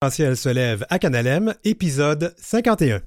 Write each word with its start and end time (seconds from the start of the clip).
L'arc-en-ciel 0.00 0.36
se 0.36 0.48
lève 0.48 0.86
à 0.90 1.00
Canalem, 1.00 1.54
épisode 1.64 2.32
51. 2.38 3.00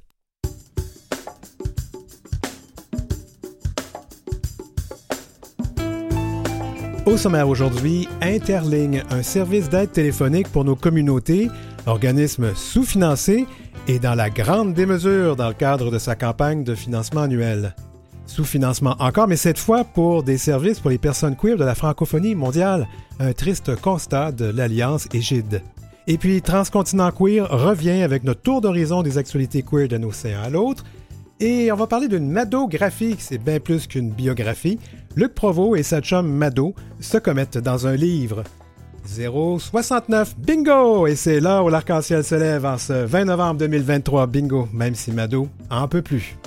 Au 7.06 7.16
sommaire 7.16 7.48
aujourd'hui, 7.48 8.10
Interligne, 8.22 9.06
un 9.10 9.24
service 9.24 9.70
d'aide 9.70 9.94
téléphonique 9.94 10.50
pour 10.50 10.66
nos 10.66 10.76
communautés, 10.76 11.50
organisme 11.86 12.54
sous-financé 12.56 13.46
et 13.88 14.00
dans 14.00 14.16
la 14.16 14.30
grande 14.30 14.74
démesure 14.74 15.38
dans 15.38 15.48
le 15.48 15.54
cadre 15.54 15.92
de 15.92 15.98
sa 15.98 16.16
campagne 16.16 16.66
de 16.66 16.76
financement 16.76 17.22
annuel. 17.22 17.74
Sous-financement 18.26 18.98
encore, 19.00 19.30
mais 19.30 19.38
cette 19.38 19.60
fois 19.60 19.86
pour 19.86 20.24
des 20.24 20.38
services 20.38 20.82
pour 20.82 20.90
les 20.90 20.98
personnes 20.98 21.38
queer 21.38 21.56
de 21.56 21.64
la 21.64 21.76
francophonie 21.76 22.36
mondiale, 22.36 22.86
un 23.22 23.32
triste 23.32 23.78
constat 23.80 24.34
de 24.34 24.44
l'Alliance 24.44 25.08
Égide. 25.14 25.62
Et 26.08 26.18
puis 26.18 26.42
Transcontinent 26.42 27.12
Queer 27.12 27.48
revient 27.50 28.02
avec 28.02 28.24
notre 28.24 28.42
tour 28.42 28.62
d'horizon 28.62 29.04
des 29.04 29.18
actualités 29.18 29.64
queer 29.64 29.88
d'un 29.88 30.04
océan 30.04 30.42
à 30.44 30.50
l'autre. 30.50 30.84
Et 31.40 31.72
on 31.72 31.76
va 31.76 31.88
parler 31.88 32.08
d'une 32.08 32.30
madographie, 32.30 33.16
c'est 33.20 33.38
bien 33.38 33.60
plus 33.60 33.88
qu'une 33.88 34.12
biographie. 34.12 34.80
Luc 35.16 35.34
Provost 35.34 35.80
et 35.80 35.84
sa 35.84 36.02
chum 36.02 36.28
Mado 36.28 36.76
se 37.00 37.18
commettent 37.18 37.58
dans 37.58 37.88
un 37.88 37.96
livre. 37.96 38.44
069, 39.08 40.38
bingo! 40.38 41.08
Et 41.08 41.16
c'est 41.16 41.40
là 41.40 41.64
où 41.64 41.70
l'arc-en-ciel 41.70 42.24
se 42.24 42.36
lève 42.36 42.66
en 42.66 42.78
ce 42.78 42.94
20 42.94 43.26
novembre 43.26 43.60
2023, 43.60 44.28
bingo, 44.28 44.68
même 44.72 44.96
si 44.96 45.12
Mado 45.12 45.48
en 45.70 45.88
peut 45.88 46.04
plus. 46.04 46.38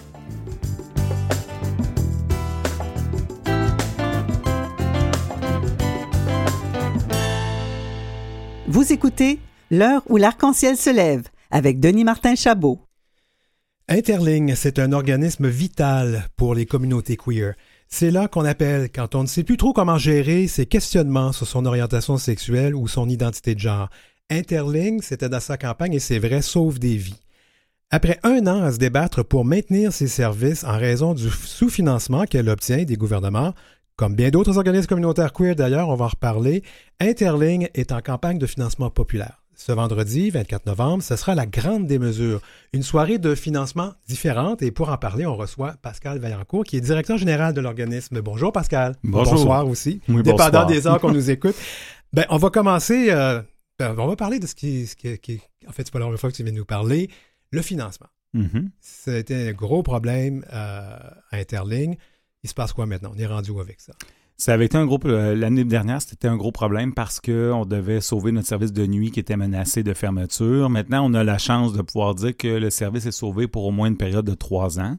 Vous 8.74 8.92
écoutez 8.92 9.38
L'heure 9.70 10.02
où 10.08 10.16
l'arc-en-ciel 10.16 10.76
se 10.76 10.90
lève 10.90 11.28
avec 11.52 11.78
Denis 11.78 12.02
Martin 12.02 12.34
Chabot. 12.34 12.80
Interligne, 13.88 14.56
c'est 14.56 14.80
un 14.80 14.90
organisme 14.90 15.46
vital 15.46 16.26
pour 16.36 16.56
les 16.56 16.66
communautés 16.66 17.16
queer. 17.16 17.54
C'est 17.86 18.10
là 18.10 18.26
qu'on 18.26 18.44
appelle 18.44 18.90
quand 18.92 19.14
on 19.14 19.22
ne 19.22 19.28
sait 19.28 19.44
plus 19.44 19.58
trop 19.58 19.72
comment 19.72 19.96
gérer 19.96 20.48
ses 20.48 20.66
questionnements 20.66 21.30
sur 21.30 21.46
son 21.46 21.66
orientation 21.66 22.18
sexuelle 22.18 22.74
ou 22.74 22.88
son 22.88 23.08
identité 23.08 23.54
de 23.54 23.60
genre. 23.60 23.90
Interligne, 24.28 24.98
c'était 25.02 25.28
dans 25.28 25.38
sa 25.38 25.56
campagne 25.56 25.94
et 25.94 26.00
c'est 26.00 26.18
vrai, 26.18 26.42
sauve 26.42 26.80
des 26.80 26.96
vies. 26.96 27.20
Après 27.90 28.18
un 28.24 28.44
an 28.48 28.60
à 28.60 28.72
se 28.72 28.78
débattre 28.78 29.24
pour 29.24 29.44
maintenir 29.44 29.92
ses 29.92 30.08
services 30.08 30.64
en 30.64 30.76
raison 30.76 31.14
du 31.14 31.30
sous-financement 31.30 32.24
qu'elle 32.24 32.48
obtient 32.48 32.82
des 32.82 32.96
gouvernements, 32.96 33.54
comme 33.96 34.14
bien 34.14 34.30
d'autres 34.30 34.56
organismes 34.58 34.86
communautaires 34.88 35.32
queer 35.32 35.54
d'ailleurs, 35.54 35.88
on 35.88 35.94
va 35.94 36.06
en 36.06 36.08
reparler, 36.08 36.62
Interligne 37.00 37.68
est 37.74 37.92
en 37.92 38.00
campagne 38.00 38.38
de 38.38 38.46
financement 38.46 38.90
populaire. 38.90 39.40
Ce 39.56 39.70
vendredi, 39.70 40.30
24 40.30 40.66
novembre, 40.66 41.02
ce 41.04 41.14
sera 41.14 41.36
la 41.36 41.46
grande 41.46 41.86
démesure, 41.86 42.40
une 42.72 42.82
soirée 42.82 43.18
de 43.18 43.36
financement 43.36 43.92
différente. 44.08 44.62
Et 44.62 44.72
pour 44.72 44.88
en 44.88 44.96
parler, 44.98 45.26
on 45.26 45.36
reçoit 45.36 45.74
Pascal 45.80 46.18
Vaillancourt, 46.18 46.64
qui 46.64 46.76
est 46.76 46.80
directeur 46.80 47.18
général 47.18 47.54
de 47.54 47.60
l'organisme. 47.60 48.20
Bonjour 48.20 48.52
Pascal. 48.52 48.96
Bonjour. 49.04 49.34
Bonsoir 49.34 49.68
aussi. 49.68 50.00
Oui, 50.08 50.22
Dépendant 50.24 50.44
bonsoir. 50.46 50.66
des 50.66 50.86
heures 50.88 51.00
qu'on 51.00 51.12
nous 51.12 51.30
écoute. 51.30 51.54
Ben, 52.12 52.24
on 52.30 52.36
va 52.36 52.50
commencer. 52.50 53.06
euh, 53.10 53.42
ben, 53.78 53.94
on 53.96 54.08
va 54.08 54.16
parler 54.16 54.40
de 54.40 54.46
ce 54.48 54.56
qui, 54.56 54.88
ce 54.88 54.96
qui, 54.96 55.16
qui- 55.18 55.40
En 55.68 55.72
fait, 55.72 55.84
c'est 55.84 55.92
pas 55.92 56.00
la 56.00 56.06
première 56.06 56.18
fois 56.20 56.32
que 56.32 56.36
tu 56.36 56.42
viens 56.42 56.52
nous 56.52 56.64
parler. 56.64 57.08
Le 57.52 57.62
financement. 57.62 58.08
C'était 58.80 59.50
un 59.50 59.52
gros 59.52 59.84
problème 59.84 60.44
euh, 60.52 60.96
à 61.30 61.36
Interligne. 61.36 61.96
Il 62.44 62.50
se 62.50 62.54
passe 62.54 62.72
quoi 62.72 62.86
maintenant? 62.86 63.10
On 63.14 63.18
est 63.18 63.26
rendu 63.26 63.50
où 63.50 63.60
avec 63.60 63.80
ça? 63.80 63.94
Ça 64.36 64.52
avait 64.52 64.66
été 64.66 64.76
un 64.76 64.84
gros 64.84 64.98
euh, 65.04 65.36
l'année 65.36 65.62
dernière, 65.62 66.02
c'était 66.02 66.26
un 66.26 66.36
gros 66.36 66.50
problème 66.50 66.92
parce 66.92 67.20
que 67.20 67.52
on 67.52 67.64
devait 67.64 68.00
sauver 68.00 68.32
notre 68.32 68.48
service 68.48 68.72
de 68.72 68.84
nuit 68.84 69.12
qui 69.12 69.20
était 69.20 69.36
menacé 69.36 69.84
de 69.84 69.94
fermeture. 69.94 70.68
Maintenant, 70.70 71.08
on 71.08 71.14
a 71.14 71.22
la 71.22 71.38
chance 71.38 71.72
de 71.72 71.82
pouvoir 71.82 72.16
dire 72.16 72.36
que 72.36 72.48
le 72.48 72.68
service 72.68 73.06
est 73.06 73.12
sauvé 73.12 73.46
pour 73.46 73.64
au 73.64 73.70
moins 73.70 73.86
une 73.86 73.96
période 73.96 74.26
de 74.26 74.34
trois 74.34 74.80
ans. 74.80 74.96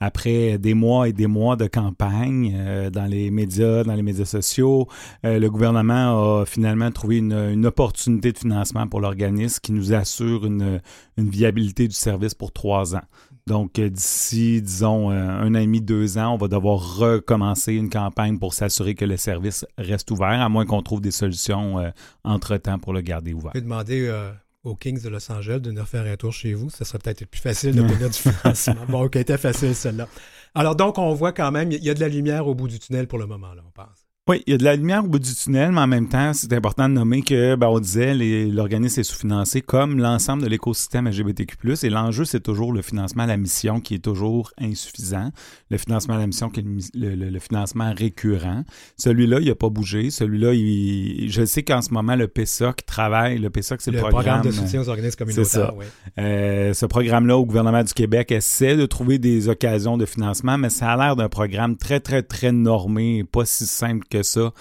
Après 0.00 0.58
des 0.58 0.74
mois 0.74 1.08
et 1.08 1.12
des 1.12 1.28
mois 1.28 1.54
de 1.54 1.68
campagne 1.68 2.54
euh, 2.56 2.90
dans 2.90 3.06
les 3.06 3.30
médias, 3.30 3.84
dans 3.84 3.94
les 3.94 4.02
médias 4.02 4.24
sociaux, 4.24 4.88
euh, 5.24 5.38
le 5.38 5.48
gouvernement 5.48 6.40
a 6.40 6.44
finalement 6.44 6.90
trouvé 6.90 7.18
une, 7.18 7.32
une 7.32 7.66
opportunité 7.66 8.32
de 8.32 8.38
financement 8.38 8.88
pour 8.88 9.00
l'organisme 9.00 9.60
qui 9.62 9.70
nous 9.70 9.94
assure 9.94 10.44
une, 10.44 10.82
une 11.16 11.30
viabilité 11.30 11.86
du 11.86 11.94
service 11.94 12.34
pour 12.34 12.50
trois 12.50 12.96
ans. 12.96 13.02
Donc, 13.46 13.78
euh, 13.78 13.90
d'ici, 13.90 14.62
disons, 14.62 15.10
euh, 15.10 15.14
un 15.14 15.54
an 15.54 15.58
et 15.58 15.66
demi, 15.66 15.80
deux 15.80 16.16
ans, 16.16 16.34
on 16.34 16.36
va 16.36 16.46
devoir 16.46 16.98
recommencer 16.98 17.72
une 17.74 17.90
campagne 17.90 18.38
pour 18.38 18.54
s'assurer 18.54 18.94
que 18.94 19.04
le 19.04 19.16
service 19.16 19.66
reste 19.78 20.10
ouvert, 20.12 20.40
à 20.40 20.48
moins 20.48 20.64
qu'on 20.64 20.82
trouve 20.82 21.00
des 21.00 21.10
solutions 21.10 21.80
euh, 21.80 21.90
entre-temps 22.22 22.78
pour 22.78 22.92
le 22.92 23.00
garder 23.00 23.32
ouvert. 23.32 23.50
Je 23.54 23.58
peux 23.58 23.64
demander 23.64 24.06
euh, 24.06 24.30
aux 24.62 24.76
Kings 24.76 25.02
de 25.02 25.08
Los 25.08 25.30
Angeles 25.32 25.58
de 25.58 25.72
nous 25.72 25.84
faire 25.84 26.06
un 26.06 26.16
tour 26.16 26.32
chez 26.32 26.54
vous. 26.54 26.70
Ça 26.70 26.84
serait 26.84 26.98
peut-être 26.98 27.26
plus 27.26 27.40
facile 27.40 27.74
d'obtenir 27.74 28.10
du 28.10 28.18
financement. 28.18 28.86
Bon, 28.88 29.02
OK, 29.04 29.16
était 29.16 29.38
facile 29.38 29.74
celle-là. 29.74 30.06
Alors 30.54 30.76
donc, 30.76 30.98
on 30.98 31.12
voit 31.12 31.32
quand 31.32 31.50
même, 31.50 31.72
il 31.72 31.82
y 31.82 31.90
a 31.90 31.94
de 31.94 32.00
la 32.00 32.08
lumière 32.08 32.46
au 32.46 32.54
bout 32.54 32.68
du 32.68 32.78
tunnel 32.78 33.08
pour 33.08 33.18
le 33.18 33.26
moment, 33.26 33.54
là, 33.54 33.62
on 33.66 33.70
pense. 33.70 34.01
Oui, 34.28 34.40
il 34.46 34.52
y 34.52 34.54
a 34.54 34.56
de 34.56 34.62
la 34.62 34.76
lumière 34.76 35.04
au 35.04 35.08
bout 35.08 35.18
du 35.18 35.34
tunnel, 35.34 35.72
mais 35.72 35.80
en 35.80 35.88
même 35.88 36.08
temps, 36.08 36.32
c'est 36.32 36.52
important 36.52 36.88
de 36.88 36.94
nommer 36.94 37.22
que, 37.22 37.56
ben, 37.56 37.66
on 37.66 37.80
disait, 37.80 38.14
l'organisme 38.14 39.00
est 39.00 39.02
sous-financé 39.02 39.62
comme 39.62 39.98
l'ensemble 39.98 40.44
de 40.44 40.46
l'écosystème 40.46 41.08
LGBTQ+, 41.08 41.56
et 41.82 41.90
l'enjeu, 41.90 42.24
c'est 42.24 42.38
toujours 42.38 42.72
le 42.72 42.82
financement 42.82 43.24
à 43.24 43.26
la 43.26 43.36
mission 43.36 43.80
qui 43.80 43.96
est 43.96 44.04
toujours 44.04 44.52
insuffisant. 44.60 45.30
Le 45.70 45.76
financement 45.76 46.14
à 46.14 46.18
la 46.18 46.28
mission 46.28 46.50
qui 46.50 46.60
est 46.60 46.64
le, 46.94 47.38
financement 47.40 47.92
récurrent. 47.92 48.62
Celui-là, 48.96 49.40
il 49.40 49.48
n'a 49.48 49.56
pas 49.56 49.70
bougé. 49.70 50.10
Celui-là, 50.10 50.54
il, 50.54 51.28
je 51.28 51.44
sais 51.44 51.64
qu'en 51.64 51.82
ce 51.82 51.92
moment, 51.92 52.14
le 52.14 52.28
PSOC 52.28 52.86
travaille. 52.86 53.38
Le 53.38 53.50
PSOC, 53.50 53.80
c'est 53.80 53.90
Le, 53.90 53.96
le, 53.96 54.04
programme, 54.04 54.42
de 54.42 54.52
soutien 54.52 54.82
aux 54.82 54.88
organismes 54.88 55.16
communautaires. 55.16 55.46
ça. 55.46 55.74
oui. 55.76 55.86
euh, 56.20 56.72
ce 56.74 56.86
programme-là 56.86 57.36
au 57.36 57.44
gouvernement 57.44 57.82
du 57.82 57.92
Québec 57.92 58.30
essaie 58.30 58.76
de 58.76 58.86
trouver 58.86 59.18
des 59.18 59.48
occasions 59.48 59.96
de 59.96 60.06
financement, 60.06 60.58
mais 60.58 60.70
ça 60.70 60.92
a 60.92 60.96
l'air 60.96 61.16
d'un 61.16 61.28
programme 61.28 61.76
très, 61.76 61.98
très, 61.98 62.22
très 62.22 62.52
normé, 62.52 63.24
pas 63.24 63.44
si 63.44 63.66
simple 63.66 64.06
que 64.12 64.22
ça 64.22 64.52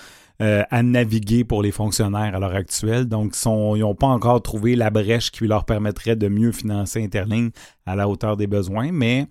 euh, 0.42 0.64
à 0.72 0.82
naviguer 0.82 1.44
pour 1.44 1.62
les 1.62 1.72
fonctionnaires 1.72 2.36
à 2.36 2.40
l'heure 2.40 2.56
actuelle. 2.56 3.06
Donc, 3.06 3.36
sont- 3.36 3.76
ils 3.76 3.82
n'ont 3.82 3.94
pas 3.94 4.08
encore 4.08 4.42
trouvé 4.42 4.76
la 4.76 4.90
brèche 4.90 5.30
qui 5.30 5.46
leur 5.46 5.66
permettrait 5.66 6.16
de 6.16 6.28
mieux 6.30 6.52
financer 6.52 7.04
Interligne 7.04 7.52
à 7.86 7.96
la 7.96 8.10
hauteur 8.10 8.38
des 8.38 8.48
besoins, 8.48 8.92
mais 8.92 9.28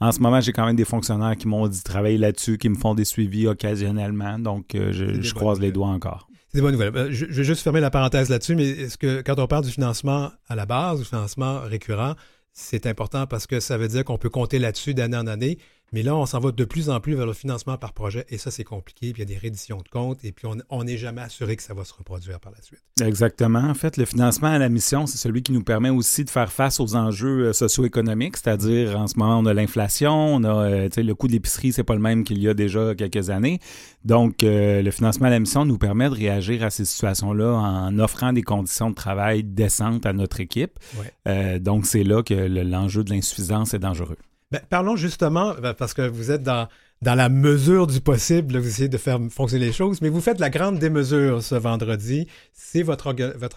en 0.00 0.10
ce 0.10 0.18
moment, 0.18 0.40
j'ai 0.40 0.52
quand 0.52 0.66
même 0.66 0.74
des 0.74 0.84
fonctionnaires 0.84 1.36
qui 1.36 1.46
m'ont 1.46 1.68
dit 1.68 1.82
travailler 1.84 2.18
là-dessus, 2.18 2.58
qui 2.58 2.68
me 2.70 2.74
font 2.74 2.96
des 2.96 3.04
suivis 3.04 3.46
occasionnellement, 3.46 4.40
donc 4.40 4.74
euh, 4.74 4.90
je, 4.92 5.32
croise 5.32 5.60
les 5.60 5.70
doigts 5.70 5.88
encore. 5.88 6.26
C'est 6.48 6.58
des 6.58 6.62
bonnes 6.62 6.72
nouvelles. 6.72 6.96
Euh, 6.96 7.08
Je, 7.12 7.26
je 7.28 7.34
vais 7.34 7.44
juste 7.44 7.62
fermer 7.62 7.80
la 7.80 7.90
parenthèse 7.90 8.28
là-dessus, 8.28 8.56
mais 8.56 8.68
est-ce 8.68 8.98
que 8.98 9.22
quand 9.22 9.38
on 9.38 9.46
parle 9.46 9.64
du 9.64 9.70
financement 9.70 10.30
à 10.48 10.56
la 10.56 10.66
base, 10.66 10.98
du 10.98 11.04
financement 11.04 11.60
récurrent, 11.60 12.14
c'est 12.52 12.86
important 12.86 13.28
parce 13.28 13.46
que 13.46 13.60
ça 13.60 13.78
veut 13.78 13.86
dire 13.86 14.04
qu'on 14.04 14.18
peut 14.18 14.30
compter 14.30 14.58
là-dessus 14.58 14.92
d'année 14.92 15.16
en 15.16 15.28
année. 15.28 15.58
Mais 15.92 16.02
là, 16.02 16.14
on 16.16 16.26
s'en 16.26 16.38
va 16.40 16.52
de 16.52 16.64
plus 16.64 16.90
en 16.90 17.00
plus 17.00 17.14
vers 17.14 17.24
le 17.26 17.32
financement 17.32 17.78
par 17.78 17.92
projet 17.94 18.26
et 18.28 18.36
ça, 18.38 18.50
c'est 18.50 18.64
compliqué. 18.64 19.12
Puis 19.12 19.22
il 19.22 19.28
y 19.30 19.32
a 19.32 19.34
des 19.34 19.38
redditions 19.38 19.78
de 19.78 19.88
comptes 19.88 20.24
et 20.24 20.32
puis 20.32 20.46
on- 20.70 20.84
n'est 20.84 20.96
jamais 20.98 21.22
assuré 21.22 21.56
que 21.56 21.62
ça 21.62 21.72
va 21.74 21.84
se 21.84 21.94
reproduire 21.94 22.40
par 22.40 22.52
la 22.52 22.60
suite. 22.62 22.82
Exactement. 23.02 23.60
En 23.60 23.74
fait, 23.74 23.96
le 23.96 24.04
financement 24.04 24.48
à 24.48 24.58
la 24.58 24.68
mission, 24.68 25.06
c'est 25.06 25.18
celui 25.18 25.42
qui 25.42 25.52
nous 25.52 25.62
permet 25.62 25.90
aussi 25.90 26.24
de 26.24 26.30
faire 26.30 26.52
face 26.52 26.78
aux 26.80 26.94
enjeux 26.96 27.46
euh, 27.48 27.52
socio-économiques, 27.52 28.36
c'est-à-dire 28.36 28.98
en 28.98 29.06
ce 29.06 29.18
moment, 29.18 29.38
on 29.38 29.46
a 29.46 29.54
l'inflation, 29.54 30.12
on 30.34 30.44
a 30.44 30.54
euh, 30.64 30.88
le 30.96 31.14
coût 31.14 31.26
de 31.26 31.32
l'épicerie, 31.32 31.72
c'est 31.72 31.84
pas 31.84 31.94
le 31.94 32.00
même 32.00 32.24
qu'il 32.24 32.38
y 32.38 32.48
a 32.48 32.54
déjà 32.54 32.94
quelques 32.94 33.30
années. 33.30 33.58
Donc, 34.04 34.42
euh, 34.42 34.82
le 34.82 34.90
financement 34.90 35.26
à 35.26 35.30
la 35.30 35.38
mission 35.40 35.64
nous 35.64 35.78
permet 35.78 36.08
de 36.08 36.14
réagir 36.14 36.62
à 36.64 36.70
ces 36.70 36.84
situations-là 36.84 37.52
en 37.54 37.98
offrant 37.98 38.32
des 38.32 38.42
conditions 38.42 38.90
de 38.90 38.94
travail 38.94 39.42
décentes 39.44 40.06
à 40.06 40.12
notre 40.12 40.40
équipe. 40.40 40.78
Ouais. 40.98 41.12
Euh, 41.28 41.58
donc, 41.58 41.86
c'est 41.86 42.04
là 42.04 42.22
que 42.22 42.34
le- 42.34 42.62
l'enjeu 42.62 43.04
de 43.04 43.10
l'insuffisance 43.10 43.74
est 43.74 43.78
dangereux. 43.78 44.16
Ben, 44.50 44.60
parlons 44.70 44.96
justement, 44.96 45.54
ben, 45.60 45.74
parce 45.74 45.92
que 45.92 46.02
vous 46.02 46.30
êtes 46.30 46.42
dans, 46.42 46.68
la 47.02 47.28
mesure 47.28 47.86
du 47.86 48.00
possible, 48.00 48.58
vous 48.58 48.68
essayez 48.68 48.88
de 48.88 48.96
faire 48.96 49.18
fonctionner 49.30 49.66
les 49.66 49.72
choses, 49.72 50.00
mais 50.00 50.08
vous 50.08 50.22
faites 50.22 50.40
la 50.40 50.50
grande 50.50 50.78
démesure 50.78 51.42
ce 51.42 51.54
vendredi. 51.54 52.26
C'est 52.52 52.82
votre 52.82 53.08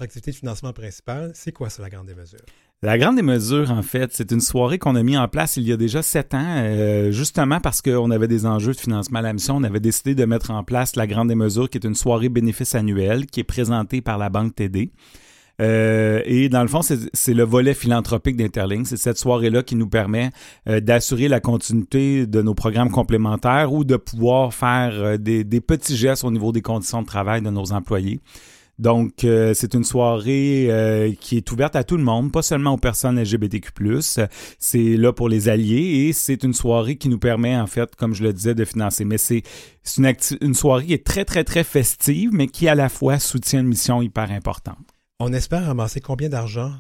activité 0.02 0.32
de 0.32 0.36
financement 0.36 0.74
principale. 0.74 1.32
C'est 1.34 1.52
quoi 1.52 1.70
ça, 1.70 1.82
la 1.82 1.90
grande 1.90 2.08
démesure? 2.08 2.42
La 2.84 2.98
Grande 2.98 3.18
Démesure, 3.18 3.70
en 3.70 3.84
fait, 3.84 4.12
c'est 4.12 4.32
une 4.32 4.42
soirée 4.42 4.80
qu'on 4.80 4.96
a 4.96 5.04
mis 5.04 5.16
en 5.16 5.28
place 5.28 5.56
il 5.56 5.68
y 5.68 5.72
a 5.72 5.78
déjà 5.78 6.02
sept 6.02 6.34
ans, 6.34 6.44
euh, 6.44 7.12
justement 7.12 7.60
parce 7.60 7.80
qu'on 7.80 8.10
avait 8.10 8.28
des 8.28 8.48
enjeux 8.48 8.74
de 8.74 8.80
financement 8.80 9.20
à 9.20 9.22
la 9.22 9.34
mission. 9.34 9.58
On 9.58 9.64
avait 9.64 9.80
décidé 9.80 10.16
de 10.16 10.26
mettre 10.26 10.50
en 10.50 10.64
place 10.64 10.96
la 10.96 11.06
Grande 11.06 11.28
Démesure, 11.28 11.70
qui 11.70 11.78
est 11.78 11.86
une 11.86 11.94
soirée 11.94 12.30
bénéfice 12.30 12.74
annuelle, 12.74 13.28
qui 13.28 13.40
est 13.40 13.44
présentée 13.44 14.02
par 14.02 14.18
la 14.18 14.32
Banque 14.32 14.56
TD. 14.56 14.92
Euh, 15.62 16.22
et 16.26 16.50
dans 16.50 16.62
le 16.62 16.68
fond, 16.68 16.82
c'est 16.82 17.34
le 17.34 17.44
volet 17.44 17.74
philanthropique 17.74 18.36
d'Interlink. 18.36 18.88
C'est 18.88 18.98
cette 18.98 19.18
soirée-là 19.18 19.64
qui 19.64 19.76
nous 19.76 19.88
permet 19.88 20.32
euh, 20.68 20.80
d'assurer 20.80 21.28
la 21.28 21.40
continuité 21.40 22.26
de 22.26 22.42
nos 22.42 22.54
programmes 22.54 22.92
complémentaires 22.92 23.72
ou 23.72 23.84
de 23.84 23.96
pouvoir 23.96 24.54
faire 24.54 24.92
euh, 24.94 25.18
des, 25.18 25.44
des 25.44 25.62
petits 25.62 25.96
gestes 25.96 26.24
au 26.24 26.32
niveau 26.32 26.52
des 26.52 26.62
conditions 26.62 27.02
de 27.02 27.08
travail 27.08 27.42
de 27.42 27.50
nos 27.50 27.72
employés. 27.72 28.20
Donc, 28.82 29.26
euh, 29.26 29.54
c'est 29.54 29.76
une 29.76 29.84
soirée 29.84 30.66
euh, 30.72 31.14
qui 31.20 31.38
est 31.38 31.52
ouverte 31.52 31.76
à 31.76 31.84
tout 31.84 31.98
le 31.98 32.04
monde, 32.04 32.32
pas 32.32 32.42
seulement 32.42 32.74
aux 32.74 32.78
personnes 32.78 33.22
LGBTQ+. 33.22 33.72
C'est 34.58 34.98
là 34.98 35.14
pour 35.14 35.30
les 35.30 35.50
alliés 35.50 36.08
et 36.08 36.14
c'est 36.14 36.44
une 36.44 36.54
soirée 36.54 36.96
qui 36.96 37.08
nous 37.08 37.20
permet, 37.20 37.56
en 37.56 37.68
fait, 37.68 37.96
comme 37.96 38.16
je 38.16 38.24
le 38.24 38.34
disais, 38.34 38.56
de 38.56 38.66
financer. 38.66 39.06
Mais 39.06 39.20
c'est 39.20 39.44
une, 40.00 40.12
une 40.42 40.56
soirée 40.56 40.88
qui 40.88 40.94
est 40.94 41.06
très, 41.06 41.26
très, 41.26 41.44
très 41.44 41.64
festive, 41.64 42.32
mais 42.34 42.48
qui 42.48 42.68
à 42.68 42.74
la 42.74 42.90
fois 42.90 43.20
soutient 43.20 43.60
une 43.60 43.68
mission 43.68 44.02
hyper 44.02 44.32
importante. 44.32 44.91
On 45.24 45.34
espère 45.34 45.68
ramasser 45.68 46.02
combien 46.02 46.30
d'argent 46.30 46.74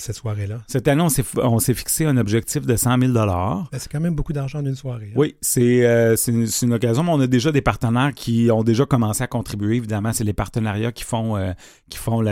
cette 0.00 0.16
soirée-là? 0.16 0.62
Cette 0.66 0.88
année, 0.88 1.02
on 1.36 1.58
s'est 1.58 1.74
fixé 1.74 2.04
un 2.04 2.16
objectif 2.16 2.66
de 2.66 2.76
100 2.76 2.98
000 2.98 3.12
ben, 3.12 3.66
C'est 3.72 3.90
quand 3.90 4.00
même 4.00 4.14
beaucoup 4.14 4.32
d'argent 4.32 4.62
d'une 4.62 4.74
soirée. 4.74 5.10
Hein? 5.10 5.16
Oui, 5.16 5.36
euh, 5.58 6.16
c'est 6.16 6.32
une, 6.62 6.72
occasion, 6.72 7.02
mais 7.02 7.10
on 7.12 7.20
a 7.20 7.26
déjà 7.26 7.52
des 7.52 7.62
partenaires 7.62 8.12
qui 8.14 8.50
ont 8.50 8.62
déjà 8.62 8.86
commencé 8.86 9.22
à 9.22 9.26
contribuer. 9.26 9.76
Évidemment, 9.76 10.12
c'est 10.12 10.24
les 10.24 10.32
partenariats 10.32 10.92
qui 10.92 11.04
font, 11.04 11.36
euh, 11.36 11.52
qui 11.90 11.98
font 11.98 12.24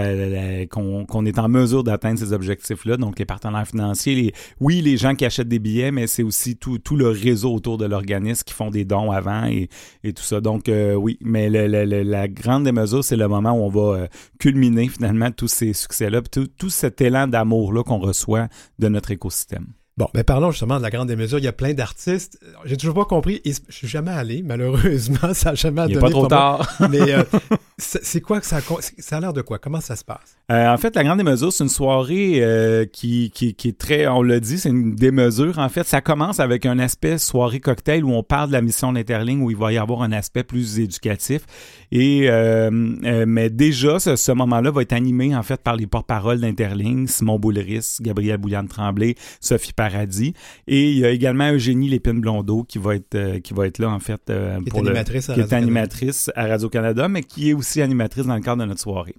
qu'on 0.70 1.26
est 1.26 1.38
en 1.38 1.48
mesure 1.48 1.84
d'atteindre 1.84 2.18
ces 2.18 2.32
objectifs-là. 2.32 2.96
Donc, 2.96 3.18
les 3.18 3.24
partenaires 3.24 3.66
financiers, 3.66 4.14
les, 4.14 4.32
oui, 4.60 4.80
les 4.80 4.96
gens 4.96 5.14
qui 5.14 5.24
achètent 5.24 5.48
des 5.48 5.58
billets, 5.58 5.90
mais 5.90 6.06
c'est 6.06 6.22
aussi 6.22 6.56
tout, 6.56 6.78
tout 6.78 6.96
le 6.96 7.08
réseau 7.08 7.54
autour 7.54 7.78
de 7.78 7.86
l'organisme 7.86 8.42
qui 8.44 8.54
font 8.54 8.70
des 8.70 8.84
dons 8.84 9.10
avant 9.10 9.46
et, 9.46 9.68
et 10.02 10.12
tout 10.12 10.22
ça. 10.22 10.40
Donc, 10.40 10.68
euh, 10.68 10.94
oui, 10.94 11.18
mais 11.22 11.48
la 11.48 12.28
grande 12.28 12.64
des 12.64 12.72
mesures, 12.72 13.04
c'est 13.04 13.16
le 13.16 13.28
moment 13.28 13.52
où 13.52 13.62
on 13.62 13.68
va 13.68 14.08
culminer 14.38 14.88
finalement 14.88 15.30
tous 15.30 15.48
ces 15.48 15.72
succès-là, 15.72 16.22
tout, 16.22 16.46
tout 16.46 16.70
cet 16.70 17.00
élan 17.00 17.26
d'amour 17.26 17.53
qu'on 17.84 17.98
reçoit 17.98 18.48
de 18.78 18.88
notre 18.88 19.10
écosystème. 19.10 19.66
Bon, 19.96 20.08
mais 20.12 20.24
parlons 20.24 20.50
justement 20.50 20.78
de 20.78 20.82
la 20.82 20.90
grande 20.90 21.06
démesure. 21.06 21.38
Il 21.38 21.44
y 21.44 21.48
a 21.48 21.52
plein 21.52 21.72
d'artistes. 21.72 22.40
J'ai 22.64 22.76
toujours 22.76 22.96
pas 22.96 23.04
compris. 23.04 23.40
Je 23.44 23.52
suis 23.72 23.86
jamais 23.86 24.10
allé, 24.10 24.42
malheureusement. 24.42 25.32
Ça 25.34 25.50
n'a 25.50 25.54
jamais 25.54 25.84
Il 25.86 25.94
n'est 25.94 26.00
pas 26.00 26.10
trop 26.10 26.26
tard. 26.26 26.68
mais 26.90 27.12
euh, 27.12 27.22
c'est 27.78 28.20
quoi 28.20 28.40
que 28.40 28.46
ça, 28.46 28.58
ça 28.98 29.16
a 29.16 29.20
l'air 29.20 29.32
de 29.32 29.42
quoi? 29.42 29.58
Comment 29.58 29.80
ça 29.80 29.94
se 29.94 30.04
passe? 30.04 30.36
Euh, 30.52 30.68
en 30.68 30.76
fait, 30.76 30.94
la 30.94 31.04
grande 31.04 31.18
démesure, 31.18 31.52
c'est 31.52 31.64
une 31.64 31.70
soirée 31.70 32.42
euh, 32.42 32.84
qui, 32.84 33.30
qui, 33.30 33.54
qui, 33.54 33.68
est 33.68 33.78
très, 33.78 34.06
on 34.06 34.22
l'a 34.22 34.40
dit, 34.40 34.58
c'est 34.58 34.68
une 34.68 34.94
démesure. 34.94 35.58
En 35.58 35.68
fait, 35.68 35.86
ça 35.86 36.00
commence 36.00 36.38
avec 36.38 36.66
un 36.66 36.78
aspect 36.78 37.16
soirée 37.16 37.60
cocktail 37.60 38.04
où 38.04 38.12
on 38.12 38.22
parle 38.22 38.48
de 38.48 38.52
la 38.52 38.60
mission 38.60 38.92
d'Interling, 38.92 39.40
où 39.40 39.50
il 39.50 39.56
va 39.56 39.72
y 39.72 39.78
avoir 39.78 40.02
un 40.02 40.12
aspect 40.12 40.44
plus 40.44 40.78
éducatif. 40.78 41.42
Et 41.90 42.28
mais 43.26 43.50
déjà, 43.50 43.98
ce, 43.98 44.32
moment-là 44.32 44.70
va 44.70 44.82
être 44.82 44.92
animé 44.92 45.34
en 45.34 45.42
fait 45.42 45.60
par 45.60 45.76
les 45.76 45.86
porte-paroles 45.86 46.40
d'Interling, 46.40 47.06
Simon 47.06 47.38
Boulris, 47.38 47.98
Gabriel 48.00 48.38
Bouillane-Tremblay, 48.38 49.14
Sophie 49.40 49.72
Paradis. 49.72 50.34
Et 50.66 50.90
il 50.90 50.98
y 50.98 51.04
a 51.04 51.10
également 51.10 51.50
Eugénie 51.52 51.88
Lépine-Blondeau 51.88 52.64
qui 52.64 52.78
va 52.78 52.94
être 52.96 53.14
euh, 53.14 53.40
qui 53.40 53.54
va 53.54 53.66
être 53.66 53.78
là 53.78 53.90
en 53.90 54.00
fait 54.00 54.20
euh, 54.30 54.58
qui 54.58 54.70
pour 54.70 54.80
est 54.80 54.88
animatrice, 54.88 55.30
qui 55.32 55.40
est 55.40 55.52
animatrice 55.52 56.30
à 56.34 56.46
Radio 56.46 56.68
Canada, 56.68 57.08
mais 57.08 57.22
qui 57.22 57.50
est 57.50 57.54
aussi 57.54 57.80
animatrice 57.82 58.26
dans 58.26 58.34
le 58.34 58.40
cadre 58.40 58.62
de 58.62 58.68
notre 58.68 58.80
soirée. 58.80 59.14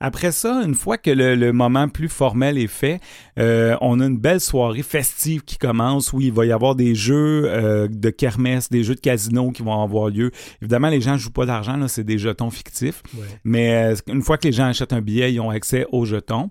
Après 0.00 0.32
ça, 0.32 0.62
une 0.64 0.74
fois 0.74 0.96
que 0.96 1.10
le, 1.10 1.52
moment 1.52 1.88
plus 1.88 2.08
formel 2.08 2.58
est 2.58 2.66
fait, 2.66 3.00
euh, 3.38 3.76
on 3.80 4.00
a 4.00 4.06
une 4.06 4.18
belle 4.18 4.40
soirée 4.40 4.82
festive 4.82 5.42
qui 5.42 5.58
commence 5.58 6.12
où 6.12 6.20
il 6.20 6.32
va 6.32 6.46
y 6.46 6.52
avoir 6.52 6.74
des 6.74 6.94
jeux 6.94 7.42
de 7.88 8.10
kermesse, 8.10 8.70
des 8.70 8.82
jeux 8.82 8.94
de 8.94 9.00
casino 9.00 9.50
qui 9.50 9.62
vont 9.62 9.82
avoir 9.82 10.08
lieu. 10.08 10.30
Évidemment, 10.62 10.88
les 10.88 11.00
gens 11.00 11.12
ne 11.12 11.18
jouent 11.18 11.30
pas 11.30 11.46
d'argent, 11.46 11.76
là, 11.76 11.88
c'est 11.88 12.04
des 12.04 12.18
jetons 12.18 12.50
fictifs. 12.50 13.02
Mais 13.44 13.94
une 14.08 14.22
fois 14.22 14.38
que 14.38 14.48
les 14.48 14.52
gens 14.52 14.66
achètent 14.66 14.92
un 14.92 15.02
billet, 15.02 15.32
ils 15.32 15.40
ont 15.40 15.50
accès 15.50 15.86
aux 15.92 16.04
jetons 16.04 16.50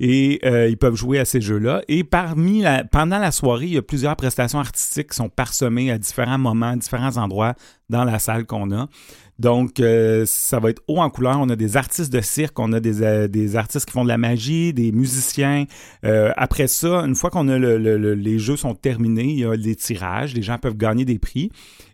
et 0.00 0.40
euh, 0.44 0.68
ils 0.68 0.76
peuvent 0.76 0.94
jouer 0.94 1.18
à 1.18 1.24
ces 1.24 1.40
jeux-là. 1.40 1.82
Et 1.88 2.04
parmi 2.04 2.62
la, 2.62 2.84
pendant 2.84 3.18
la 3.18 3.32
soirée, 3.32 3.66
il 3.66 3.74
y 3.74 3.78
a 3.78 3.82
plusieurs 3.82 4.16
prestations 4.16 4.58
artistiques 4.58 5.10
qui 5.10 5.16
sont 5.16 5.28
parsemées 5.28 5.90
à 5.90 5.98
différents 5.98 6.38
moments, 6.38 6.70
à 6.70 6.76
différents 6.76 7.16
endroits 7.16 7.54
dans 7.88 8.04
la 8.04 8.18
salle 8.18 8.46
qu'on 8.46 8.70
a. 8.70 8.88
Donc, 9.38 9.80
euh, 9.80 10.24
ça 10.26 10.58
va 10.58 10.70
être 10.70 10.82
haut 10.88 10.98
en 10.98 11.10
couleur. 11.10 11.38
On 11.40 11.48
a 11.48 11.56
des 11.56 11.76
artistes 11.76 12.12
de 12.12 12.20
cirque, 12.20 12.58
on 12.58 12.72
a 12.72 12.80
des, 12.80 13.02
euh, 13.02 13.28
des 13.28 13.56
artistes 13.56 13.86
qui 13.86 13.92
font 13.92 14.02
de 14.02 14.08
la 14.08 14.18
magie, 14.18 14.72
des 14.72 14.92
musiciens. 14.92 15.64
après 16.02 16.66
ça, 16.66 17.00
une 17.04 17.14
fois 17.14 17.30
qu'on 17.30 17.48
a 17.48 17.58
le, 17.58 18.14
les 18.14 18.38
jeux 18.38 18.56
sont 18.56 18.74
terminés, 18.74 19.24
il 19.24 19.38
y 19.38 19.44
a 19.44 19.56
des 19.56 19.76
tirages, 19.76 20.34
les 20.34 20.42
gens 20.42 20.58
peuvent 20.58 20.76
gagner 20.76 21.04
des 21.04 21.18
prix. 21.18 21.50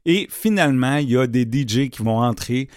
Et 0.07 0.27
finalement, 0.31 0.97
il 0.97 1.11
y 1.11 1.17
a 1.17 1.27
des 1.27 1.43
DJ 1.45 1.91
qui 1.91 2.03
vont 2.03 2.19
entrer 2.19 2.69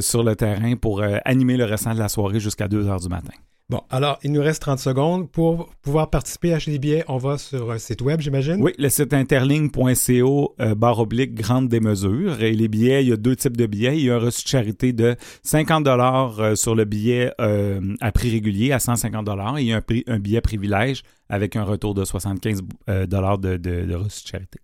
sur 0.00 0.22
le 0.22 0.34
terrain 0.36 0.76
pour 0.76 1.02
animer 1.24 1.56
le 1.56 1.64
restant 1.64 1.94
de 1.94 1.98
la 1.98 2.08
soirée 2.08 2.40
jusqu'à 2.40 2.68
2 2.68 2.86
heures 2.86 3.00
du 3.00 3.08
matin. 3.08 3.34
Bon, 3.70 3.82
alors, 3.88 4.18
il 4.24 4.32
nous 4.32 4.42
reste 4.42 4.62
30 4.62 4.80
secondes. 4.80 5.30
Pour 5.30 5.68
pouvoir 5.80 6.10
participer 6.10 6.52
à 6.52 6.56
acheter 6.56 6.72
des 6.72 6.80
billets, 6.80 7.04
on 7.06 7.18
va 7.18 7.38
sur 7.38 7.70
un 7.70 7.78
site 7.78 8.02
web, 8.02 8.20
j'imagine? 8.20 8.56
Oui, 8.60 8.72
le 8.76 8.88
site 8.88 9.14
interling.co 9.14 10.56
euh, 10.60 10.74
barre 10.74 10.98
oblique 10.98 11.36
grande 11.36 11.68
démesure. 11.68 12.42
Et 12.42 12.52
les 12.52 12.66
billets, 12.66 13.04
il 13.04 13.10
y 13.10 13.12
a 13.12 13.16
deux 13.16 13.36
types 13.36 13.56
de 13.56 13.66
billets. 13.66 13.96
Il 13.96 14.06
y 14.06 14.10
a 14.10 14.16
un 14.16 14.18
reçu 14.18 14.42
de 14.42 14.48
charité 14.48 14.92
de 14.92 15.14
50 15.44 15.84
dollars 15.84 16.40
euh, 16.40 16.54
sur 16.56 16.74
le 16.74 16.84
billet 16.84 17.32
euh, 17.40 17.94
à 18.00 18.10
prix 18.10 18.32
régulier 18.32 18.72
à 18.72 18.80
150 18.80 19.24
dollars. 19.24 19.56
Et 19.58 19.62
il 19.62 19.68
y 19.68 19.72
a 19.72 19.76
un, 19.76 19.82
un, 20.08 20.18
billet 20.18 20.40
privilège 20.40 21.04
avec 21.28 21.54
un 21.54 21.62
retour 21.62 21.94
de 21.94 22.04
75 22.04 22.62
dollars 23.06 23.38
de, 23.38 23.56
de, 23.56 23.94
reçu 23.94 24.24
de 24.24 24.28
charité. 24.30 24.58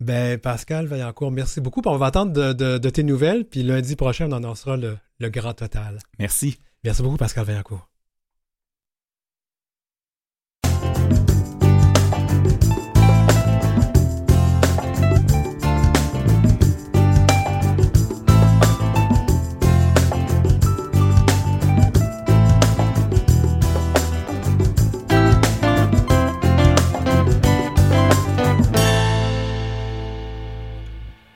Ben, 0.00 0.38
Pascal 0.38 0.84
Vaillancourt, 0.84 1.30
merci 1.30 1.62
beaucoup. 1.62 1.80
On 1.86 1.96
va 1.96 2.06
attendre 2.06 2.52
de, 2.52 2.90
tes 2.90 3.04
nouvelles. 3.04 3.46
Puis 3.46 3.62
lundi 3.62 3.96
prochain, 3.96 4.28
on 4.28 4.32
annoncera 4.32 4.76
le, 4.76 4.98
le 5.18 5.30
grand 5.30 5.54
total. 5.54 5.98
Merci. 6.18 6.58
Merci 6.84 7.02
beaucoup, 7.02 7.16
Pascal 7.16 7.46
Vaillancourt. 7.46 7.89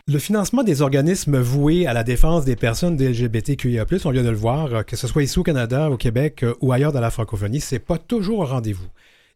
Le 0.06 0.18
financement 0.18 0.62
des 0.62 0.82
organismes 0.82 1.38
voués 1.38 1.86
à 1.86 1.94
la 1.94 2.04
défense 2.04 2.44
des 2.44 2.56
personnes 2.56 3.02
LGBTQIA+, 3.02 3.86
on 4.04 4.10
vient 4.10 4.22
de 4.22 4.28
le 4.28 4.36
voir, 4.36 4.74
euh, 4.74 4.82
que 4.82 4.96
ce 4.96 5.06
soit 5.06 5.22
ici 5.22 5.38
au 5.38 5.42
Canada, 5.42 5.88
au 5.88 5.96
Québec 5.96 6.42
euh, 6.42 6.52
ou 6.60 6.72
ailleurs 6.72 6.92
dans 6.92 7.00
la 7.00 7.10
francophonie, 7.10 7.62
c'est 7.62 7.78
pas 7.78 7.96
toujours 7.96 8.40
au 8.40 8.44
rendez-vous. 8.44 8.86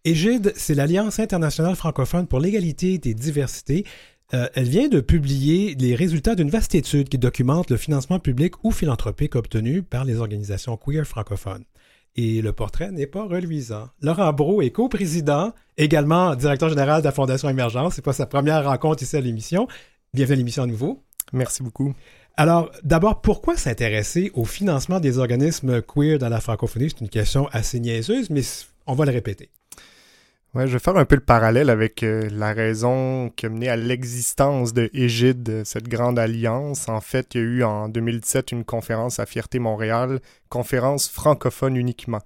Égide, 0.05 0.53
c'est 0.57 0.75
l'Alliance 0.75 1.21
internationale 1.21 1.75
francophone 1.75 2.27
pour 2.27 2.39
l'égalité 2.39 2.93
et 2.93 2.99
des 2.99 3.15
diversités. 3.15 3.87
Euh, 4.35 4.47
elle 4.55 4.69
vient 4.69 4.89
de 4.89 5.01
publier 5.01 5.75
les 5.75 5.95
résultats 5.95 6.35
d'une 6.35 6.51
vaste 6.51 6.75
étude 6.75 7.09
qui 7.09 7.17
documente 7.17 7.71
le 7.71 7.79
financement 7.79 8.19
public 8.19 8.63
ou 8.63 8.71
philanthropique 8.71 9.37
obtenu 9.37 9.83
par 9.83 10.05
les 10.05 10.17
organisations 10.17 10.77
queer 10.77 11.07
francophones. 11.07 11.65
Et 12.15 12.43
le 12.43 12.53
portrait 12.53 12.91
n'est 12.91 13.07
pas 13.07 13.25
reluisant. 13.25 13.89
Laurent 14.03 14.35
Brault 14.35 14.61
est 14.61 14.71
co-président, 14.71 15.55
également 15.79 16.35
directeur 16.35 16.69
général 16.69 17.01
de 17.01 17.07
la 17.07 17.13
Fondation 17.13 17.49
Émergence. 17.49 17.95
C'est 17.95 18.05
pas 18.05 18.13
sa 18.13 18.27
première 18.27 18.65
rencontre 18.65 19.03
ici 19.03 19.17
à 19.17 19.23
l'émission. 19.23 19.67
Bienvenue 20.15 20.35
à 20.35 20.37
l'émission 20.39 20.63
à 20.63 20.67
nouveau. 20.67 21.03
Merci 21.35 21.63
beaucoup. 21.63 21.95
Alors, 22.39 22.73
d'abord, 22.83 23.21
pourquoi 23.21 23.59
s'intéresser 23.59 24.31
au 24.33 24.47
financement 24.47 25.01
des 25.01 25.19
organismes 25.19 25.83
queer 25.83 26.19
dans 26.19 26.31
la 26.31 26.41
francophonie? 26.41 26.89
C'est 26.89 27.03
une 27.03 27.11
question 27.11 27.47
assez 27.49 27.79
niaiseuse, 27.79 28.31
mais 28.31 28.41
on 28.87 28.95
va 28.95 29.05
le 29.05 29.13
répéter. 29.13 29.51
Ouais, 30.55 30.67
je 30.67 30.73
vais 30.73 30.79
faire 30.79 30.97
un 30.97 31.05
peu 31.05 31.17
le 31.17 31.21
parallèle 31.21 31.69
avec 31.69 32.03
euh, 32.03 32.27
la 32.33 32.55
raison 32.55 33.31
qui 33.37 33.45
a 33.45 33.49
mené 33.51 33.69
à 33.69 33.77
l'existence 33.77 34.73
de 34.73 34.89
Égide, 34.95 35.63
cette 35.67 35.89
grande 35.89 36.19
alliance. 36.19 36.89
En 36.89 37.03
fait, 37.03 37.35
il 37.35 37.39
y 37.39 37.45
a 37.45 37.47
eu 37.47 37.63
en 37.65 37.91
2017 37.91 38.53
une 38.53 38.65
conférence 38.65 39.21
à 39.21 39.27
Fierté 39.27 39.59
Montréal, 39.59 40.21
conférence 40.49 41.07
francophone 41.07 41.77
uniquement. 41.77 42.21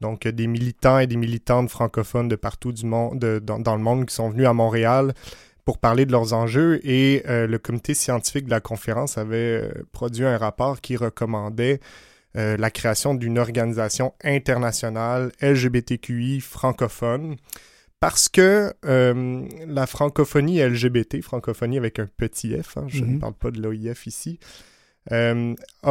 Donc, 0.00 0.26
des 0.26 0.46
militants 0.46 0.98
et 0.98 1.06
des 1.06 1.16
militantes 1.16 1.68
francophones 1.68 2.28
de 2.28 2.36
partout 2.36 2.72
du 2.72 2.86
monde, 2.86 3.18
dans, 3.18 3.76
le 3.76 3.82
monde 3.82 4.06
qui 4.06 4.14
sont 4.14 4.30
venus 4.30 4.46
à 4.46 4.54
Montréal 4.54 5.12
pour 5.68 5.76
parler 5.76 6.06
de 6.06 6.12
leurs 6.12 6.32
enjeux 6.32 6.80
et 6.82 7.24
euh, 7.28 7.46
le 7.46 7.58
comité 7.58 7.92
scientifique 7.92 8.46
de 8.46 8.50
la 8.50 8.60
conférence 8.60 9.18
avait 9.18 9.36
euh, 9.36 9.70
produit 9.92 10.24
un 10.24 10.38
rapport 10.38 10.80
qui 10.80 10.96
recommandait 10.96 11.80
euh, 12.38 12.56
la 12.56 12.70
création 12.70 13.14
d'une 13.14 13.38
organisation 13.38 14.14
internationale 14.24 15.30
LGBTQI 15.42 16.40
francophone 16.40 17.36
parce 18.00 18.30
que 18.30 18.72
la 18.82 19.86
francophonie 19.86 20.62
LGBT, 20.62 21.20
francophonie 21.20 21.76
avec 21.76 21.98
un 21.98 22.06
petit 22.16 22.56
f, 22.62 22.78
hein, 22.78 22.86
je 22.86 23.04
ne 23.04 23.16
mm-hmm. 23.16 23.18
parle 23.18 23.34
pas 23.34 23.50
de 23.50 23.60
l'OIF 23.60 24.06
ici, 24.06 24.38
a 25.10 25.34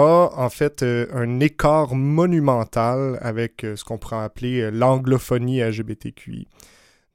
en 0.02 0.50
fait 0.50 0.82
un 0.82 1.40
écart 1.40 1.94
monumental 1.94 3.20
avec 3.22 3.62
ce 3.62 3.84
qu'on 3.84 4.00
pourrait 4.00 4.24
appeler 4.24 4.72
l'anglophonie 4.72 5.60
LGBTQI. 5.60 6.48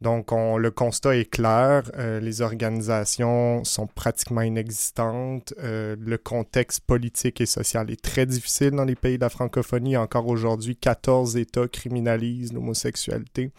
Donc, 0.02 0.32
le 0.32 0.70
constat 0.70 1.16
est 1.16 1.30
clair. 1.30 1.84
Euh, 1.96 2.18
les 2.18 2.40
organisations 2.42 3.62
sont 3.62 3.86
pratiquement 3.86 4.40
inexistantes. 4.40 5.54
Euh, 5.62 5.94
le 5.96 6.18
contexte 6.18 6.80
politique 6.80 7.40
et 7.40 7.46
social 7.46 7.88
est 7.88 8.02
très 8.02 8.26
difficile 8.26 8.72
dans 8.72 8.84
les 8.84 8.96
pays 8.96 9.16
de 9.16 9.22
la 9.22 9.28
francophonie. 9.28 9.96
Encore 9.96 10.26
aujourd'hui, 10.26 10.74
14 10.74 11.36
États 11.36 11.68
criminalisent 11.68 12.52
l'homosexualité. 12.52 13.52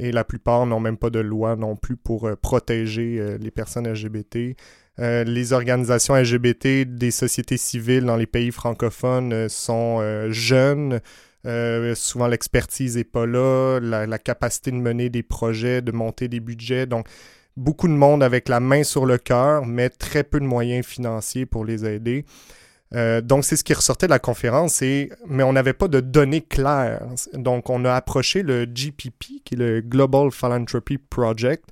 Et 0.00 0.10
la 0.10 0.24
plupart 0.24 0.66
n'ont 0.66 0.80
même 0.80 0.96
pas 0.96 1.10
de 1.10 1.20
loi 1.20 1.54
non 1.54 1.76
plus 1.76 1.96
pour 1.96 2.26
euh, 2.26 2.34
protéger 2.34 3.38
les 3.38 3.50
personnes 3.52 3.86
LGBT. 3.86 4.56
les 4.98 5.52
organisations 5.52 6.16
LGBT 6.16 6.84
des 6.84 7.12
sociétés 7.12 7.56
civiles 7.56 8.04
dans 8.04 8.16
les 8.16 8.26
pays 8.26 8.50
francophones 8.50 9.48
sont 9.48 10.02
jeunes, 10.30 11.00
euh, 11.46 11.94
souvent, 11.94 12.26
l'expertise 12.26 12.96
n'est 12.96 13.04
pas 13.04 13.26
là, 13.26 13.78
la, 13.80 14.18
capacité 14.18 14.70
de 14.70 14.76
mener 14.76 15.08
des 15.08 15.22
projets, 15.22 15.82
de 15.82 15.92
monter 15.92 16.28
des 16.28 16.40
budgets. 16.40 16.86
Donc, 16.86 17.06
beaucoup 17.56 17.88
de 17.88 17.92
monde 17.92 18.22
avec 18.22 18.48
la 18.48 18.60
main 18.60 18.84
sur 18.84 19.06
le 19.06 19.18
cœur, 19.18 19.64
mais 19.66 19.88
très 19.88 20.24
peu 20.24 20.40
de 20.40 20.44
moyens 20.44 20.86
financiers 20.86 21.46
pour 21.46 21.64
les 21.64 21.84
aider. 21.84 22.24
Euh, 22.94 23.20
donc, 23.20 23.44
c'est 23.44 23.56
ce 23.56 23.64
qui 23.64 23.72
ressortait 23.72 24.06
de 24.06 24.10
la 24.10 24.18
conférence, 24.18 24.82
mais 24.82 25.42
on 25.42 25.52
n'avait 25.52 25.72
pas 25.72 25.88
de 25.88 26.00
données 26.00 26.42
claires. 26.42 27.06
Donc, 27.34 27.70
on 27.70 27.84
a 27.84 27.94
approché 27.94 28.42
le 28.42 28.64
GPP, 28.66 29.42
qui 29.44 29.54
est 29.54 29.58
le 29.58 29.80
Global 29.80 30.30
Philanthropy 30.30 30.98
Project, 30.98 31.70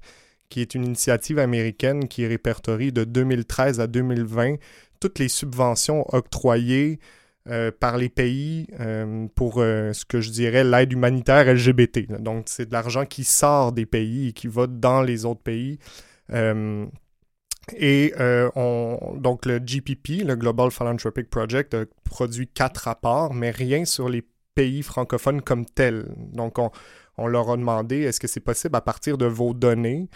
qui 0.49 0.63
est 0.63 0.75
une 0.75 0.85
initiative 0.85 1.39
américaine 1.39 2.09
qui 2.09 2.27
répertorie 2.27 2.93
de 2.93 3.05
2013 3.05 3.81
à 3.81 3.87
2020 3.87 4.57
toutes 5.01 5.19
les 5.19 5.29
subventions 5.29 6.05
octroyées 6.13 6.99
euh, 7.49 7.71
par 7.71 7.97
les 7.97 8.11
pays 8.11 8.67
euh, 8.79 9.27
pour 9.35 9.55
euh, 9.59 9.95
ce 9.95 10.05
que 10.05 10.21
je 10.21 10.31
dirais 10.31 10.65
l'aide 10.65 10.93
humanitaire 10.93 11.51
LGBT. 11.51 12.21
Donc, 12.21 12.45
c'est 12.47 12.67
de 12.67 12.73
l'argent 12.73 13.07
qui 13.07 13.25
sort 13.25 13.73
des 13.73 13.87
pays 13.87 14.29
et 14.29 14.33
qui 14.33 14.49
va 14.49 14.67
dans 14.67 15.01
les 15.01 15.25
autres 15.25 15.41
pays. 15.41 15.79
et 17.77 18.13
on, 18.55 19.15
donc, 19.17 19.47
le 19.47 19.61
GPP, 19.61 20.25
le 20.27 20.37
Global 20.37 20.71
Philanthropic 20.71 21.31
Project, 21.31 21.73
a 21.73 21.85
produit 22.05 22.49
quatre 22.49 22.79
rapports, 22.85 23.33
mais 23.33 23.51
rien 23.51 23.87
sur 23.87 24.11
les 24.11 24.27
pays 24.55 24.83
francophones 24.83 25.41
comme 25.41 25.65
tels. 25.65 26.05
Donc, 26.33 26.59
on, 26.59 26.71
on 27.17 27.29
leur 27.29 27.51
a 27.51 27.57
demandé 27.57 28.03
est-ce 28.03 28.21
que 28.21 28.29
c'est 28.29 28.41
possible 28.41 28.77
à 28.77 28.83
partir 28.83 29.17
de 29.17 29.27
vos 29.27 29.55
données 29.55 30.09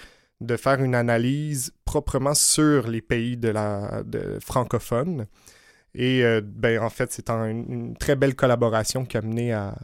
de 0.42 0.56
faire 0.56 0.82
une 0.82 0.94
analyse 0.94 1.72
proprement 1.86 2.34
sur 2.34 2.88
les 2.88 3.00
pays 3.00 3.38
de 3.38 3.48
la 3.48 4.02
de 4.04 4.38
francophones? 4.40 5.26
Et 5.94 6.24
euh, 6.24 6.40
ben, 6.44 6.80
en 6.80 6.90
fait, 6.90 7.12
c'est 7.12 7.28
une, 7.30 7.94
très 7.98 8.16
belle 8.16 8.34
collaboration 8.34 9.04
qui 9.04 9.16
a 9.16 9.22
mené 9.22 9.52
à, 9.52 9.74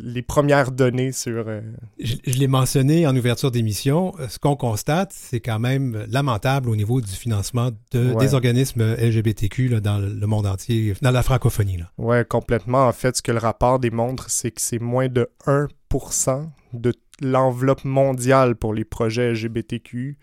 les 0.00 0.22
premières 0.22 0.70
données 0.70 1.12
sur... 1.12 1.44
Euh, 1.48 1.60
je, 1.98 2.16
l'ai 2.24 2.46
mentionné 2.46 3.06
en 3.06 3.14
ouverture 3.14 3.50
d'émission, 3.50 4.14
ce 4.26 4.38
qu'on 4.38 4.56
constate, 4.56 5.12
c'est 5.12 5.40
quand 5.40 5.58
même 5.58 6.06
lamentable 6.08 6.70
au 6.70 6.76
niveau 6.76 7.02
du 7.02 7.10
financement 7.10 7.70
de, 7.92 8.14
des 8.18 8.32
organismes 8.32 8.94
LGBTQ 8.94 9.80
dans 9.82 9.98
le 9.98 10.26
monde 10.26 10.46
entier, 10.46 10.94
dans 11.02 11.10
la 11.10 11.22
francophonie. 11.22 11.78
Oui, 11.98 12.24
complètement. 12.26 12.88
En 12.88 12.92
fait, 12.92 13.18
ce 13.18 13.22
que 13.22 13.32
le 13.32 13.38
rapport 13.38 13.78
démontre, 13.78 14.30
c'est 14.30 14.50
que 14.50 14.62
c'est 14.62 14.78
moins 14.78 15.08
de 15.08 15.28
1% 15.46 16.48
de 16.72 16.94
l'enveloppe 17.20 17.84
mondiale 17.84 18.54
pour 18.54 18.72
les 18.72 18.86
projets 18.86 19.32
LGBTQ 19.32 20.16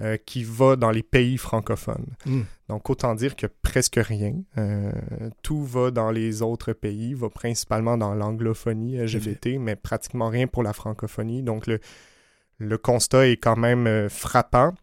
euh, 0.00 0.16
qui 0.16 0.42
va 0.42 0.74
dans 0.74 0.90
les 0.90 1.04
pays 1.04 1.38
francophones. 1.38 2.16
Hmm. 2.26 2.42
Donc, 2.68 2.90
autant 2.90 3.14
dire 3.14 3.36
que 3.36 3.46
presque 3.46 4.00
rien. 4.02 4.34
Euh, 4.58 4.90
tout 5.44 5.62
va 5.62 5.92
dans 5.92 6.10
les 6.10 6.42
autres 6.42 6.72
pays, 6.72 7.14
va 7.14 7.30
principalement 7.30 7.96
dans 7.96 8.12
l'anglophonie 8.12 8.96
LGBT, 8.96 9.50
mais 9.60 9.76
pratiquement 9.76 10.30
rien 10.30 10.48
pour 10.48 10.64
la 10.64 10.72
francophonie. 10.72 11.44
Donc, 11.44 11.68
le, 11.68 11.78
le 12.58 12.76
constat 12.76 13.28
est 13.28 13.36
quand 13.36 13.54
même 13.54 13.86
euh, 13.86 14.08
frappant. 14.08 14.74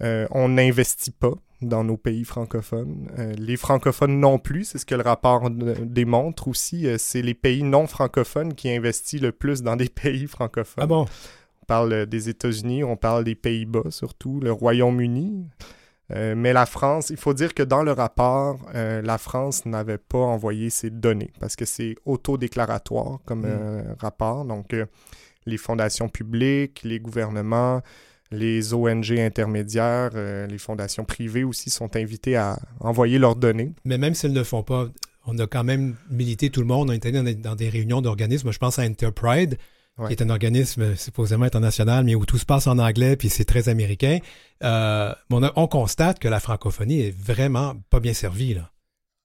on 0.00 0.50
n'investit 0.50 1.12
pas 1.12 1.32
dans 1.62 1.82
nos 1.82 1.96
pays 1.96 2.24
francophones. 2.24 3.08
les 3.38 3.56
francophones 3.56 4.20
non 4.20 4.38
plus, 4.38 4.64
c'est 4.64 4.78
ce 4.78 4.84
que 4.84 4.94
le 4.94 5.02
rapport 5.02 5.48
démontre 5.50 6.48
aussi. 6.48 6.86
c'est 6.98 7.22
les 7.22 7.34
pays 7.34 7.62
non 7.62 7.86
francophones 7.86 8.54
qui 8.54 8.70
investissent 8.70 9.22
le 9.22 9.32
plus 9.32 9.62
dans 9.62 9.76
des 9.76 9.88
pays 10.02 10.26
francophones. 10.26 10.84
Ah 10.84 10.86
bon? 10.86 11.06
Parle 11.70 12.06
des 12.06 12.28
États-Unis, 12.28 12.82
on 12.82 12.96
parle 12.96 13.22
des 13.22 13.36
Pays-Bas 13.36 13.90
surtout, 13.90 14.40
le 14.40 14.50
Royaume-Uni. 14.50 15.46
Euh, 16.10 16.34
mais 16.36 16.52
la 16.52 16.66
France, 16.66 17.10
il 17.10 17.16
faut 17.16 17.32
dire 17.32 17.54
que 17.54 17.62
dans 17.62 17.84
le 17.84 17.92
rapport, 17.92 18.58
euh, 18.74 19.00
la 19.02 19.18
France 19.18 19.66
n'avait 19.66 19.98
pas 19.98 20.18
envoyé 20.18 20.68
ses 20.68 20.90
données 20.90 21.30
parce 21.38 21.54
que 21.54 21.64
c'est 21.64 21.94
autodéclaratoire 22.04 23.20
comme 23.24 23.42
mm. 23.42 23.58
euh, 23.60 23.82
rapport. 24.00 24.44
Donc, 24.44 24.74
les 25.46 25.56
fondations 25.58 26.08
publiques, 26.08 26.80
les 26.82 26.98
gouvernements, 26.98 27.82
les 28.32 28.74
ONG 28.74 29.12
intermédiaires, 29.12 30.10
les 30.48 30.58
fondations 30.58 31.04
privées 31.04 31.44
aussi 31.44 31.70
sont 31.70 31.94
invités 31.94 32.34
à 32.34 32.58
envoyer 32.80 33.20
leurs 33.20 33.36
données. 33.36 33.72
Mais 33.84 33.96
même 33.96 34.14
s'ils 34.14 34.32
ne 34.32 34.38
le 34.38 34.44
font 34.44 34.64
pas, 34.64 34.88
on 35.24 35.38
a 35.38 35.46
quand 35.46 35.64
même 35.64 35.94
milité 36.10 36.50
tout 36.50 36.62
le 36.62 36.66
monde. 36.66 36.90
On 36.90 36.92
est 36.92 37.06
allé 37.06 37.34
dans 37.36 37.54
des 37.54 37.68
réunions 37.68 38.02
d'organismes. 38.02 38.50
Je 38.50 38.58
pense 38.58 38.80
à 38.80 38.82
Qui 40.06 40.12
est 40.12 40.22
un 40.22 40.30
organisme 40.30 40.96
supposément 40.96 41.44
international, 41.44 42.04
mais 42.04 42.14
où 42.14 42.24
tout 42.24 42.38
se 42.38 42.46
passe 42.46 42.66
en 42.66 42.78
anglais, 42.78 43.16
puis 43.16 43.28
c'est 43.28 43.44
très 43.44 43.68
américain. 43.68 44.18
Euh, 44.62 45.12
on, 45.30 45.66
constate 45.66 46.18
que 46.18 46.28
la 46.28 46.40
francophonie 46.40 47.00
est 47.00 47.16
vraiment 47.16 47.74
pas 47.90 48.00
bien 48.00 48.12
servie. 48.12 48.54
Là. 48.54 48.70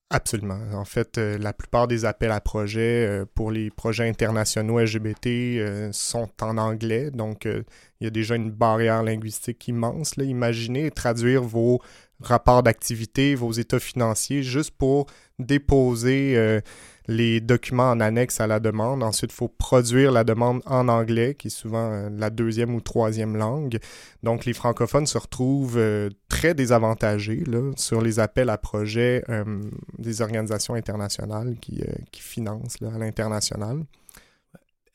Absolument. 0.10 0.60
En 0.74 0.86
fait, 0.86 1.18
euh, 1.18 1.38
la 1.38 1.54
plupart 1.54 1.88
des 1.88 2.06
appels 2.06 2.32
à 2.32 2.40
projets 2.40 3.08
euh, 3.08 3.26
pour 3.34 3.52
les 3.52 3.70
projets 3.72 4.08
internationaux 4.08 4.80
LGBT 4.80 5.92
sont 5.92 6.30
en 6.42 6.58
anglais. 6.58 7.12
Donc, 7.12 7.46
il 7.46 8.04
y 8.04 8.08
a 8.08 8.12
déjà 8.12 8.36
une 8.36 8.52
barrière 8.52 9.04
linguistique 9.04 9.68
immense. 9.68 10.16
Là. 10.16 10.24
Imaginez 10.24 10.92
traduire 10.92 11.44
vos 11.44 11.82
rapports 12.22 12.64
d'activité, 12.64 13.36
vos 13.36 13.52
états 13.52 13.80
financiers, 13.80 14.44
juste 14.44 14.72
pour 14.72 15.08
déposer 15.40 16.62
les 17.08 17.40
documents 17.40 17.92
en 17.92 18.00
annexe 18.00 18.40
à 18.40 18.48
la 18.48 18.60
demande. 18.60 19.04
Ensuite, 19.04 19.32
il 19.32 19.36
faut 19.36 19.48
produire 19.48 20.12
la 20.12 20.24
demande 20.24 20.62
en 20.66 20.88
anglais, 20.88 21.36
qui 21.36 21.48
est 21.48 21.52
souvent 21.52 21.92
euh, 21.92 22.10
la 22.12 22.30
deuxième 22.30 22.74
ou 22.74 22.82
troisième 22.82 23.38
langue. 23.38 23.80
Donc, 24.24 24.46
les 24.46 24.54
francophones 24.54 25.06
se 25.06 25.18
retrouvent 25.18 25.78
euh, 25.78 26.10
très 26.30 26.54
désavantagés 26.54 27.44
sur 27.78 28.02
les 28.02 28.20
appels 28.20 28.50
à 28.50 28.58
projets 28.58 29.24
euh, 29.30 29.62
des 29.98 30.22
organisations 30.22 30.74
internationales 30.74 31.56
qui, 31.62 31.84
qui 32.12 32.22
financent 32.22 32.78
à 32.82 32.98
l'international. 32.98 33.84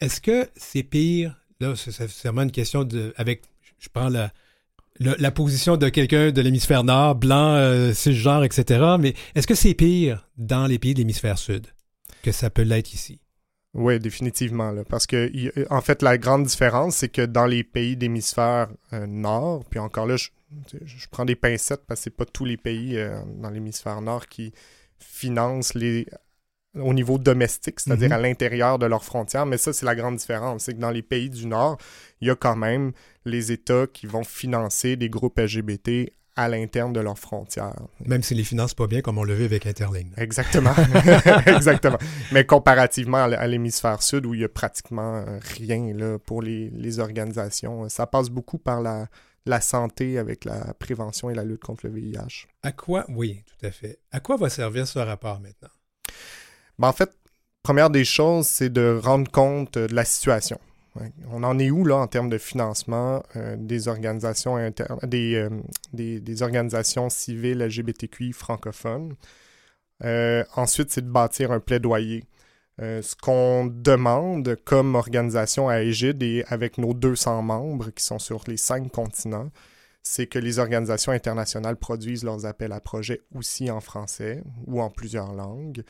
Est-ce 0.00 0.20
que 0.20 0.48
c'est 0.56 0.82
pire? 0.82 1.36
Là, 1.60 1.74
c'est 1.76 2.06
vraiment 2.24 2.42
une 2.42 2.50
question 2.50 2.84
de. 2.84 3.12
Avec, 3.16 3.42
je 3.78 3.88
prends 3.92 4.08
la, 4.08 4.32
la 5.00 5.30
position 5.30 5.76
de 5.76 5.88
quelqu'un 5.88 6.30
de 6.30 6.40
l'hémisphère 6.40 6.84
nord, 6.84 7.14
blanc, 7.14 7.92
cisgenre, 7.94 8.44
etc. 8.44 8.96
Mais 9.00 9.14
est-ce 9.34 9.46
que 9.46 9.54
c'est 9.54 9.74
pire 9.74 10.28
dans 10.36 10.66
les 10.66 10.78
pays 10.78 10.94
de 10.94 10.98
l'hémisphère 10.98 11.38
sud? 11.38 11.66
que 12.22 12.32
ça 12.32 12.50
peut 12.50 12.62
l'être 12.62 12.92
ici? 12.92 13.20
Oui, 13.72 14.00
définitivement. 14.00 14.74
parce 14.88 15.06
que, 15.06 15.30
en 15.72 15.80
fait, 15.80 16.02
la 16.02 16.18
grande 16.18 16.44
différence, 16.44 16.96
c'est 16.96 17.08
que 17.08 17.22
dans 17.22 17.46
les 17.46 17.62
pays 17.62 17.96
d'hémisphère 17.96 18.68
euh, 18.92 19.06
nord, 19.06 19.64
puis 19.70 19.78
encore 19.78 20.06
là, 20.06 20.16
je, 20.16 20.28
prends 21.10 21.24
des 21.24 21.36
pincettes 21.36 21.82
parce 21.86 22.00
que 22.00 22.04
c'est 22.04 22.16
pas 22.16 22.24
tous 22.24 22.44
les 22.44 22.56
pays 22.56 22.96
euh, 22.96 23.20
dans 23.36 23.50
l'hémisphère 23.50 24.00
nord 24.00 24.26
qui 24.26 24.52
financent 24.98 25.74
les 25.74 26.06
au 26.74 26.94
niveau 26.94 27.18
domestique, 27.18 27.80
c'est-à-dire 27.80 28.10
mm-hmm. 28.10 28.12
à 28.12 28.18
l'intérieur 28.18 28.78
de 28.78 28.86
leurs 28.86 29.04
frontières. 29.04 29.46
Mais 29.46 29.58
ça, 29.58 29.72
c'est 29.72 29.86
la 29.86 29.96
grande 29.96 30.16
différence. 30.16 30.64
C'est 30.64 30.74
que 30.74 30.80
dans 30.80 30.90
les 30.90 31.02
pays 31.02 31.30
du 31.30 31.46
Nord, 31.46 31.78
il 32.20 32.28
y 32.28 32.30
a 32.30 32.36
quand 32.36 32.56
même 32.56 32.92
les 33.24 33.52
États 33.52 33.86
qui 33.86 34.06
vont 34.06 34.24
financer 34.24 34.96
des 34.96 35.08
groupes 35.10 35.38
LGBT 35.38 36.12
à 36.36 36.48
l'interne 36.48 36.92
de 36.92 37.00
leurs 37.00 37.18
frontières. 37.18 37.74
Même 38.06 38.22
si 38.22 38.34
les 38.34 38.44
finances 38.44 38.72
pas 38.72 38.86
bien, 38.86 39.00
comme 39.00 39.18
on 39.18 39.24
le 39.24 39.34
vu 39.34 39.44
avec 39.44 39.66
Interlink. 39.66 40.12
Exactement. 40.16 40.72
Exactement. 41.46 41.98
Mais 42.32 42.46
comparativement 42.46 43.18
à 43.18 43.46
l'hémisphère 43.46 44.02
sud, 44.02 44.26
où 44.26 44.34
il 44.34 44.40
y 44.40 44.44
a 44.44 44.48
pratiquement 44.48 45.16
euh, 45.16 45.38
rien 45.58 45.92
là, 45.92 46.18
pour 46.18 46.40
les, 46.40 46.70
les 46.70 46.98
organisations, 47.00 47.88
ça 47.88 48.06
passe 48.06 48.30
beaucoup 48.30 48.58
par 48.58 48.80
la, 48.80 49.08
la 49.44 49.60
santé 49.60 50.18
avec 50.18 50.44
la 50.44 50.72
prévention 50.74 51.30
et 51.30 51.34
la 51.34 51.44
lutte 51.44 51.62
contre 51.62 51.86
le 51.86 51.92
VIH. 51.92 52.46
À 52.62 52.72
quoi, 52.72 53.04
oui, 53.08 53.42
tout 53.46 53.66
à 53.66 53.70
fait. 53.70 53.98
À 54.12 54.20
quoi 54.20 54.36
va 54.36 54.48
servir 54.48 54.86
ce 54.86 54.98
rapport 54.98 55.40
maintenant? 55.40 55.68
Ben, 56.80 56.88
en 56.88 56.92
fait, 56.94 57.10
première 57.62 57.90
des 57.90 58.06
choses, 58.06 58.46
c'est 58.46 58.70
de 58.70 58.98
rendre 59.02 59.30
compte 59.30 59.76
de 59.76 59.94
la 59.94 60.06
situation. 60.06 60.58
On 61.30 61.42
en 61.42 61.58
est 61.58 61.70
où 61.70 61.84
là 61.84 61.96
en 61.96 62.06
termes 62.06 62.30
de 62.30 62.38
financement 62.38 63.22
euh, 63.36 63.54
des 63.58 63.86
organisations 63.86 64.56
internes, 64.56 64.98
euh, 65.04 65.50
des, 65.92 66.20
des, 66.20 66.42
organisations 66.42 67.10
civiles 67.10 67.58
LGBTQI 67.58 68.32
francophones? 68.32 69.14
Euh, 70.04 70.42
ensuite, 70.56 70.90
c'est 70.90 71.04
de 71.04 71.10
bâtir 71.10 71.52
un 71.52 71.60
plaidoyer. 71.60 72.24
ce 72.78 73.14
qu'on 73.14 73.66
demande 73.66 74.56
comme 74.64 74.94
organisation 74.94 75.68
à 75.68 75.82
Égide 75.82 76.22
et 76.22 76.44
avec 76.48 76.78
nos 76.78 76.94
200 76.94 77.42
membres 77.42 77.90
qui 77.90 78.02
sont 78.02 78.18
sur 78.18 78.42
les 78.48 78.56
cinq 78.56 78.90
continents, 78.90 79.50
c'est 80.02 80.26
que 80.26 80.38
les 80.38 80.58
organisations 80.58 81.12
internationales 81.12 81.76
produisent 81.76 82.24
leurs 82.24 82.46
appels 82.46 82.72
à 82.72 82.80
projets 82.80 83.22
aussi 83.34 83.70
en 83.70 83.80
français 83.80 84.42
ou 84.66 84.80
en 84.80 84.90
plusieurs 84.90 85.32
langues, 85.32 85.82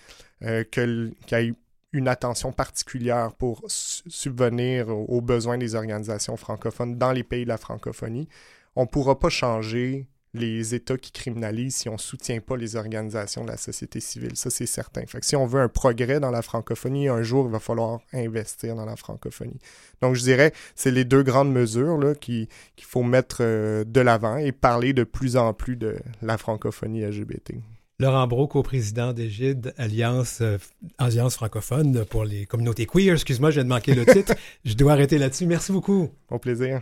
qu'il 0.70 1.14
y 1.30 1.34
ait 1.34 1.54
une 1.92 2.08
attention 2.08 2.52
particulière 2.52 3.32
pour 3.34 3.64
subvenir 3.68 4.88
aux, 4.88 5.20
besoins 5.20 5.58
des 5.58 5.74
organisations 5.74 6.36
francophones 6.36 6.98
dans 6.98 7.12
les 7.12 7.24
pays 7.24 7.44
de 7.44 7.48
la 7.48 7.58
francophonie. 7.58 8.28
On 8.76 8.82
ne 8.82 8.88
pourra 8.88 9.18
pas 9.18 9.28
changer 9.28 10.06
les 10.32 10.74
États 10.74 10.96
qui 10.96 11.12
criminalisent 11.12 11.76
si 11.76 11.88
on 11.88 11.94
ne 11.94 11.98
soutient 11.98 12.40
pas 12.40 12.56
les 12.56 12.76
organisations 12.76 13.44
de 13.44 13.50
la 13.50 13.56
société 13.56 14.00
civile. 14.00 14.36
Ça, 14.36 14.50
c'est 14.50 14.66
certain. 14.66 15.04
Fait 15.06 15.20
que 15.20 15.26
si 15.26 15.36
on 15.36 15.46
veut 15.46 15.60
un 15.60 15.68
progrès 15.68 16.20
dans 16.20 16.30
la 16.30 16.42
francophonie, 16.42 17.08
un 17.08 17.22
jour, 17.22 17.46
il 17.46 17.52
va 17.52 17.58
falloir 17.58 18.00
investir 18.12 18.76
dans 18.76 18.84
la 18.84 18.96
francophonie. 18.96 19.58
Donc, 20.02 20.14
je 20.14 20.22
dirais, 20.22 20.52
c'est 20.74 20.90
les 20.90 21.04
deux 21.04 21.22
grandes 21.22 21.52
mesures 21.52 21.98
qu'il 22.20 22.48
faut 22.80 23.02
mettre 23.02 23.38
euh, 23.40 23.84
de 23.84 24.00
l'avant 24.00 24.36
et 24.36 24.52
parler 24.52 24.92
de 24.92 25.04
plus 25.04 25.36
en 25.36 25.52
plus 25.52 25.76
de 25.76 25.96
la 26.22 26.38
francophonie 26.38 27.02
LGBT. 27.02 27.54
Laurent 27.98 28.26
Brault, 28.26 28.48
co-président 28.48 29.12
d'Égide, 29.12 29.74
Alliance, 29.76 30.38
euh, 30.40 30.56
Alliance 30.96 31.34
francophone 31.34 32.06
pour 32.06 32.24
les 32.24 32.46
communautés 32.46 32.86
queer. 32.86 33.12
Excuse-moi, 33.12 33.50
je 33.50 33.56
viens 33.56 33.64
de 33.64 33.68
manquer 33.68 33.94
le 33.94 34.06
titre. 34.06 34.32
je 34.64 34.72
dois 34.74 34.92
arrêter 34.92 35.18
là-dessus. 35.18 35.44
Merci 35.44 35.70
beaucoup. 35.70 36.08
Au 36.30 36.38
plaisir. 36.38 36.80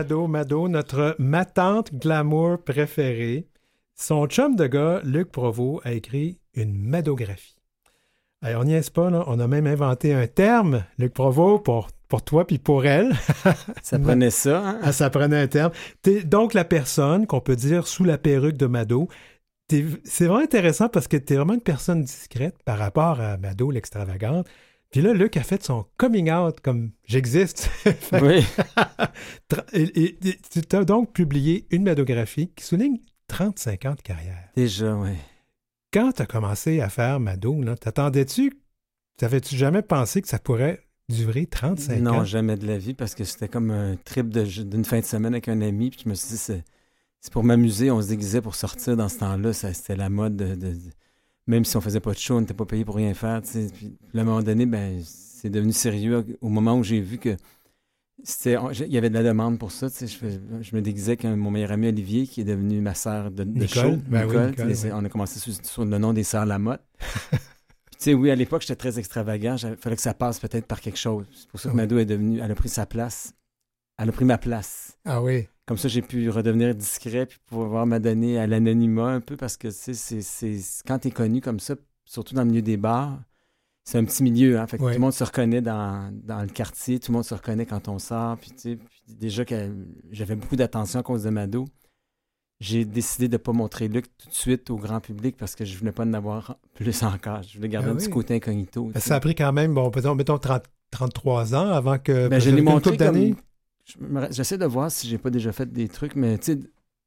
Mado, 0.00 0.26
Mado, 0.28 0.68
notre 0.68 1.14
matante 1.18 1.92
glamour 1.92 2.64
préférée. 2.64 3.46
Son 3.94 4.26
chum 4.28 4.56
de 4.56 4.66
gars, 4.66 5.02
Luc 5.04 5.30
Provost, 5.30 5.86
a 5.86 5.92
écrit 5.92 6.38
une 6.54 6.72
madographie. 6.72 7.58
Alors, 8.40 8.62
on 8.62 8.64
n'y 8.64 8.72
est 8.72 8.90
pas, 8.90 9.10
là. 9.10 9.24
on 9.26 9.38
a 9.38 9.46
même 9.46 9.66
inventé 9.66 10.14
un 10.14 10.26
terme, 10.26 10.84
Luc 10.96 11.12
Provost, 11.12 11.64
pour, 11.64 11.88
pour 12.08 12.22
toi 12.22 12.46
puis 12.46 12.56
pour 12.56 12.86
elle. 12.86 13.12
Ça 13.82 13.98
prenait 13.98 14.30
ça. 14.30 14.66
Hein? 14.66 14.78
Ah, 14.82 14.92
ça 14.92 15.10
prenait 15.10 15.38
un 15.38 15.48
terme. 15.48 15.72
T'es 16.00 16.22
donc 16.22 16.54
la 16.54 16.64
personne 16.64 17.26
qu'on 17.26 17.42
peut 17.42 17.56
dire 17.56 17.86
sous 17.86 18.04
la 18.04 18.16
perruque 18.16 18.56
de 18.56 18.64
Mado. 18.64 19.06
C'est 19.68 20.24
vraiment 20.24 20.42
intéressant 20.42 20.88
parce 20.88 21.08
que 21.08 21.18
tu 21.18 21.34
es 21.34 21.36
vraiment 21.36 21.52
une 21.52 21.60
personne 21.60 22.02
discrète 22.02 22.56
par 22.64 22.78
rapport 22.78 23.20
à 23.20 23.36
Mado, 23.36 23.70
l'extravagante. 23.70 24.48
Puis 24.90 25.00
là, 25.02 25.12
Luc 25.12 25.36
a 25.36 25.42
fait 25.44 25.62
son 25.62 25.86
coming 25.98 26.30
out 26.32 26.60
comme 26.60 26.90
j'existe. 27.06 27.70
Oui. 28.20 28.44
Et- 29.72 30.18
tu 30.50 30.76
as 30.76 30.84
donc 30.84 31.12
publié 31.12 31.66
une 31.70 31.84
madographie 31.84 32.48
qui 32.54 32.64
souligne 32.64 32.98
35 33.28 33.84
ans 33.86 33.94
de 33.94 34.02
carrière. 34.02 34.48
Déjà, 34.56 34.94
oui. 34.96 35.10
Quand 35.92 36.12
tu 36.12 36.22
as 36.22 36.26
commencé 36.26 36.80
à 36.80 36.88
faire 36.88 37.20
Mado, 37.20 37.56
t'attendais-tu, 37.80 38.52
t'avais-tu 39.16 39.56
jamais 39.56 39.82
pensé 39.82 40.22
que 40.22 40.28
ça 40.28 40.38
pourrait 40.38 40.80
durer 41.08 41.46
35 41.46 42.00
Non, 42.00 42.10
ans? 42.20 42.24
jamais 42.24 42.56
de 42.56 42.66
la 42.66 42.78
vie, 42.78 42.94
parce 42.94 43.14
que 43.14 43.24
c'était 43.24 43.48
comme 43.48 43.70
un 43.70 43.96
trip 43.96 44.28
d'une 44.28 44.84
fin 44.84 45.00
de 45.00 45.04
semaine 45.04 45.34
avec 45.34 45.48
un 45.48 45.60
ami. 45.60 45.90
Puis 45.90 46.00
je 46.04 46.08
me 46.08 46.14
suis 46.14 46.30
dit, 46.30 46.36
c'est, 46.36 46.64
pour 47.32 47.42
m'amuser. 47.44 47.90
On 47.90 48.00
se 48.02 48.08
déguisait 48.08 48.40
pour 48.40 48.54
sortir 48.54 48.96
dans 48.96 49.08
ce 49.08 49.18
temps-là. 49.18 49.52
C'était 49.52 49.96
la 49.96 50.08
mode 50.08 50.36
de, 50.36 50.54
de- 50.54 50.72
de- 50.74 50.90
Même 51.50 51.64
si 51.64 51.76
on 51.76 51.80
faisait 51.80 52.00
pas 52.00 52.12
de 52.12 52.18
show, 52.18 52.36
on 52.36 52.40
n'était 52.40 52.54
pas 52.54 52.64
payé 52.64 52.84
pour 52.84 52.94
rien 52.94 53.12
faire. 53.12 53.42
Puis 53.42 53.96
à 54.14 54.20
un 54.20 54.24
moment 54.24 54.42
donné, 54.42 54.66
ben, 54.66 55.00
c'est 55.04 55.50
devenu 55.50 55.72
sérieux 55.72 56.24
au 56.40 56.48
moment 56.48 56.76
où 56.78 56.84
j'ai 56.84 57.00
vu 57.00 57.18
que 57.18 57.36
il 58.44 58.86
y 58.92 58.98
avait 58.98 59.08
de 59.08 59.14
la 59.14 59.22
demande 59.22 59.58
pour 59.58 59.72
ça. 59.72 59.88
Je, 59.88 60.76
me 60.76 60.80
déguisais 60.82 61.12
avec 61.12 61.24
un- 61.24 61.36
mon 61.36 61.50
meilleur 61.50 61.72
ami 61.72 61.88
Olivier, 61.88 62.26
qui 62.26 62.42
est 62.42 62.44
devenu 62.44 62.80
ma 62.82 62.94
sœur 62.94 63.30
de, 63.30 63.44
de 63.44 63.50
Nicole? 63.60 63.68
show. 63.68 63.96
Ben 64.08 64.26
oui, 64.28 64.36
Nicole, 64.50 64.66
Les- 64.68 64.84
oui. 64.84 64.90
On 64.92 65.04
a 65.04 65.08
commencé 65.08 65.40
sur, 65.40 65.52
sur 65.64 65.84
le 65.86 65.98
nom 65.98 66.12
des 66.12 66.22
sœurs 66.24 66.44
Lamotte. 66.46 66.82
Sais, 67.98 68.14
oui, 68.14 68.30
à 68.30 68.34
l'époque, 68.34 68.60
j'étais 68.62 68.76
très 68.76 68.98
extravagant. 68.98 69.56
Il 69.56 69.76
fallait 69.76 69.96
que 69.96 70.02
ça 70.02 70.14
passe 70.14 70.38
peut-être 70.38 70.66
par 70.66 70.80
quelque 70.80 70.98
chose. 70.98 71.26
C'est 71.34 71.48
pour 71.48 71.60
ça 71.60 71.68
que 71.70 71.74
Oui. 71.74 71.80
Mado 71.80 71.98
est 71.98 72.04
devenue. 72.06 72.40
Elle 72.42 72.50
a 72.50 72.54
pris 72.54 72.68
sa 72.68 72.86
place. 72.86 73.32
Elle 73.98 74.08
a 74.08 74.12
pris 74.12 74.24
ma 74.24 74.38
place. 74.38 74.96
Ah 75.04 75.22
oui. 75.22 75.48
Comme 75.70 75.78
ça, 75.78 75.86
j'ai 75.86 76.02
pu 76.02 76.28
redevenir 76.30 76.74
discret 76.74 77.26
puis 77.26 77.38
pouvoir 77.46 77.86
m'adonner 77.86 78.40
à 78.40 78.48
l'anonymat 78.48 79.06
un 79.06 79.20
peu 79.20 79.36
parce 79.36 79.56
que, 79.56 79.68
tu 79.68 79.94
sais, 79.94 80.20
c'est, 80.20 80.58
quand 80.84 80.98
t'es 80.98 81.12
connu 81.12 81.40
comme 81.40 81.60
ça, 81.60 81.76
surtout 82.04 82.34
dans 82.34 82.42
le 82.42 82.48
milieu 82.48 82.60
des 82.60 82.76
bars, 82.76 83.20
c'est 83.84 83.96
un 83.96 84.04
petit 84.04 84.24
milieu. 84.24 84.58
Hein? 84.58 84.66
Fait 84.66 84.78
que 84.78 84.82
Ouais. 84.82 84.90
tout 84.94 84.98
le 84.98 85.02
monde 85.02 85.12
se 85.12 85.22
reconnaît 85.22 85.60
dans, 85.60 86.10
dans 86.24 86.42
le 86.42 86.48
quartier, 86.48 86.98
tout 86.98 87.12
le 87.12 87.18
monde 87.18 87.24
se 87.24 87.34
reconnaît 87.34 87.66
quand 87.66 87.86
on 87.86 88.00
sort. 88.00 88.36
Puis, 88.38 88.50
tu 88.50 88.58
sais, 88.58 88.76
puis 88.76 89.14
déjà 89.14 89.44
que 89.44 89.70
j'avais 90.10 90.34
beaucoup 90.34 90.56
d'attention 90.56 90.98
à 90.98 91.02
cause 91.04 91.22
de 91.22 91.30
Mado, 91.30 91.66
j'ai 92.58 92.84
décidé 92.84 93.28
de 93.28 93.34
ne 93.34 93.38
pas 93.38 93.52
montrer 93.52 93.86
Luc 93.86 94.06
tout 94.18 94.28
de 94.28 94.34
suite 94.34 94.70
au 94.70 94.76
grand 94.76 94.98
public 94.98 95.36
parce 95.36 95.54
que 95.54 95.64
je 95.64 95.78
voulais 95.78 95.92
pas 95.92 96.02
en 96.02 96.12
avoir 96.14 96.56
plus 96.74 97.00
encore. 97.04 97.44
Je 97.44 97.56
voulais 97.58 97.68
garder 97.68 97.90
Ah 97.90 97.92
un 97.92 97.96
petit 97.96 98.10
côté 98.10 98.34
incognito. 98.34 98.88
tu 98.88 98.94
Ben, 98.94 98.98
ça 99.00 99.14
a 99.14 99.20
pris 99.20 99.36
quand 99.36 99.52
même, 99.52 99.72
bon, 99.72 99.88
mettons, 99.94 100.16
mettons 100.16 100.38
30 100.38 100.64
33 100.90 101.54
ans 101.54 101.70
avant 101.70 101.98
que. 102.00 102.26
Ben, 102.26 102.40
je 102.40 102.50
l'ai 102.50 102.60
montré 102.62 102.96
comme... 102.96 103.36
J'essaie 104.30 104.58
de 104.58 104.66
voir 104.66 104.90
si 104.90 105.08
j'ai 105.08 105.18
pas 105.18 105.30
déjà 105.30 105.52
fait 105.52 105.70
des 105.70 105.88
trucs, 105.88 106.16
mais 106.16 106.38
tu 106.38 106.52
sais, 106.52 106.58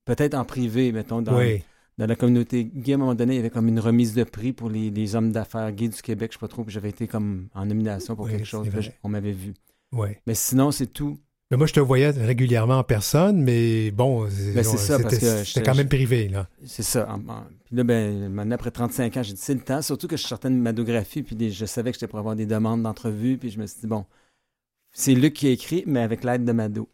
peut-être 0.06 0.34
en 0.36 0.46
privé, 0.46 0.92
mettons, 0.92 1.22
dans, 1.22 1.38
Oui. 1.38 1.64
dans 1.98 2.06
la 2.08 2.16
communauté 2.16 2.66
gay, 2.66 2.94
à 2.94 2.96
un 2.96 3.00
moment 3.00 3.16
donné, 3.16 3.34
il 3.34 3.38
y 3.38 3.40
avait 3.40 3.50
comme 3.50 3.68
une 3.68 3.80
remise 3.80 4.14
de 4.14 4.24
prix 4.24 4.54
pour 4.54 4.70
les, 4.70 4.90
les 4.90 5.16
hommes 5.16 5.32
d'affaires 5.32 5.72
gays 5.72 5.90
du 5.90 6.02
Québec, 6.02 6.32
je 6.32 6.38
sais 6.38 6.40
pas 6.40 6.48
trop, 6.48 6.64
puis 6.64 6.74
j'avais 6.74 6.90
été 6.90 7.08
comme 7.08 7.48
en 7.54 7.66
nomination 7.66 8.16
pour 8.16 8.26
Oui, 8.26 8.32
quelque 8.32 8.46
chose, 8.46 8.68
puis 8.70 8.90
on 9.04 9.10
m'avait 9.10 9.32
vu. 9.32 9.54
Oui. 9.92 10.10
Mais 10.28 10.34
sinon, 10.36 10.72
c'est 10.72 10.88
tout. 10.88 11.18
Mais 11.52 11.58
moi, 11.58 11.68
je 11.68 11.74
te 11.74 11.80
voyais 11.80 12.10
régulièrement 12.10 12.80
en 12.80 12.84
personne, 12.84 13.44
mais 13.44 13.92
bon, 13.92 14.24
Ben, 14.24 14.64
c'est 14.64 14.78
ça, 14.78 14.98
parce 14.98 15.16
c'était 15.44 15.62
quand 15.62 15.76
même 15.76 15.88
privé, 15.88 16.28
là. 16.28 16.48
C'est 16.66 16.82
ça. 16.82 17.08
En- 17.08 17.20
en- 17.32 17.44
Puis 17.66 17.76
là, 17.76 17.84
ben, 17.84 18.28
maintenant, 18.30 18.56
après 18.56 18.72
35 18.72 19.18
ans, 19.18 19.22
j'ai 19.24 19.34
dit, 19.34 19.40
c'est 19.42 19.54
le 19.54 19.60
temps, 19.60 19.82
surtout 19.84 20.08
que 20.08 20.18
je 20.18 20.24
sortais 20.26 20.50
de 20.50 20.56
madographie, 20.56 21.22
puis 21.22 21.36
des- 21.36 21.52
je 21.52 21.66
savais 21.66 21.92
que 21.92 21.96
j'étais 21.98 22.08
pour 22.08 22.18
avoir 22.18 22.36
des 22.36 22.48
demandes 22.48 22.82
d'entrevue, 22.82 23.38
puis 23.38 23.52
je 23.52 23.60
me 23.60 23.68
suis 23.68 23.82
dit, 23.82 23.88
bon, 23.88 24.06
c'est 24.94 25.14
Luc 25.16 25.34
qui 25.34 25.48
a 25.48 25.52
écrit, 25.52 25.84
mais 25.86 26.02
avec 26.02 26.24
l'aide 26.24 26.46
de 26.46 26.52
Mado. 26.52 26.90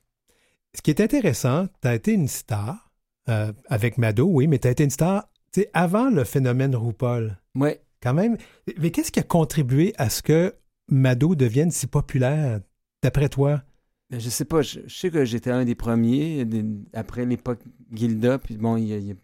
Ce 0.76 0.82
qui 0.82 0.90
est 0.92 1.02
intéressant, 1.02 1.68
tu 1.82 1.88
as 1.88 1.96
été 1.96 2.14
une 2.14 2.28
star 2.28 2.92
euh, 3.30 3.52
avec 3.68 3.98
Mado, 3.98 4.26
oui, 4.26 4.48
mais 4.48 4.60
tu 4.60 4.68
as 4.68 4.72
été 4.72 4.84
une 4.84 4.90
star 4.90 5.30
avant 5.74 6.10
le 6.10 6.24
phénomène 6.24 6.76
RuPaul. 6.76 7.38
Ouais. 7.56 7.82
Quand 8.02 8.14
même. 8.14 8.38
Mais 8.78 8.92
qu'est-ce 8.92 9.12
qui 9.12 9.20
a 9.20 9.24
contribué 9.24 9.94
à 9.98 10.10
ce 10.10 10.22
que 10.22 10.56
Mado 10.88 11.36
devienne 11.36 11.72
si 11.72 11.88
populaire, 11.88 12.62
d'après 13.04 13.30
toi? 13.30 13.64
Ben, 14.10 14.20
Je 14.20 14.30
sais 14.30 14.46
pas, 14.46 14.62
je, 14.62 14.80
je 14.88 14.96
sais 14.96 15.12
que 15.12 15.26
j'étais 15.26 15.52
un 15.52 15.66
des 15.66 15.76
premiers 15.76 16.46
des- 16.46 16.66
après 16.94 17.26
l'époque 17.26 17.60
Gilda, 17.92 18.40
puis 18.40 18.58
bon, 18.58 18.78
y, 18.78 18.92
y 18.94 19.16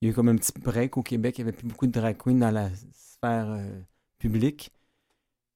il 0.00 0.08
y 0.08 0.08
a 0.08 0.10
eu 0.10 0.14
comme 0.14 0.28
un 0.28 0.36
petit 0.36 0.52
break 0.60 0.96
au 0.98 1.02
Québec, 1.02 1.38
il 1.38 1.44
n'y 1.44 1.48
avait 1.48 1.56
plus 1.56 1.66
beaucoup 1.66 1.86
de 1.86 1.92
drag 1.92 2.16
queens 2.18 2.34
dans 2.34 2.50
la 2.50 2.68
sphère 2.92 3.50
euh, 3.50 3.80
publique. 4.18 4.70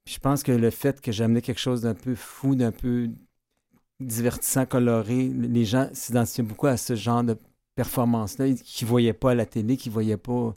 Puis 0.09 0.15
je 0.15 0.21
pense 0.21 0.43
que 0.43 0.53
le 0.53 0.71
fait 0.71 1.03
que 1.03 1.13
j'amenais 1.13 1.43
quelque 1.43 1.61
chose 1.61 1.83
d'un 1.83 1.93
peu 1.93 2.15
fou, 2.15 2.55
d'un 2.55 2.73
peu 2.73 3.11
divertissant, 4.01 4.65
coloré, 4.65 5.29
les 5.29 5.67
gens 5.67 5.91
s'identifiaient 5.93 6.45
beaucoup 6.45 6.67
à 6.67 6.79
ce 6.79 6.95
genre 6.97 7.23
de 7.23 7.37
performance-là, 7.75 8.47
qu'ils 8.65 8.87
ne 8.87 8.89
voyaient 8.89 9.13
pas 9.13 9.33
à 9.33 9.35
la 9.35 9.45
télé, 9.45 9.77
qu'ils 9.77 9.91
ne 9.91 9.95
voyaient 9.95 10.17
pas 10.17 10.55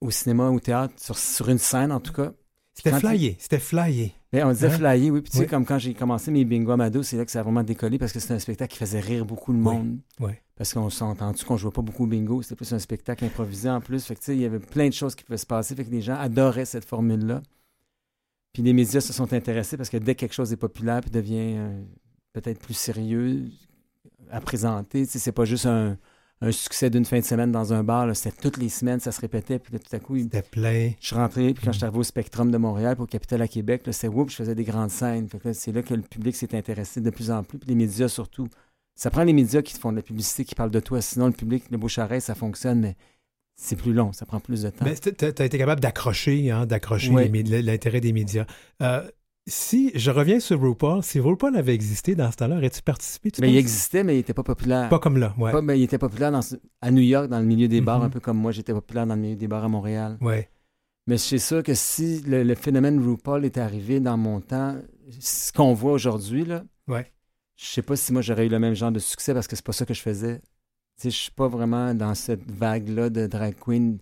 au 0.00 0.10
cinéma, 0.12 0.50
au 0.50 0.60
théâtre, 0.60 0.94
sur, 0.98 1.18
sur 1.18 1.48
une 1.48 1.58
scène 1.58 1.90
en 1.90 1.98
tout 1.98 2.12
cas. 2.12 2.30
C'était 2.74 2.92
flyé, 2.92 3.36
c'était 3.40 3.58
flyé. 3.58 4.12
Mais 4.32 4.44
on 4.44 4.52
disait 4.52 4.68
Hein? 4.68 4.78
flyer, 4.78 5.10
oui. 5.12 5.20
Puis 5.20 5.32
tu 5.32 5.38
sais, 5.38 5.46
comme 5.48 5.64
quand 5.66 5.78
j'ai 5.80 5.92
commencé 5.92 6.30
mes 6.30 6.44
bingo 6.44 6.70
Amado, 6.70 7.02
c'est 7.02 7.16
là 7.16 7.24
que 7.24 7.32
ça 7.32 7.40
a 7.40 7.42
vraiment 7.42 7.64
décollé 7.64 7.98
parce 7.98 8.12
que 8.12 8.20
c'était 8.20 8.34
un 8.34 8.38
spectacle 8.38 8.72
qui 8.72 8.78
faisait 8.78 9.00
rire 9.00 9.26
beaucoup 9.26 9.52
le 9.52 9.58
Oui. 9.58 9.64
monde. 9.64 9.98
Oui. 10.20 10.30
Parce 10.54 10.72
qu'on 10.72 10.90
s'est 10.90 11.02
entendu 11.02 11.44
qu'on 11.44 11.56
jouait 11.56 11.72
pas 11.72 11.82
beaucoup 11.82 12.04
au 12.04 12.06
bingo. 12.06 12.40
C'était 12.42 12.54
plus 12.54 12.72
un 12.72 12.78
spectacle 12.78 13.24
improvisé 13.24 13.68
en 13.68 13.80
plus. 13.80 14.04
Fait 14.04 14.14
que 14.14 14.20
tu 14.20 14.26
sais, 14.26 14.36
il 14.36 14.42
y 14.42 14.44
avait 14.44 14.60
plein 14.60 14.86
de 14.86 14.94
choses 14.94 15.16
qui 15.16 15.24
pouvaient 15.24 15.36
se 15.38 15.44
passer. 15.46 15.74
Fait 15.74 15.84
que 15.84 15.90
les 15.90 16.02
gens 16.02 16.14
adoraient 16.14 16.64
cette 16.66 16.84
formule-là. 16.84 17.42
Puis 18.52 18.62
les 18.62 18.72
médias 18.72 19.00
se 19.00 19.12
sont 19.12 19.32
intéressés 19.32 19.76
parce 19.76 19.88
que 19.90 19.96
dès 19.96 20.14
que 20.14 20.20
quelque 20.20 20.34
chose 20.34 20.52
est 20.52 20.56
populaire 20.56 21.00
puis 21.00 21.10
devient 21.10 21.54
euh, 21.56 21.82
peut-être 22.32 22.58
plus 22.60 22.74
sérieux 22.74 23.44
à 24.30 24.40
présenter, 24.40 25.04
c'est 25.04 25.32
pas 25.32 25.44
juste 25.44 25.66
un, 25.66 25.96
un 26.40 26.52
succès 26.52 26.90
d'une 26.90 27.04
fin 27.04 27.18
de 27.18 27.24
semaine 27.24 27.52
dans 27.52 27.72
un 27.72 27.82
bar. 27.84 28.14
C'était 28.16 28.36
toutes 28.40 28.56
les 28.56 28.68
semaines, 28.68 28.98
ça 29.00 29.12
se 29.12 29.20
répétait. 29.20 29.58
Puis 29.58 29.72
là, 29.72 29.78
tout 29.78 29.94
à 29.94 29.98
coup, 29.98 30.16
il- 30.16 30.24
C'était 30.24 30.42
plein. 30.42 30.90
je 31.00 31.06
suis 31.06 31.16
rentré, 31.16 31.52
puis 31.54 31.64
quand 31.64 31.70
Mm. 31.70 31.72
je 31.72 31.78
suis 31.78 31.84
arrivé 31.84 31.98
au 32.00 32.04
Spectrum 32.04 32.50
de 32.50 32.56
Montréal, 32.58 32.94
puis 32.96 33.02
au 33.04 33.06
Capitole 33.06 33.42
à 33.42 33.48
Québec, 33.48 33.82
c'est 33.92 34.08
whoop, 34.08 34.30
je 34.30 34.36
faisais 34.36 34.54
des 34.54 34.64
grandes 34.64 34.90
scènes. 34.90 35.28
C'est 35.52 35.72
là 35.72 35.82
que 35.82 35.94
le 35.94 36.02
public 36.02 36.34
s'est 36.34 36.54
intéressé 36.56 37.00
de 37.00 37.10
plus 37.10 37.30
en 37.30 37.42
plus, 37.44 37.58
puis 37.58 37.68
les 37.68 37.74
médias 37.76 38.08
surtout. 38.08 38.48
Ça 38.96 39.10
prend 39.10 39.22
les 39.24 39.32
médias 39.32 39.62
qui 39.62 39.74
te 39.74 39.78
font 39.78 39.92
de 39.92 39.96
la 39.96 40.02
publicité, 40.02 40.44
qui 40.44 40.54
parlent 40.54 40.70
de 40.70 40.80
toi. 40.80 41.00
Sinon, 41.00 41.26
le 41.26 41.32
public, 41.32 41.64
le 41.70 41.78
bouche-oreille, 41.78 42.20
ça 42.20 42.34
fonctionne, 42.34 42.80
mais 42.80 42.96
c'est 43.62 43.76
plus 43.76 43.92
long, 43.92 44.12
ça 44.12 44.24
prend 44.26 44.40
plus 44.40 44.62
de 44.62 44.70
temps. 44.70 44.84
Mais 44.84 44.94
tu 44.96 45.10
as 45.24 45.44
été 45.44 45.58
capable 45.58 45.80
d'accrocher, 45.80 46.50
hein, 46.50 46.66
d'accrocher 46.66 47.10
Oui. 47.12 47.42
l'intérêt 47.62 48.00
des 48.00 48.12
médias. 48.12 48.46
Euh, 48.82 49.06
si 49.46 49.90
je 49.94 50.10
reviens 50.10 50.38
sur 50.40 50.60
RuPaul, 50.60 51.02
si 51.02 51.18
RuPaul 51.20 51.56
avait 51.56 51.74
existé 51.74 52.14
dans 52.14 52.30
ce 52.30 52.36
temps-là, 52.38 52.56
aurais-tu 52.56 52.82
participé? 52.82 53.30
tu 53.30 53.40
Mais 53.40 53.48
il 53.48 53.54
penses? 53.54 53.60
existait, 53.60 54.04
mais 54.04 54.14
il 54.14 54.18
n'était 54.18 54.34
pas 54.34 54.42
populaire. 54.42 54.88
Pas 54.88 54.98
comme 54.98 55.18
là, 55.18 55.34
ouais. 55.38 55.52
Pas- 55.52 55.60
mais 55.62 55.78
il 55.78 55.82
était 55.82 55.98
populaire 55.98 56.30
dans 56.32 56.40
à 56.80 56.90
New 56.90 57.02
York, 57.02 57.28
dans 57.28 57.38
le 57.40 57.44
milieu 57.46 57.68
des 57.68 57.80
bars, 57.80 57.98
Mhm. 57.98 58.04
un 58.06 58.10
peu 58.10 58.20
comme 58.20 58.38
moi, 58.38 58.52
j'étais 58.52 58.72
populaire 58.72 59.06
dans 59.06 59.14
le 59.16 59.20
milieu 59.20 59.36
des 59.36 59.48
bars 59.48 59.64
à 59.64 59.68
Montréal. 59.68 60.16
ouais. 60.20 60.48
Mais 61.06 61.18
suis 61.18 61.40
sûr 61.40 61.62
que 61.62 61.74
si 61.74 62.20
le, 62.26 62.44
le 62.44 62.54
phénomène 62.54 63.02
RuPaul 63.04 63.44
était 63.44 63.60
arrivé 63.60 63.98
dans 64.00 64.16
mon 64.16 64.40
temps, 64.40 64.76
ce 65.18 65.50
qu'on 65.52 65.74
voit 65.74 65.92
aujourd'hui, 65.92 66.44
là, 66.44 66.62
Ouais. 66.86 67.10
je 67.56 67.64
sais 67.66 67.82
pas 67.82 67.96
si 67.96 68.12
moi 68.12 68.22
j'aurais 68.22 68.46
eu 68.46 68.48
le 68.48 68.58
même 68.60 68.74
genre 68.74 68.92
de 68.92 69.00
succès 69.00 69.34
parce 69.34 69.48
que 69.48 69.56
c'est 69.56 69.64
pas 69.64 69.72
ça 69.72 69.84
que 69.86 69.94
je 69.94 70.00
faisais. 70.02 70.40
Je 71.04 71.08
suis 71.08 71.30
pas 71.30 71.48
vraiment 71.48 71.94
dans 71.94 72.14
cette 72.14 72.50
vague-là 72.50 73.10
de 73.10 73.26
drag 73.26 73.54
queen 73.58 73.98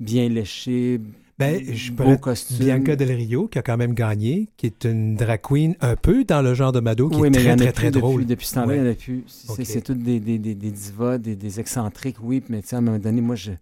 bien 0.00 0.28
léchée, 0.28 1.00
Ben, 1.38 1.62
je 1.72 1.92
beau 1.92 2.16
costume. 2.18 2.58
Bianca 2.58 2.96
Del 2.96 3.12
Rio, 3.12 3.48
qui 3.48 3.58
a 3.58 3.62
quand 3.62 3.76
même 3.76 3.94
gagné, 3.94 4.48
qui 4.56 4.66
est 4.66 4.84
une 4.84 5.14
drag 5.16 5.40
queen 5.40 5.76
un 5.80 5.96
peu 5.96 6.24
dans 6.24 6.42
le 6.42 6.54
genre 6.54 6.72
de 6.72 6.80
Mado, 6.80 7.08
qui 7.08 7.16
oui, 7.16 7.28
est 7.28 7.30
mais 7.30 7.38
il 7.38 7.40
y 7.40 7.44
très, 7.44 7.50
en 7.52 7.54
a 7.54 7.56
très, 7.58 7.72
très 7.72 7.86
depuis, 7.90 8.00
drôle. 8.00 8.26
Depuis 8.26 8.46
ce 8.46 8.54
temps-là, 8.54 8.66
Ouais. 8.66 8.76
il 8.78 8.82
n'y 8.82 8.88
en 8.88 8.92
a 8.92 8.94
plus. 8.94 9.24
C'est 9.28 9.50
Ok. 9.50 9.60
c'est 9.64 9.80
toutes 9.82 9.98
des, 10.02 10.18
des, 10.20 10.38
des, 10.38 10.54
des 10.54 10.70
divas, 10.70 11.18
des, 11.18 11.36
des 11.36 11.60
excentriques, 11.60 12.16
oui, 12.22 12.42
mais 12.48 12.60
à 12.72 12.76
un 12.76 12.80
moment 12.80 12.98
donné, 12.98 13.20
moi, 13.20 13.36
je 13.36 13.52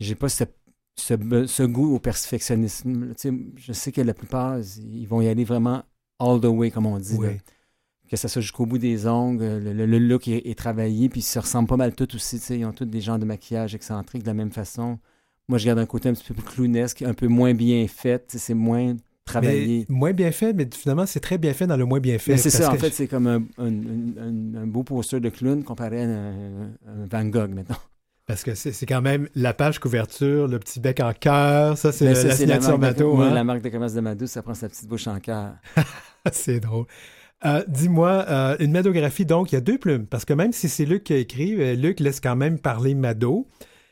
j'ai 0.00 0.14
pas 0.14 0.28
ce, 0.28 0.44
ce, 0.98 1.14
be- 1.14 1.46
ce 1.46 1.62
goût 1.64 1.94
au 1.94 1.98
perfectionnisme. 1.98 3.14
Je 3.56 3.72
sais 3.72 3.92
que 3.92 4.00
la 4.00 4.14
plupart, 4.14 4.58
ils 4.60 5.06
vont 5.06 5.20
y 5.20 5.28
aller 5.28 5.44
vraiment 5.44 5.82
all 6.18 6.40
the 6.40 6.46
way, 6.46 6.70
comme 6.70 6.86
on 6.86 6.98
dit. 6.98 7.16
Oui. 7.18 7.28
Que 8.10 8.16
ça 8.16 8.28
soit 8.28 8.40
jusqu'au 8.42 8.64
bout 8.66 8.78
des 8.78 9.06
ongles, 9.06 9.44
le, 9.62 9.86
le- 9.86 9.98
look 9.98 10.28
est, 10.28 10.48
est 10.48 10.58
travaillé, 10.58 11.08
puis 11.08 11.20
ils 11.20 11.24
se 11.24 11.38
ressemblent 11.38 11.68
pas 11.68 11.76
mal 11.76 11.94
tous 11.94 12.14
aussi. 12.14 12.38
tu 12.38 12.44
sais, 12.46 12.58
Ils 12.58 12.64
ont 12.64 12.72
tous 12.72 12.86
des 12.86 13.00
genres 13.02 13.18
de 13.18 13.24
maquillage 13.26 13.74
excentriques 13.74 14.22
de 14.22 14.28
la 14.28 14.34
même 14.34 14.50
façon. 14.52 14.98
Moi, 15.48 15.58
je 15.58 15.66
garde 15.66 15.78
un 15.78 15.86
côté 15.86 16.08
un 16.08 16.14
petit 16.14 16.24
peu 16.24 16.34
plus 16.34 16.42
clownesque, 16.54 17.02
un 17.02 17.14
peu 17.14 17.26
moins 17.28 17.52
bien 17.54 17.86
fait. 17.86 18.24
C'est 18.36 18.54
moins 18.54 18.96
travaillé. 19.26 19.84
Mais 19.90 19.94
moins 19.94 20.12
bien 20.12 20.32
fait, 20.32 20.54
mais 20.54 20.66
finalement, 20.74 21.04
c'est 21.04 21.20
très 21.20 21.36
bien 21.36 21.52
fait 21.52 21.66
dans 21.66 21.76
le 21.76 21.84
moins 21.84 22.00
bien 22.00 22.18
fait. 22.18 22.36
C'est 22.38 22.48
ça, 22.50 22.70
en 22.72 22.76
fait, 22.76 22.90
c'est 22.94 23.08
comme 23.08 23.26
un, 23.26 23.42
un- 23.58 23.66
un- 23.68 24.62
un 24.62 24.66
beau 24.66 24.82
poster 24.84 25.20
de 25.20 25.28
clown 25.28 25.62
comparé 25.62 26.02
à 26.02 26.08
un, 26.08 26.70
Van 27.10 27.24
Gogh, 27.26 27.50
maintenant. 27.54 27.76
Parce 28.26 28.42
que 28.42 28.54
c'est 28.54 28.72
c'est 28.72 28.84
quand 28.84 29.00
même 29.00 29.26
la 29.34 29.54
page 29.54 29.78
couverture, 29.78 30.48
le 30.48 30.58
petit 30.58 30.80
bec 30.80 31.00
en 31.00 31.12
cœur, 31.14 31.78
ça, 31.78 31.92
c'est 31.92 32.04
Mais 32.04 32.12
la, 32.12 32.20
ça, 32.20 32.28
la 32.28 32.34
signature 32.34 32.78
marque 32.78 32.98
de- 32.98 33.04
hein? 33.04 33.32
la 33.34 33.44
marque 33.44 33.62
de 33.62 33.68
commerce 33.70 33.94
de 33.94 34.00
Mado, 34.00 34.26
ça 34.26 34.42
prend 34.42 34.52
sa 34.54 34.68
petite 34.68 34.86
bouche 34.86 35.06
en 35.06 35.18
cœur. 35.18 35.54
c'est 36.32 36.60
drôle. 36.60 36.84
Euh, 37.44 37.64
dis-moi, 37.68 38.24
euh, 38.28 38.56
une 38.58 38.72
Madographie, 38.72 39.24
donc, 39.24 39.52
il 39.52 39.56
y 39.56 39.58
a 39.58 39.60
deux 39.60 39.78
plumes. 39.78 40.06
Parce 40.06 40.24
que 40.24 40.32
même 40.32 40.52
si 40.52 40.68
c'est 40.68 40.84
Luc 40.84 41.04
qui 41.04 41.12
a 41.12 41.16
écrit, 41.16 41.54
euh, 41.60 41.74
Luc 41.74 42.00
laisse 42.00 42.20
quand 42.20 42.36
même 42.36 42.58
parler 42.58 42.94
Mado. 42.94 43.46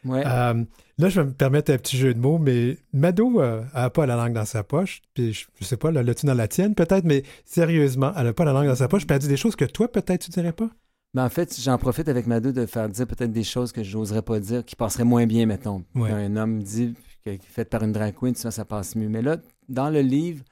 Ouais. 0.04 0.22
Euh, 0.26 0.64
là, 0.98 1.08
je 1.08 1.20
vais 1.20 1.26
me 1.26 1.32
permettre 1.32 1.72
un 1.72 1.78
petit 1.78 1.96
jeu 1.96 2.14
de 2.14 2.18
mots, 2.18 2.38
mais 2.38 2.78
Mado 2.92 3.40
n'a 3.40 3.90
pas 3.90 4.06
la 4.06 4.16
langue 4.16 4.32
dans 4.32 4.44
sa 4.44 4.62
poche. 4.62 5.02
Puis 5.14 5.32
je, 5.32 5.46
je 5.60 5.64
sais 5.64 5.76
pas, 5.76 5.90
là, 5.90 6.02
l'as-tu 6.02 6.26
dans 6.26 6.34
la 6.34 6.48
tienne? 6.48 6.74
Peut-être, 6.74 7.04
mais 7.04 7.22
sérieusement, 7.44 8.12
elle 8.16 8.24
n'a 8.24 8.32
pas 8.32 8.44
la 8.44 8.52
langue 8.52 8.66
dans 8.66 8.74
sa 8.74 8.88
poche. 8.88 9.06
Puis 9.06 9.14
elle 9.14 9.20
dit 9.20 9.28
des 9.28 9.36
choses 9.36 9.56
que 9.56 9.64
toi, 9.64 9.90
peut-être, 9.90 10.24
tu 10.24 10.30
dirais 10.30 10.52
pas? 10.52 10.70
Ben, 11.14 11.24
en 11.24 11.30
fait, 11.30 11.58
j'en 11.60 11.78
profite 11.78 12.08
avec 12.08 12.26
Mado 12.26 12.52
de 12.52 12.66
faire 12.66 12.88
dire 12.88 13.06
peut-être 13.06 13.32
des 13.32 13.44
choses 13.44 13.72
que 13.72 13.82
j'oserais 13.82 14.22
pas 14.22 14.38
dire, 14.38 14.64
qui 14.64 14.76
passeraient 14.76 15.04
moins 15.04 15.26
bien, 15.26 15.46
mettons. 15.46 15.82
Ouais. 15.94 16.10
Un 16.10 16.36
homme 16.36 16.62
dit, 16.62 16.94
fait 17.40 17.64
par 17.64 17.82
une 17.82 17.92
drag 17.92 18.14
queen, 18.14 18.34
ça 18.34 18.64
passe 18.64 18.96
mieux. 18.96 19.08
Mais 19.08 19.22
là, 19.22 19.38
dans 19.68 19.88
le 19.88 20.00
livre, 20.00 20.44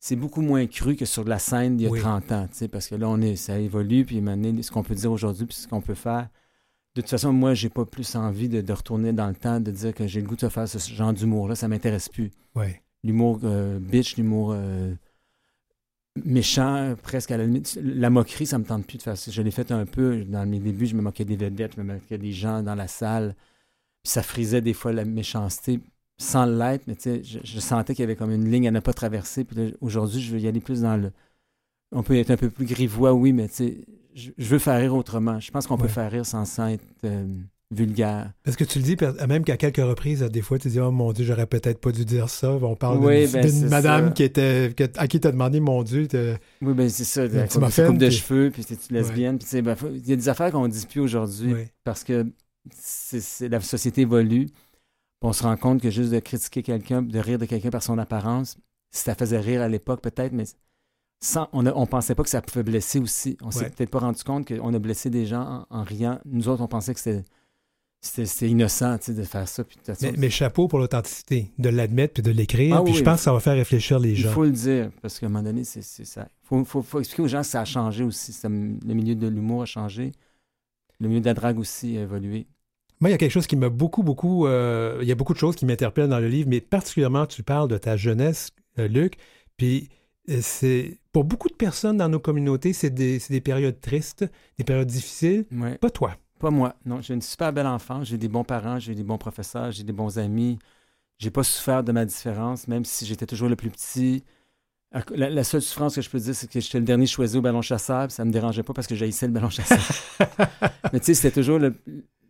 c'est 0.00 0.16
beaucoup 0.16 0.42
moins 0.42 0.66
cru 0.66 0.94
que 0.96 1.04
sur 1.04 1.24
la 1.24 1.38
scène 1.38 1.80
il 1.80 1.84
y 1.84 1.86
a 1.86 1.90
Oui. 1.90 2.00
30 2.00 2.32
ans, 2.32 2.46
tu 2.48 2.56
sais, 2.56 2.68
parce 2.68 2.86
que 2.88 2.94
là, 2.94 3.08
on 3.08 3.20
est, 3.20 3.36
ça 3.36 3.58
évolue, 3.58 4.04
puis 4.04 4.20
maintenant, 4.20 4.62
ce 4.62 4.70
qu'on 4.70 4.82
peut 4.82 4.94
dire 4.94 5.10
aujourd'hui, 5.10 5.46
puis 5.46 5.56
ce 5.56 5.66
qu'on 5.68 5.80
peut 5.80 5.94
faire. 5.94 6.28
De 6.94 7.00
toute 7.02 7.10
façon, 7.10 7.32
moi, 7.32 7.54
j'ai 7.54 7.68
pas 7.68 7.84
plus 7.84 8.16
envie 8.16 8.48
de, 8.48 8.60
de 8.60 8.72
retourner 8.72 9.12
dans 9.12 9.28
le 9.28 9.34
temps, 9.34 9.60
de 9.60 9.70
dire 9.70 9.94
que 9.94 10.06
j'ai 10.06 10.20
le 10.20 10.26
goût 10.26 10.36
de 10.36 10.48
faire 10.48 10.68
ce 10.68 10.78
genre 10.92 11.12
d'humour-là, 11.12 11.54
ça 11.54 11.68
m'intéresse 11.68 12.08
plus. 12.08 12.30
Oui. 12.54 12.66
L'humour 13.04 13.40
euh, 13.44 13.78
bitch, 13.78 14.16
l'humour 14.16 14.52
euh, 14.52 14.92
méchant, 16.24 16.94
presque 17.02 17.30
à 17.30 17.36
la 17.36 17.44
limite. 17.44 17.78
La 17.82 18.10
moquerie, 18.10 18.46
ça 18.46 18.58
me 18.58 18.64
tente 18.64 18.86
plus 18.86 18.98
de 18.98 19.02
faire 19.02 19.16
ça. 19.16 19.30
Je 19.30 19.42
l'ai 19.42 19.50
fait 19.50 19.70
un 19.70 19.86
peu 19.86 20.24
dans 20.24 20.46
mes 20.46 20.58
débuts, 20.58 20.86
je 20.86 20.96
me 20.96 21.02
moquais 21.02 21.24
des 21.24 21.36
vedettes, 21.36 21.74
je 21.76 21.82
me 21.82 21.94
moquais 21.94 22.18
des 22.18 22.32
gens 22.32 22.62
dans 22.62 22.74
la 22.74 22.88
salle. 22.88 23.34
Puis 24.02 24.12
ça 24.12 24.22
frisait 24.22 24.60
des 24.60 24.74
fois 24.74 24.92
la 24.92 25.04
méchanceté 25.04 25.80
sans 26.18 26.46
l'être, 26.46 26.82
mais 26.88 26.96
tu 26.96 27.02
sais, 27.02 27.22
je, 27.24 27.38
je 27.44 27.60
sentais 27.60 27.94
qu'il 27.94 28.02
y 28.02 28.04
avait 28.04 28.16
comme 28.16 28.32
une 28.32 28.50
ligne 28.50 28.66
à 28.68 28.70
ne 28.72 28.80
pas 28.80 28.92
traverser. 28.92 29.44
Puis 29.44 29.56
là, 29.56 29.70
aujourd'hui, 29.80 30.20
je 30.20 30.32
veux 30.32 30.40
y 30.40 30.48
aller 30.48 30.60
plus 30.60 30.82
dans 30.82 30.96
le. 30.96 31.12
On 31.92 32.02
peut 32.02 32.16
être 32.16 32.30
un 32.30 32.36
peu 32.36 32.50
plus 32.50 32.66
grivois, 32.66 33.12
oui, 33.14 33.32
mais 33.32 33.48
tu 33.48 33.54
sais, 33.54 33.76
je, 34.14 34.30
je 34.36 34.44
veux 34.48 34.58
faire 34.58 34.78
rire 34.80 34.94
autrement. 34.94 35.38
Je 35.40 35.50
pense 35.50 35.66
qu'on 35.66 35.76
Ouais. 35.76 35.82
peut 35.82 35.88
faire 35.88 36.10
rire 36.10 36.26
sans, 36.26 36.44
sans 36.44 36.66
être 36.68 36.84
euh, 37.04 37.24
vulgaire. 37.70 38.32
Parce 38.42 38.56
que 38.56 38.64
tu 38.64 38.78
le 38.80 38.84
dis, 38.84 38.96
même 39.28 39.44
qu'à 39.44 39.56
quelques 39.56 39.76
reprises, 39.76 40.20
des 40.22 40.42
fois, 40.42 40.58
tu 40.58 40.68
dis 40.68 40.80
Oh 40.80 40.90
mon 40.90 41.12
Dieu, 41.12 41.24
j'aurais 41.24 41.46
peut-être 41.46 41.80
pas 41.80 41.92
dû 41.92 42.04
dire 42.04 42.28
ça. 42.28 42.50
On 42.52 42.74
parle 42.74 42.98
Oui, 42.98 43.26
d'une 43.28 43.40
ben, 43.40 43.68
madame 43.68 44.06
ça. 44.08 44.12
qui 44.12 44.22
était, 44.24 44.74
à 44.96 45.06
qui 45.06 45.20
t'as 45.20 45.30
demandé 45.30 45.60
Mon 45.60 45.82
Dieu, 45.82 46.08
Oui, 46.62 46.74
ben 46.74 46.88
c'est 46.90 47.04
ça. 47.04 47.22
Un 47.22 47.28
La 47.28 47.44
petit 47.46 47.58
coupe, 47.86 47.96
de 47.96 48.06
puis- 48.08 48.16
cheveux, 48.16 48.50
puis 48.50 48.64
lesbienne. 48.90 49.38
Tu 49.38 49.62
ben, 49.62 49.76
faut- 49.76 49.88
il 49.94 50.06
y 50.06 50.12
a 50.12 50.16
des 50.16 50.28
affaires 50.28 50.50
qu'on 50.50 50.66
ne 50.66 50.72
dit 50.72 50.84
plus 50.86 51.00
aujourd'hui 51.00 51.54
parce 51.84 52.02
que 52.04 52.26
c'est- 52.72 53.48
la 53.48 53.60
société 53.60 54.02
évolue. 54.02 54.48
On 55.22 55.32
se 55.32 55.42
rend 55.42 55.56
compte 55.56 55.80
que 55.82 55.90
juste 55.90 56.12
de 56.12 56.18
critiquer 56.20 56.62
quelqu'un, 56.62 57.02
de 57.02 57.18
rire 57.18 57.38
de 57.38 57.44
quelqu'un 57.46 57.70
par 57.70 57.82
son 57.82 57.98
apparence, 57.98 58.56
si 58.90 59.02
ça 59.02 59.14
faisait 59.14 59.40
rire 59.40 59.62
à 59.62 59.68
l'époque 59.68 60.00
peut-être, 60.00 60.32
mais 60.32 60.44
sans, 61.20 61.48
on 61.52 61.62
ne 61.64 61.70
pensait 61.86 62.14
pas 62.14 62.22
que 62.22 62.28
ça 62.30 62.40
pouvait 62.40 62.62
blesser 62.62 63.00
aussi. 63.00 63.36
On 63.42 63.50
s'est 63.50 63.64
Ouais. 63.64 63.70
peut-être 63.70 63.90
pas 63.90 63.98
rendu 63.98 64.22
compte 64.22 64.46
qu'on 64.46 64.72
a 64.72 64.78
blessé 64.78 65.10
des 65.10 65.26
gens 65.26 65.66
en, 65.70 65.78
en 65.80 65.82
riant. 65.82 66.20
Nous 66.24 66.48
autres, 66.48 66.62
on 66.62 66.68
pensait 66.68 66.94
que 66.94 67.00
c'était, 67.00 67.24
c'était, 68.00 68.48
innocent 68.48 68.98
de 69.08 69.22
faire 69.24 69.48
ça. 69.48 69.64
Puis 69.64 69.76
de 69.84 69.92
toute 69.92 70.16
Mais, 70.18 70.30
chapeau 70.30 70.68
pour 70.68 70.78
l'authenticité, 70.78 71.50
de 71.58 71.68
l'admettre 71.68 72.14
puis 72.14 72.22
de 72.22 72.30
l'écrire. 72.30 72.76
Ah 72.76 72.82
puis 72.84 72.92
oui, 72.92 72.98
je 72.98 73.02
pense 73.02 73.16
que 73.16 73.22
ça 73.24 73.32
va 73.32 73.40
faire 73.40 73.56
réfléchir 73.56 73.98
les 73.98 74.10
Il 74.10 74.16
gens. 74.16 74.30
faut 74.30 74.44
le 74.44 74.52
dire, 74.52 74.92
parce 75.02 75.18
qu'à 75.18 75.26
un 75.26 75.28
moment 75.30 75.42
donné, 75.42 75.64
c'est 75.64 75.82
c'est 75.82 76.04
ça. 76.04 76.28
Il 76.44 76.46
faut, 76.46 76.64
faut, 76.64 76.82
faut 76.82 77.00
expliquer 77.00 77.22
aux 77.22 77.28
gens 77.28 77.40
que 77.40 77.48
ça 77.48 77.62
a 77.62 77.64
changé 77.64 78.04
aussi. 78.04 78.32
Ça- 78.32 78.48
le 78.48 78.94
milieu 78.94 79.16
de 79.16 79.26
l'humour 79.26 79.62
a 79.62 79.66
changé. 79.66 80.12
Le 81.00 81.08
milieu 81.08 81.20
de 81.20 81.26
la 81.26 81.34
drague 81.34 81.58
aussi 81.58 81.98
a 81.98 82.02
évolué. 82.02 82.46
Moi, 83.00 83.10
il 83.10 83.12
y 83.12 83.14
a 83.14 83.18
quelque 83.18 83.30
chose 83.32 83.46
qui 83.46 83.56
m'a 83.56 83.68
beaucoup, 83.68 84.02
beaucoup. 84.02 84.46
euh, 84.46 84.98
il 85.02 85.08
y 85.08 85.12
a 85.12 85.14
beaucoup 85.14 85.32
de 85.34 85.38
choses 85.38 85.54
qui 85.54 85.66
m'interpellent 85.66 86.08
dans 86.08 86.18
le 86.18 86.28
livre, 86.28 86.48
mais 86.48 86.60
particulièrement, 86.60 87.26
tu 87.26 87.42
parles 87.42 87.68
de 87.68 87.78
ta 87.78 87.96
jeunesse, 87.96 88.50
euh, 88.78 88.88
Luc. 88.88 89.14
Puis, 89.56 89.88
euh, 90.30 90.38
c'est. 90.42 90.98
Pour 91.12 91.24
beaucoup 91.24 91.48
de 91.48 91.54
personnes 91.54 91.96
dans 91.96 92.08
nos 92.08 92.20
communautés, 92.20 92.72
c'est 92.72 92.90
des, 92.90 93.18
des 93.30 93.40
périodes 93.40 93.80
tristes, 93.80 94.24
des 94.58 94.64
périodes 94.64 94.88
difficiles. 94.88 95.46
Ouais. 95.52 95.78
Pas 95.78 95.90
toi. 95.90 96.16
Pas 96.38 96.50
moi. 96.50 96.74
Non, 96.86 97.00
j'ai 97.00 97.14
une 97.14 97.22
super 97.22 97.52
belle 97.52 97.66
enfance. 97.66 98.06
J'ai 98.08 98.18
des 98.18 98.28
bons 98.28 98.44
parents, 98.44 98.78
j'ai 98.78 98.94
des 98.94 99.02
bons 99.02 99.18
professeurs, 99.18 99.70
j'ai 99.72 99.82
des 99.84 99.92
bons 99.92 100.18
amis. 100.18 100.58
J'ai 101.18 101.30
pas 101.30 101.42
souffert 101.42 101.82
de 101.82 101.90
ma 101.90 102.04
différence, 102.04 102.68
même 102.68 102.84
si 102.84 103.04
j'étais 103.04 103.26
toujours 103.26 103.48
le 103.48 103.56
plus 103.56 103.70
petit. 103.70 104.22
La, 105.10 105.28
la 105.28 105.44
seule 105.44 105.60
souffrance 105.60 105.96
que 105.96 106.00
je 106.00 106.08
peux 106.08 106.18
dire, 106.18 106.34
c'est 106.34 106.48
que 106.48 106.60
j'étais 106.60 106.78
le 106.78 106.84
dernier 106.84 107.06
choisi 107.06 107.36
au 107.36 107.42
ballon 107.42 107.60
chasseur. 107.60 108.06
puis 108.06 108.14
Ça 108.14 108.24
me 108.24 108.30
dérangeait 108.30 108.62
pas 108.62 108.72
parce 108.72 108.86
que 108.86 108.94
j'haïssais 108.94 109.26
le 109.26 109.32
ballon 109.32 109.50
chasseur. 109.50 109.78
mais 110.92 111.00
tu 111.00 111.06
sais, 111.06 111.14
c'était 111.14 111.32
toujours 111.40 111.58
le. 111.58 111.74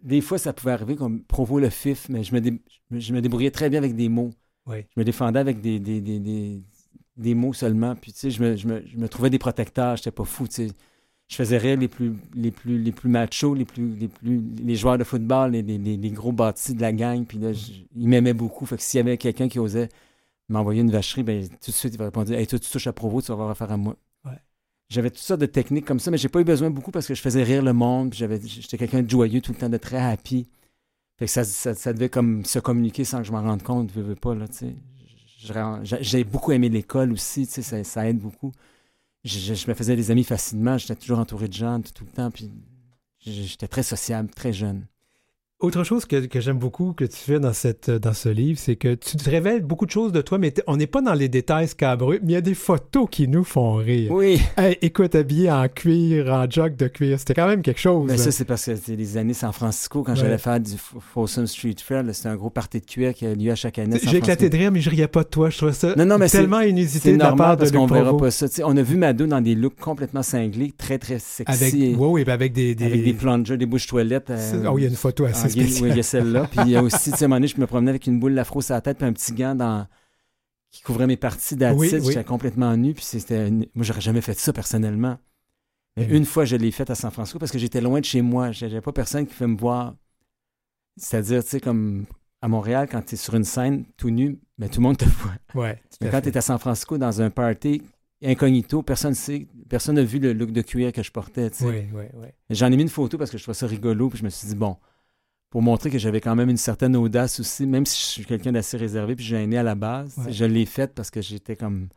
Des 0.03 0.21
fois, 0.21 0.39
ça 0.39 0.53
pouvait 0.53 0.73
arriver 0.73 0.97
comme 0.97 1.25
provo 1.25 1.59
le 1.59 1.71
fif, 1.71 2.09
mais 2.09 2.23
je 2.25 2.33
me, 2.35 2.41
dé- 2.41 2.63
je 2.91 3.13
me- 3.13 3.21
débrouillais 3.21 3.51
très 3.51 3.69
bien 3.69 3.79
avec 3.79 3.97
des 3.97 4.09
mots. 4.09 4.31
Oui. 4.67 4.87
Je 4.97 5.01
me 5.01 5.05
défendais 5.05 5.41
avec 5.41 5.61
des, 5.61 5.81
des, 5.81 6.01
des, 6.01 6.21
des, 6.21 6.63
des 7.17 7.35
mots 7.35 7.53
seulement. 7.53 7.97
Puis, 7.97 8.13
tu 8.13 8.21
sais, 8.21 8.31
je 8.31 8.43
me, 8.43 8.57
je, 8.57 8.67
me, 8.69 8.87
je 8.87 8.97
me 8.97 9.09
trouvais 9.09 9.31
des 9.31 9.39
protecteurs. 9.39 9.97
J'étais 9.97 10.11
pas 10.13 10.25
fou, 10.25 10.47
tu 10.49 10.69
sais. 10.69 10.73
Je 11.29 11.37
faisais 11.37 11.59
rire 11.59 11.79
les 11.79 11.89
plus, 11.89 12.15
les 12.35 12.51
plus, 12.53 12.79
les 12.79 12.93
plus 12.93 13.09
machos, 13.11 13.55
les 13.55 13.65
plus, 13.67 13.95
les 13.97 14.09
plus, 14.09 14.43
les 14.65 14.77
joueurs 14.77 14.99
de 14.99 15.05
football, 15.05 15.53
les, 15.53 15.63
les, 15.63 15.79
les- 15.79 15.97
les 15.99 16.11
gros 16.11 16.33
bâtis 16.33 16.75
de 16.75 16.81
la 16.83 16.93
gang. 16.93 17.25
Puis 17.27 17.39
là, 17.39 17.53
je- 17.53 17.73
ils 17.97 18.09
m'aimaient 18.09 18.35
beaucoup. 18.35 18.67
Fait 18.67 18.77
que 18.77 18.83
s'il 18.83 18.99
y 18.99 19.01
avait 19.03 19.19
quelqu'un 19.19 19.49
qui 19.49 19.59
osait 19.61 19.89
m'envoyer 20.49 20.83
une 20.83 20.91
vacherie, 20.93 21.23
ben, 21.25 21.49
tout 21.49 21.71
de 21.73 21.77
suite, 21.77 21.95
il 21.95 21.99
va 21.99 22.07
répondre 22.07 22.33
Hey, 22.33 22.47
toi, 22.47 22.59
tu 22.59 22.71
touches 22.71 22.87
à 22.89 22.93
Provo, 22.95 23.23
tu 23.23 23.29
vas 23.29 23.35
avoir 23.35 23.51
affaire 23.51 23.73
à 23.73 23.77
moi. 23.79 23.97
J'avais 24.91 25.11
toutes 25.11 25.19
sortes 25.21 25.41
de 25.41 25.47
techniques 25.47 25.85
comme 25.85 26.01
ça, 26.01 26.11
mais 26.11 26.17
j'ai 26.19 26.29
pas 26.31 26.41
eu 26.41 26.45
besoin 26.45 26.71
beaucoup 26.71 26.91
parce 26.91 27.07
que 27.07 27.15
je 27.15 27.21
faisais 27.21 27.43
rire 27.43 27.63
le 27.63 27.73
monde. 27.75 28.15
j'avais- 28.15 28.41
J'étais 28.47 28.79
quelqu'un 28.79 29.03
de 29.03 29.11
joyeux 29.11 29.41
tout 29.43 29.53
le 29.53 29.59
temps, 29.59 29.69
de 29.69 29.77
très 29.77 29.99
happy. 29.99 30.49
Fait 31.19 31.27
que 31.27 31.31
ça, 31.31 31.45
ça, 31.45 31.75
ça 31.75 31.93
devait 31.93 32.09
comme 32.09 32.45
se 32.45 32.59
communiquer 32.59 33.05
sans 33.05 33.19
que 33.19 33.25
je 33.25 33.33
m'en 33.33 33.43
rende 33.43 33.63
compte, 33.63 33.91
veux, 33.93 34.03
veux 34.03 34.15
pas, 34.15 34.35
là, 34.35 34.49
tu 34.49 34.55
sais. 34.55 34.77
Je- 35.41 35.53
je- 35.85 35.97
J'ai 36.01 36.25
beaucoup 36.25 36.53
aimé 36.53 36.69
l'école 36.69 37.13
aussi, 37.13 37.47
tu 37.47 37.55
sais, 37.55 37.63
ça, 37.63 37.85
ça 37.85 38.09
aide 38.09 38.19
beaucoup. 38.19 38.53
Je, 39.25 39.39
je- 39.39 39.55
je 39.55 39.69
me 39.69 39.75
faisais 39.75 39.97
des 39.97 40.11
amis 40.11 40.25
facilement, 40.25 40.79
j'étais 40.79 40.97
toujours 40.97 41.19
entouré 41.19 41.49
de 41.49 41.53
gens 41.53 41.81
tout, 41.81 41.93
tout 41.93 42.05
le 42.05 42.11
temps, 42.13 42.31
puis 42.31 42.51
j'étais 43.21 43.69
très 43.69 43.83
sociable, 43.83 44.31
très 44.31 44.53
jeune. 44.53 44.87
Autre 45.61 45.83
chose 45.83 46.05
que, 46.05 46.25
que 46.27 46.39
j'aime 46.41 46.57
beaucoup 46.59 46.93
que 46.93 47.05
tu 47.05 47.17
fais 47.17 47.41
dans, 47.41 47.53
cette, 47.53 47.91
dans 47.91 48.13
ce 48.13 48.29
livre, 48.29 48.61
c'est 48.63 48.77
que 48.77 48.95
tu 48.95 49.17
te 49.17 49.29
révèles 49.29 49.63
beaucoup 49.65 49.87
de 49.87 49.91
choses 49.91 50.13
de 50.13 50.21
toi, 50.21 50.39
mais 50.39 50.55
on 50.69 50.77
n'est 50.77 50.87
pas 50.87 51.03
dans 51.03 51.15
les 51.15 51.29
détails 51.29 51.67
scabreux, 51.67 52.21
mais 52.23 52.29
il 52.29 52.35
y 52.35 52.37
a 52.37 52.41
des 52.41 52.55
photos 52.55 53.09
qui 53.11 53.27
nous 53.27 53.43
font 53.43 53.73
rire. 53.75 54.13
Oui, 54.13 54.41
Hey, 54.57 54.79
écoute, 54.83 55.17
habillé 55.17 55.51
en 55.51 55.67
cuir, 55.67 56.29
en 56.33 56.49
jog 56.49 56.77
de 56.77 56.87
cuir, 56.87 57.19
c'était 57.19 57.35
quand 57.35 57.49
même 57.49 57.63
quelque 57.63 57.81
chose. 57.81 58.09
mais 58.09 58.17
ça, 58.19 58.31
c'est 58.31 58.45
parce 58.45 58.67
que 58.67 58.77
c'était 58.77 58.95
les 58.95 59.17
années 59.17 59.35
San 59.35 59.53
Francisco, 59.53 60.05
quand 60.05 60.13
Ouais. 60.13 60.19
j'allais 60.19 60.39
faire 60.39 60.61
du 60.61 60.75
Folsom 61.13 61.49
Street 61.49 61.75
Fair, 61.85 62.05
c'était 62.13 62.29
un 62.29 62.37
gros 62.37 62.51
party 62.51 62.79
de 62.79 62.87
cuir 62.87 63.13
qui 63.13 63.27
a 63.27 63.35
lieu 63.35 63.51
à 63.51 63.57
chaque 63.57 63.81
année. 63.81 63.99
J'ai 64.01 64.19
éclaté 64.19 64.49
de 64.51 64.57
rire, 64.57 64.71
mais 64.71 64.81
je 64.81 64.91
riais 64.91 65.09
pas 65.09 65.25
de 65.25 65.29
toi. 65.29 65.51
Je 65.51 65.57
trouvais 65.57 65.73
ça 65.73 65.93
Non, 65.97 66.07
non, 66.07 66.19
mais 66.19 66.29
c'est- 66.29 66.39
tellement 66.39 66.61
inusité 66.61 67.15
de 67.15 67.19
la 67.19 67.33
part 67.33 67.57
de 67.57 67.63
parce 67.63 67.73
qu'on 67.73 67.87
verra 67.87 68.17
pas 68.17 68.31
ça. 68.31 68.47
On 68.65 68.77
a 68.77 68.83
vu 68.83 68.97
Mado 68.97 69.27
dans 69.27 69.41
des 69.41 69.57
looks 69.57 69.75
complètement 69.81 70.23
cinglés, 70.23 70.73
très, 70.79 70.99
très 70.99 71.19
sexy. 71.19 71.51
Avec, 71.65 71.75
et- 71.75 71.97
oui, 71.99 72.23
ben 72.23 72.33
avec 72.35 72.53
des, 72.53 72.77
des... 72.77 72.85
avec 72.85 73.03
des 73.03 73.13
plungers, 73.13 73.57
des 73.57 73.67
bouches 73.67 73.89
toilettes. 73.89 74.31
euh, 74.31 74.63
Oh, 74.71 74.79
il 74.79 74.83
y 74.83 74.87
a 74.87 74.89
une 74.89 74.95
photo 74.95 75.25
assez. 75.25 75.48
Il 75.57 75.97
y 75.97 76.01
a 76.01 76.03
celle-là. 76.03 76.47
Puis 76.51 76.61
il 76.65 76.71
y 76.71 76.77
a 76.77 76.83
aussi, 76.83 77.11
tu 77.13 77.17
sais, 77.17 77.25
à 77.25 77.27
un 77.27 77.29
moment 77.29 77.37
donné, 77.37 77.49
je 77.49 77.61
me 77.61 77.67
promenais 77.67 77.91
avec 77.91 78.07
une 78.07 78.19
boule 78.21 78.35
d'afro 78.35 78.61
sur 78.61 78.75
la 78.75 78.81
tête, 78.81 78.99
puis 78.99 79.07
un 79.07 79.13
petit 79.13 79.33
gant 79.33 79.55
dans... 79.55 79.87
qui 80.71 80.83
couvrait 80.83 81.07
mes 81.07 81.17
parties 81.17 81.57
d'acide. 81.57 81.79
Oui, 81.81 81.91
oui. 81.93 82.07
J'étais 82.13 82.25
complètement 82.25 82.77
nu, 82.77 82.95
puis 82.95 83.05
c'était... 83.05 83.49
une- 83.49 83.67
Moi, 83.75 83.85
j'aurais 83.85 84.01
jamais 84.01 84.21
fait 84.21 84.39
ça 84.39 84.53
personnellement. 84.53 85.19
Mais 85.97 86.07
Mhm. 86.07 86.15
une 86.15 86.25
fois, 86.27 86.45
je 86.45 86.57
l'ai 86.57 86.71
fait 86.71 86.89
à 86.91 86.95
San 86.95 87.11
Francisco 87.11 87.39
parce 87.39 87.51
que 87.51 87.59
j'étais 87.59 87.81
loin 87.81 87.99
de 88.01 88.05
chez 88.05 88.23
moi. 88.23 88.53
J'avais 88.53 88.81
pas 88.81 88.93
personne 88.93 89.27
qui 89.27 89.35
fait 89.35 89.47
me 89.49 89.57
voir. 89.57 89.95
C'est-à-dire, 90.97 91.43
tu 91.45 91.51
sais, 91.51 91.61
comme 91.61 92.07
à 92.41 92.49
Montréal, 92.49 92.89
quand 92.91 93.03
tu 93.03 93.15
es 93.15 93.19
sur 93.19 93.35
une 93.35 93.45
scène 93.45 93.85
tout 93.97 94.11
nu, 94.11 94.39
ben, 94.59 94.69
tout 94.69 94.81
le 94.81 94.85
monde 94.87 94.97
te 94.97 95.05
voit. 95.05 95.33
Ouais, 95.55 95.81
Mais 96.01 96.11
quand 96.11 96.21
tu 96.21 96.29
es 96.29 96.37
à 96.37 96.41
San 96.41 96.59
Francisco 96.59 96.99
dans 96.99 97.21
un 97.21 97.31
party 97.31 97.83
incognito, 98.23 98.83
personne 98.83 99.15
sait, 99.15 99.47
personne 99.69 99.97
n'a 99.97 100.03
vu 100.05 100.19
le 100.19 100.33
look 100.33 100.51
de 100.53 100.63
cuir 100.63 100.93
que 100.93 101.03
je 101.03 101.11
portais. 101.11 101.51
tu 101.51 101.59
sais. 101.59 101.65
Oui, 101.67 101.89
oui, 101.93 102.05
oui. 102.15 102.29
J'en 102.51 102.71
ai 102.71 102.77
mis 102.77 102.83
une 102.83 102.89
photo 102.89 103.17
parce 103.19 103.31
que 103.31 103.39
je 103.39 103.43
trouvais 103.43 103.55
ça 103.57 103.67
rigolo, 103.67 104.09
puis 104.09 104.19
je 104.19 104.25
me 104.25 104.31
suis 104.31 104.49
dit, 104.49 104.55
bon, 104.57 104.77
pour 105.51 105.63
montrer 105.63 105.91
que 105.91 105.99
j'avais 105.99 106.21
quand 106.21 106.35
même 106.35 106.51
une 106.51 106.57
certaine 106.59 106.95
audace 106.97 107.41
aussi, 107.41 107.67
même 107.67 107.87
si 107.87 107.99
je 108.01 108.07
suis 108.07 108.25
quelqu'un 108.25 108.53
d'assez 108.53 108.77
réservé 108.77 109.17
puis 109.17 109.25
gêné 109.25 109.57
à 109.59 109.63
la 109.63 109.75
base, 109.75 110.17
Ouais. 110.19 110.33
je 110.33 110.45
l'ai 110.45 110.67
faite 110.67 110.95
parce 110.95 111.11
que 111.11 111.21
j'étais 111.23 111.57
comme. 111.57 111.89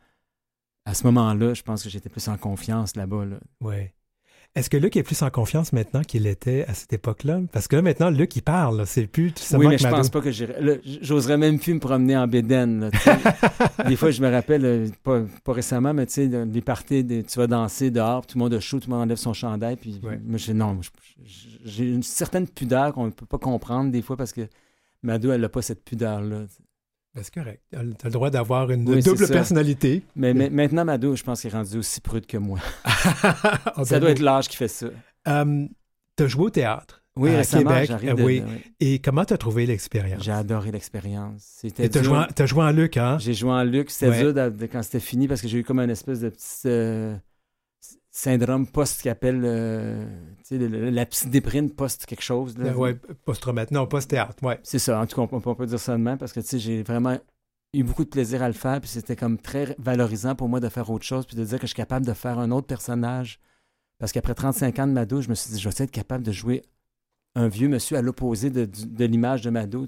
À 0.84 0.94
ce 0.94 1.04
moment-là, 1.04 1.54
je 1.54 1.62
pense 1.62 1.84
que 1.84 1.88
j'étais 1.88 2.08
plus 2.08 2.26
en 2.28 2.36
confiance 2.36 2.96
là-bas. 2.96 3.24
Là. 3.24 3.36
Oui. 3.60 3.90
Est-ce 4.54 4.68
que 4.68 4.76
Luc 4.76 4.96
est 4.98 5.02
plus 5.02 5.22
en 5.22 5.30
confiance 5.30 5.72
maintenant 5.72 6.02
qu'il 6.02 6.26
était 6.26 6.66
à 6.68 6.74
cette 6.74 6.92
époque-là? 6.92 7.40
Parce 7.52 7.68
que 7.68 7.76
là, 7.76 7.80
maintenant, 7.82 8.10
Luc, 8.10 8.36
il 8.36 8.42
parle. 8.42 8.86
C'est 8.86 9.06
plus 9.06 9.32
tout 9.32 9.42
Oui, 9.56 9.66
mais 9.66 9.78
je 9.78 9.84
Mado. 9.84 9.96
pense 9.96 10.10
pas 10.10 10.20
que 10.20 10.30
j'irais. 10.30 10.80
J'oserais 11.00 11.38
même 11.38 11.58
plus 11.58 11.72
me 11.72 11.80
promener 11.80 12.18
en 12.18 12.26
bédaine. 12.26 12.90
des 13.88 13.96
fois, 13.96 14.10
je 14.10 14.20
me 14.20 14.30
rappelle, 14.30 14.64
euh, 14.66 14.88
pas, 15.02 15.22
pas 15.42 15.52
récemment, 15.54 15.94
mais 15.94 16.04
tu 16.04 16.12
sais, 16.12 16.28
des 16.46 16.60
parties, 16.60 17.02
des- 17.02 17.22
tu 17.24 17.38
vas 17.38 17.46
danser 17.46 17.90
dehors, 17.90 18.26
tout 18.26 18.36
le 18.36 18.44
monde 18.44 18.52
a 18.52 18.60
chaud, 18.60 18.78
tout 18.78 18.90
le 18.90 18.94
monde 18.94 19.04
enlève 19.04 19.16
son 19.16 19.32
chandail, 19.32 19.76
puis 19.76 19.98
Ouais. 20.02 20.20
moi, 20.22 20.38
non, 20.54 20.80
je- 20.82 20.90
je- 21.24 21.48
j'ai 21.64 21.88
une 21.90 22.02
certaine 22.02 22.46
pudeur 22.46 22.92
qu'on 22.92 23.06
ne 23.06 23.10
peut 23.10 23.24
pas 23.26 23.38
comprendre 23.38 23.90
des 23.90 24.02
fois 24.02 24.18
parce 24.18 24.34
que 24.34 24.42
Mado, 25.02 25.32
elle 25.32 25.40
n'a 25.40 25.48
pas 25.48 25.62
cette 25.62 25.82
pudeur-là. 25.82 26.42
Ben, 27.14 27.22
c'est 27.22 27.34
correct. 27.34 27.60
Tu 27.70 27.76
as 27.78 27.82
le 27.82 28.10
droit 28.10 28.30
d'avoir 28.30 28.70
une 28.70 28.88
Oui, 28.88 29.02
double 29.02 29.28
personnalité. 29.28 30.02
Mais, 30.16 30.32
mais 30.32 30.48
maintenant, 30.48 30.84
Mado, 30.84 31.14
je 31.14 31.22
pense 31.22 31.42
qu'il 31.42 31.50
est 31.50 31.52
rendu 31.52 31.76
aussi 31.78 32.00
prude 32.00 32.26
que 32.26 32.38
moi. 32.38 32.58
Ah, 32.84 33.84
ça 33.84 33.96
ben 33.96 34.00
doit 34.00 34.10
être 34.10 34.20
l'âge 34.20 34.48
qui 34.48 34.56
fait 34.56 34.68
ça. 34.68 34.86
Euh, 35.28 35.66
tu 36.16 36.22
as 36.24 36.26
joué 36.26 36.44
au 36.44 36.50
théâtre. 36.50 37.02
Oui, 37.14 37.34
À 37.34 37.44
Québec, 37.44 37.90
euh, 37.90 38.14
de- 38.14 38.22
oui. 38.22 38.40
de- 38.40 38.46
oui. 38.46 38.52
Et 38.80 38.98
comment 38.98 39.24
tu 39.26 39.34
as 39.34 39.36
trouvé 39.36 39.66
l'expérience? 39.66 40.22
J'ai 40.22 40.32
adoré 40.32 40.70
l'expérience. 40.70 41.42
C'était 41.60 41.84
Et 41.84 41.90
tu 41.90 41.98
as, 41.98 42.02
joué 42.02 42.16
joué 42.46 42.62
en 42.64 42.70
Luc, 42.70 42.96
hein? 42.96 43.18
J'ai 43.18 43.34
joué 43.34 43.50
en 43.50 43.62
luxe. 43.64 43.94
C'était 43.94 44.10
Ouais. 44.10 44.32
dur 44.32 44.32
de- 44.50 44.66
quand 44.66 44.82
c'était 44.82 45.00
fini 45.00 45.28
parce 45.28 45.42
que 45.42 45.48
j'ai 45.48 45.58
eu 45.58 45.64
comme 45.64 45.80
une 45.80 45.90
espèce 45.90 46.20
de 46.20 46.30
petit. 46.30 46.62
euh, 46.66 47.14
syndrome 48.14 48.66
post 48.66 49.00
qui 49.00 49.08
appelle 49.08 49.40
euh, 49.44 50.04
la 50.50 51.06
petite 51.06 51.30
déprime 51.30 51.70
post 51.70 52.04
quelque 52.06 52.22
chose. 52.22 52.56
là. 52.58 52.76
Ouais, 52.76 52.94
post-traumatique. 53.24 53.72
Non, 53.72 53.86
post-théâtre. 53.86 54.36
Ouais. 54.42 54.60
C'est 54.62 54.78
ça, 54.78 55.00
en 55.00 55.06
tout 55.06 55.16
cas, 55.16 55.22
on 55.34 55.40
peut, 55.40 55.48
on 55.50 55.54
peut 55.54 55.66
dire 55.66 55.80
ça 55.80 55.92
de 55.96 56.02
même 56.02 56.18
parce 56.18 56.32
que 56.32 56.40
j'ai 56.58 56.82
vraiment 56.82 57.18
eu 57.72 57.82
beaucoup 57.84 58.04
de 58.04 58.10
plaisir 58.10 58.42
à 58.42 58.48
le 58.48 58.52
faire, 58.52 58.80
puis 58.80 58.90
c'était 58.90 59.16
comme 59.16 59.38
très 59.38 59.74
valorisant 59.78 60.34
pour 60.34 60.46
moi 60.50 60.60
de 60.60 60.68
faire 60.68 60.90
autre 60.90 61.06
chose, 61.06 61.24
puis 61.24 61.36
de 61.36 61.44
dire 61.44 61.56
que 61.58 61.62
je 61.62 61.68
suis 61.68 61.74
capable 61.76 62.04
de 62.04 62.12
faire 62.12 62.38
un 62.38 62.50
autre 62.50 62.66
personnage. 62.66 63.40
Parce 63.98 64.12
qu'après 64.12 64.34
35 64.34 64.78
ans 64.80 64.86
de 64.86 64.92
Mado, 64.92 65.22
je 65.22 65.30
me 65.30 65.34
suis 65.34 65.50
dit, 65.52 65.58
je 65.58 65.68
vais 65.68 65.74
être 65.84 65.90
capable 65.90 66.22
de 66.22 66.32
jouer 66.32 66.62
un 67.34 67.48
vieux 67.48 67.68
monsieur 67.68 67.96
à 67.96 68.02
l'opposé 68.02 68.50
de, 68.50 68.66
du- 68.66 68.84
de 68.86 69.04
l'image 69.06 69.40
de 69.40 69.48
Mado. 69.48 69.86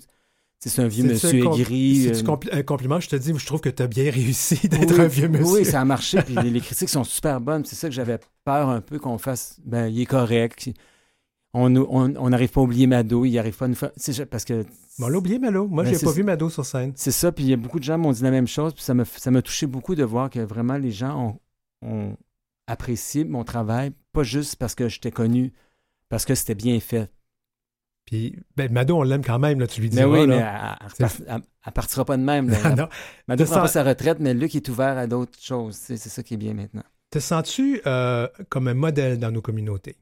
C'est 0.60 0.80
un 0.80 0.86
vieux 0.88 1.02
C'est- 1.02 1.08
monsieur 1.12 1.28
c'est 1.28 1.38
aigri. 1.60 2.02
C'est-tu 2.04 2.18
euh, 2.24 2.32
compli- 2.34 2.48
un 2.52 2.62
compliment? 2.62 2.98
Je 3.00 3.08
te 3.10 3.16
dis, 3.16 3.32
je 3.36 3.46
trouve 3.46 3.60
que 3.60 3.68
tu 3.68 3.82
as 3.82 3.86
bien 3.86 4.10
réussi 4.10 4.66
d'être 4.68 4.94
oui, 4.94 5.00
un 5.00 5.06
vieux 5.08 5.28
monsieur. 5.28 5.46
Oui, 5.58 5.64
ça 5.64 5.80
a 5.80 5.84
marché, 5.84 6.22
puis 6.22 6.34
les, 6.42 6.48
les 6.50 6.60
critiques 6.60 6.88
sont 6.88 7.04
super 7.04 7.40
bonnes. 7.40 7.64
C'est 7.66 7.76
ça 7.76 7.88
que 7.88 7.94
j'avais 7.94 8.18
peur 8.44 8.70
un 8.70 8.80
peu 8.80 8.98
qu'on 8.98 9.18
fasse. 9.18 9.58
Ben, 9.64 9.88
il 9.88 10.00
est 10.00 10.06
correct. 10.06 10.70
On 11.56 11.68
n'arrive 11.70 11.86
on, 11.90 12.14
on 12.16 12.30
n'arrive 12.30 12.48
pas 12.50 12.60
à 12.60 12.64
oublier 12.64 12.86
Mado, 12.86 13.24
il 13.24 13.34
n'arrive 13.34 13.56
pas 13.56 13.66
à 13.66 13.68
nous 13.68 13.74
faire. 13.74 13.90
Parce 14.30 14.44
que 14.44 14.62
Bon, 14.98 15.06
on 15.06 15.08
l'a 15.08 15.18
oublié, 15.18 15.38
Malo. 15.38 15.66
Moi, 15.68 15.84
Ben, 15.84 15.90
j'ai 15.90 15.98
c'est 15.98 16.06
pas 16.06 16.12
vu 16.12 16.22
Mado 16.24 16.48
sur 16.50 16.64
scène. 16.64 16.92
C'est 16.96 17.10
ça, 17.12 17.30
puis 17.30 17.44
il 17.44 17.50
y 17.50 17.52
a 17.52 17.56
beaucoup 17.56 17.78
de 17.78 17.84
gens 17.84 17.98
m'ont 17.98 18.12
dit 18.12 18.22
la 18.22 18.30
même 18.30 18.48
chose, 18.48 18.72
puis 18.74 18.82
ça 18.82 18.94
m'a 18.94 19.04
ça 19.04 19.30
m'a 19.30 19.42
touché 19.42 19.66
beaucoup 19.66 19.94
de 19.94 20.02
voir 20.04 20.30
que 20.30 20.40
vraiment 20.40 20.76
les 20.78 20.90
gens 20.92 21.38
ont, 21.82 21.88
ont 21.88 22.16
apprécié 22.66 23.24
mon 23.24 23.44
travail, 23.44 23.92
pas 24.12 24.22
juste 24.22 24.56
parce 24.56 24.74
que 24.74 24.88
j'étais 24.88 25.10
connu, 25.10 25.52
parce 26.08 26.24
que 26.24 26.34
c'était 26.34 26.54
bien 26.54 26.80
fait. 26.80 27.10
Puis, 28.04 28.38
ben, 28.56 28.70
Mado, 28.70 28.98
on 28.98 29.02
l'aime 29.02 29.24
quand 29.24 29.38
même, 29.38 29.60
là, 29.60 29.66
tu 29.66 29.80
lui 29.80 29.88
dis. 29.88 29.96
Mais 29.96 30.04
oui, 30.04 30.26
mais 30.26 30.40
là. 30.40 30.78
elle, 30.98 31.42
elle, 31.64 31.72
partira 31.72 32.04
pas 32.04 32.16
de 32.16 32.22
même. 32.22 32.50
là. 32.62 32.74
Non. 32.74 32.88
Mado 33.28 33.44
prend 33.44 33.62
pas 33.62 33.68
sa 33.68 33.82
retraite, 33.82 34.18
mais 34.20 34.34
Luc 34.34 34.54
est 34.54 34.68
ouvert 34.68 34.98
à 34.98 35.06
d'autres 35.06 35.38
choses. 35.40 35.74
C'est 35.76 35.96
ça 35.96 36.22
qui 36.22 36.34
est 36.34 36.38
bien 36.38 36.54
maintenant. 36.54 36.84
Te 37.10 37.18
sens-tu 37.18 37.80
euh, 37.86 38.28
comme 38.48 38.68
un 38.68 38.74
modèle 38.74 39.18
dans 39.18 39.30
nos 39.30 39.40
communautés? 39.40 39.96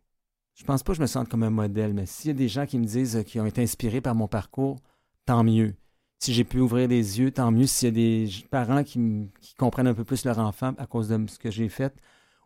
Je 0.54 0.64
pense 0.64 0.82
pas 0.82 0.92
que 0.92 0.96
je 0.96 1.02
me 1.02 1.06
sente 1.06 1.28
comme 1.28 1.42
un 1.42 1.50
modèle, 1.50 1.94
mais 1.94 2.06
s'il 2.06 2.28
y 2.28 2.30
a 2.30 2.34
des 2.34 2.48
gens 2.48 2.66
qui 2.66 2.78
me 2.78 2.84
disent 2.84 3.16
euh, 3.16 3.22
qui 3.22 3.38
ont 3.38 3.46
été 3.46 3.62
inspirés 3.62 4.00
par 4.00 4.14
mon 4.14 4.28
parcours, 4.28 4.78
tant 5.24 5.44
mieux. 5.44 5.74
Si 6.18 6.32
j'ai 6.32 6.44
pu 6.44 6.58
ouvrir 6.58 6.88
les 6.88 7.20
yeux, 7.20 7.30
tant 7.30 7.50
mieux. 7.50 7.66
S'il 7.66 7.88
y 7.88 7.90
a 7.90 7.94
des 7.94 8.30
parents 8.50 8.82
qui, 8.82 9.28
qui 9.40 9.54
comprennent 9.54 9.88
un 9.88 9.94
peu 9.94 10.04
plus 10.04 10.24
leur 10.24 10.38
enfant 10.38 10.72
à 10.78 10.86
cause 10.86 11.08
de 11.08 11.20
ce 11.28 11.38
que 11.38 11.50
j'ai 11.50 11.68
fait, 11.68 11.94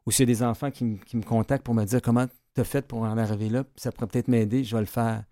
ou 0.04 0.10
s'il 0.10 0.28
y 0.28 0.32
a 0.32 0.34
des 0.34 0.42
enfants 0.42 0.70
qui, 0.70 0.98
qui 1.06 1.16
me 1.16 1.22
contactent 1.22 1.64
pour 1.64 1.74
me 1.74 1.84
dire 1.84 2.02
comment 2.02 2.26
tu 2.54 2.60
as 2.60 2.64
fait 2.64 2.86
pour 2.86 3.02
en 3.02 3.18
arriver 3.18 3.48
là, 3.48 3.64
ça 3.76 3.92
pourrait 3.92 4.06
peut-être 4.06 4.28
m'aider, 4.28 4.64
je 4.64 4.74
vais 4.74 4.80
le 4.80 4.86
faire. 4.86 5.24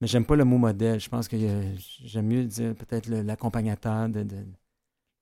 Mais 0.00 0.06
j'aime 0.06 0.24
pas 0.24 0.36
le 0.36 0.44
mot 0.44 0.58
modèle. 0.58 1.00
Je 1.00 1.08
pense 1.08 1.26
que 1.28 1.36
euh, 1.36 1.62
j'aime 2.04 2.26
mieux 2.26 2.44
dire 2.44 2.74
peut-être 2.74 3.08
l'accompagnateur, 3.08 4.08
de, 4.08 4.22
de- 4.22 4.36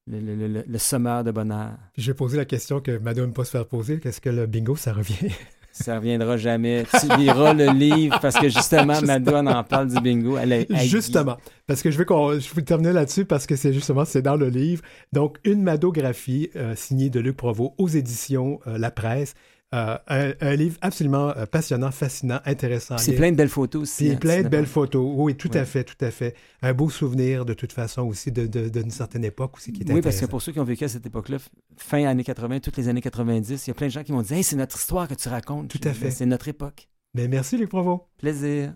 le, 0.09 0.21
le- 0.21 0.35
le- 0.37 0.49
le- 0.49 0.65
le 0.67 0.79
sommeur 0.79 1.25
de 1.25 1.31
bonheur. 1.31 1.73
Puis 1.95 2.03
je 2.03 2.11
vais 2.12 2.17
poser 2.17 2.37
la 2.37 2.45
question 2.45 2.81
que 2.81 2.99
Mado 2.99 3.25
aime 3.25 3.33
pas 3.33 3.45
se 3.45 3.51
faire 3.51 3.67
poser. 3.67 3.99
Qu'est-ce 4.01 4.21
que 4.21 4.29
le 4.31 4.47
bingo, 4.47 4.77
ça 4.77 4.93
revient? 4.93 5.17
Ça 5.79 5.97
reviendra 5.97 6.39
jamais. 6.39 6.87
Tu 6.99 7.07
liras 7.19 7.53
le 7.53 7.71
livre 7.71 8.19
parce 8.23 8.37
que 8.39 8.49
justement, 8.49 8.99
Madone 9.03 9.47
en 9.47 9.62
parle 9.62 9.89
du 9.89 10.01
bingo. 10.01 10.39
Elle 10.39 10.53
est- 10.55 10.75
Justement, 10.87 11.37
parce 11.67 11.83
que 11.83 11.91
je 11.91 11.99
veux 11.99 12.07
qu'on, 12.07 12.39
je 12.41 12.55
veux 12.55 12.62
terminer 12.65 12.95
là-dessus 12.95 13.27
parce 13.27 13.45
que 13.47 13.57
c'est 13.57 13.75
justement 13.75 14.07
c'est 14.07 14.23
dans 14.23 14.37
le 14.37 14.49
livre. 14.49 14.81
Donc 15.12 15.37
une 15.45 15.62
madographie 15.62 16.49
euh, 16.57 16.75
signée 16.77 17.11
de 17.11 17.21
Luc 17.21 17.37
Provost 17.37 17.75
aux 17.77 17.89
éditions 17.89 18.59
euh, 18.67 18.79
La 18.79 18.91
Presse. 18.91 19.35
Euh, 19.75 19.99
un, 20.07 20.31
un 20.41 20.55
livre 20.55 20.77
absolument 20.81 21.31
euh, 21.37 21.45
passionnant, 21.45 21.91
fascinant, 21.91 22.39
intéressant. 22.47 22.99
C'est 22.99 23.15
plein 23.15 23.33
de 23.33 23.37
belles 23.37 23.49
photos 23.49 23.83
aussi. 23.83 24.05
Puis 24.05 24.13
hein, 24.13 24.17
plein 24.17 24.37
de 24.39 24.43
c'est 24.45 24.49
belles 24.49 24.65
photos. 24.67 25.05
Oui, 25.17 25.35
tout 25.35 25.51
à 25.55 25.65
fait, 25.65 25.83
tout 25.83 25.97
à 26.05 26.13
fait. 26.13 26.37
Un 26.63 26.73
beau 26.73 26.89
souvenir 26.89 27.45
de 27.45 27.53
toute 27.53 27.73
façon 27.73 28.03
aussi 28.03 28.31
de, 28.31 28.47
de- 28.47 28.69
d'une 28.69 28.93
certaine 28.93 29.25
époque 29.25 29.57
aussi 29.57 29.73
qui 29.73 29.83
est 29.83 29.91
Oui, 29.93 30.01
parce 30.03 30.21
que 30.21 30.27
pour 30.27 30.41
ceux 30.41 30.53
qui 30.53 30.61
ont 30.61 30.65
vécu 30.65 30.85
à 30.85 30.89
cette 30.89 31.05
époque-là, 31.05 31.39
fin 31.77 32.05
années 32.07 32.23
80, 32.23 32.61
toutes 32.61 32.77
les 32.77 32.89
années 32.89 33.01
90, 33.01 33.67
il 33.67 33.71
y 33.71 33.73
a 33.73 33.75
plein 33.75 33.89
de 33.89 33.93
gens 33.93 34.05
qui 34.05 34.13
m'ont 34.13 34.23
dit 34.23 34.35
Hey, 34.35 34.45
c'est 34.45 34.55
notre 34.57 34.77
histoire 34.77 35.09
que 35.09 35.15
tu 35.15 35.29
racontes. 35.29 35.67
Tout 35.69 35.81
à 35.83 35.93
fait. 35.93 36.13
C'est 36.13 36.27
notre 36.27 36.47
époque. 36.47 36.89
Mais 37.15 37.27
merci 37.27 37.57
Luc 37.59 37.69
Provost. 37.71 38.03
Plaisir. 38.19 38.73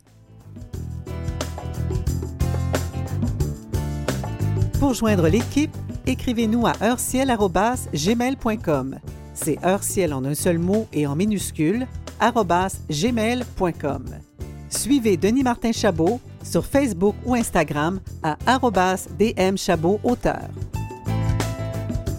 Pour 4.80 4.94
joindre 4.94 5.28
l'équipe, 5.28 5.70
écrivez-nous 6.06 6.66
à 6.66 6.72
heurciel.gmail.com. 6.82 8.98
C'est 9.42 9.58
heurciel 9.64 10.12
en 10.12 10.24
un 10.24 10.34
seul 10.34 10.58
mot 10.58 10.86
et 10.92 11.06
en 11.06 11.16
minuscule, 11.16 11.86
gmail.com. 12.90 14.04
Suivez 14.68 15.16
Denis 15.16 15.42
Martin 15.42 15.72
Chabot 15.72 16.20
sur 16.44 16.64
Facebook 16.64 17.14
ou 17.24 17.34
Instagram 17.34 18.00
à 18.22 18.36
DM 19.18 19.56
Chabot 19.56 19.98
auteur. 20.04 20.48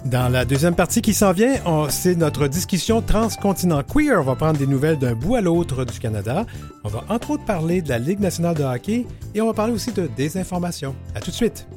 Dans 0.06 0.30
la 0.30 0.44
deuxième 0.46 0.76
partie 0.76 1.02
qui 1.02 1.14
s'en 1.14 1.32
vient, 1.32 1.56
c'est 1.90 2.16
notre 2.16 2.48
discussion 2.48 3.02
transcontinent 3.02 3.84
queer. 3.84 4.20
On 4.20 4.24
va 4.24 4.36
prendre 4.36 4.58
des 4.58 4.68
nouvelles 4.68 4.98
d'un 4.98 5.14
bout 5.14 5.36
à 5.36 5.42
l'autre 5.42 5.86
du 5.86 6.00
Canada. 6.00 6.46
On 6.84 6.90
va 6.90 7.06
entre 7.08 7.32
autres 7.32 7.46
parler 7.46 7.82
de 7.82 7.90
la 7.90 8.00
Ligue 8.00 8.20
nationale 8.20 8.56
de 8.56 8.64
hockey 8.64 9.06
et 9.34 9.42
on 9.42 9.48
va 9.48 9.54
parler 9.54 9.74
aussi 9.74 9.94
de 9.94 10.10
désinformation. 10.18 10.96
À 11.16 11.22
tout 11.22 11.30
de 11.30 11.36
suite. 11.36 11.68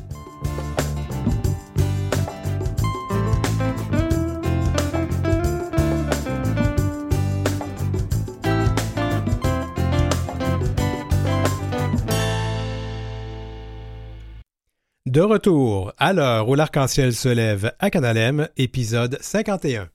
De 15.07 15.21
retour 15.21 15.93
à 15.99 16.15
l'heure 16.15 16.49
où 16.49 16.55
l'arc-en-ciel 16.55 17.13
se 17.13 17.29
lève 17.29 17.75
à 17.79 17.91
Canalem, 17.91 18.49
épisode 18.57 19.19
51. 19.21 19.89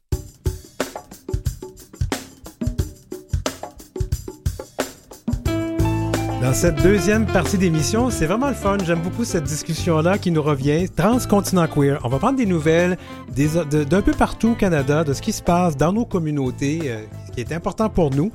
Dans 6.44 6.54
cette 6.54 6.84
deuxième 6.84 7.26
partie 7.26 7.58
d'émission, 7.58 8.12
c'est 8.12 8.28
vraiment 8.28 8.50
le 8.50 8.54
fun. 8.54 8.78
J'aime 8.86 9.02
beaucoup 9.02 9.24
cette 9.24 9.46
discussion-là 9.46 10.20
qui 10.20 10.30
nous 10.30 10.44
revient. 10.44 10.88
Transcontinent 10.96 11.66
queer. 11.66 12.00
On 12.04 12.10
va 12.10 12.20
prendre 12.20 12.38
des 12.38 12.46
nouvelles 12.46 12.96
d'un 13.36 14.02
peu 14.04 14.12
partout 14.12 14.50
au 14.50 14.56
Canada, 14.56 15.04
de 15.04 15.14
ce 15.14 15.24
qui 15.24 15.32
se 15.32 15.42
passe 15.42 15.76
dans 15.76 15.92
nos 15.92 16.06
communautés, 16.06 16.82
euh, 16.84 17.04
ce 17.26 17.32
qui 17.32 17.42
est 17.42 17.52
important 17.52 17.90
pour 17.90 18.12
nous. 18.12 18.32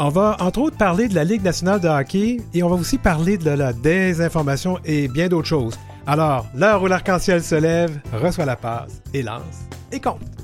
On 0.00 0.08
va 0.08 0.36
entre 0.40 0.62
autres 0.62 0.76
parler 0.76 1.06
de 1.06 1.14
la 1.14 1.22
Ligue 1.22 1.44
nationale 1.44 1.78
de 1.78 1.86
hockey 1.86 2.38
et 2.54 2.64
on 2.64 2.68
va 2.68 2.74
aussi 2.74 2.98
parler 2.98 3.38
de 3.38 3.50
la 3.50 3.72
désinformation 3.72 4.80
et 4.84 5.06
bien 5.06 5.28
d'autres 5.28 5.46
choses. 5.46 5.78
Alors, 6.06 6.46
l'heure 6.54 6.82
où 6.82 6.88
l'arc-en-ciel 6.88 7.42
se 7.42 7.54
lève, 7.54 8.00
reçoit 8.12 8.44
la 8.44 8.56
passe 8.56 9.00
et 9.14 9.22
lance 9.22 9.68
et 9.92 10.00
compte. 10.00 10.41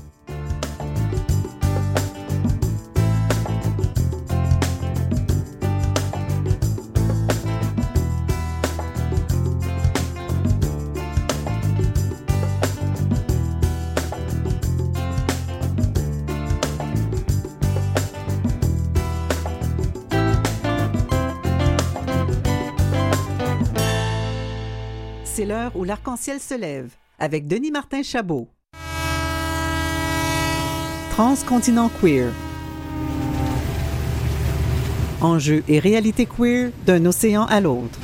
L'arc-en-ciel 25.89 26.39
se 26.39 26.53
lève 26.53 26.91
avec 27.17 27.47
Denis 27.47 27.71
Martin 27.71 28.03
Chabot. 28.03 28.47
Transcontinent 31.09 31.89
queer. 31.99 32.31
Enjeux 35.19 35.63
et 35.67 35.79
réalité 35.79 36.27
queer 36.27 36.69
d'un 36.85 37.03
océan 37.07 37.45
à 37.45 37.59
l'autre. 37.59 37.97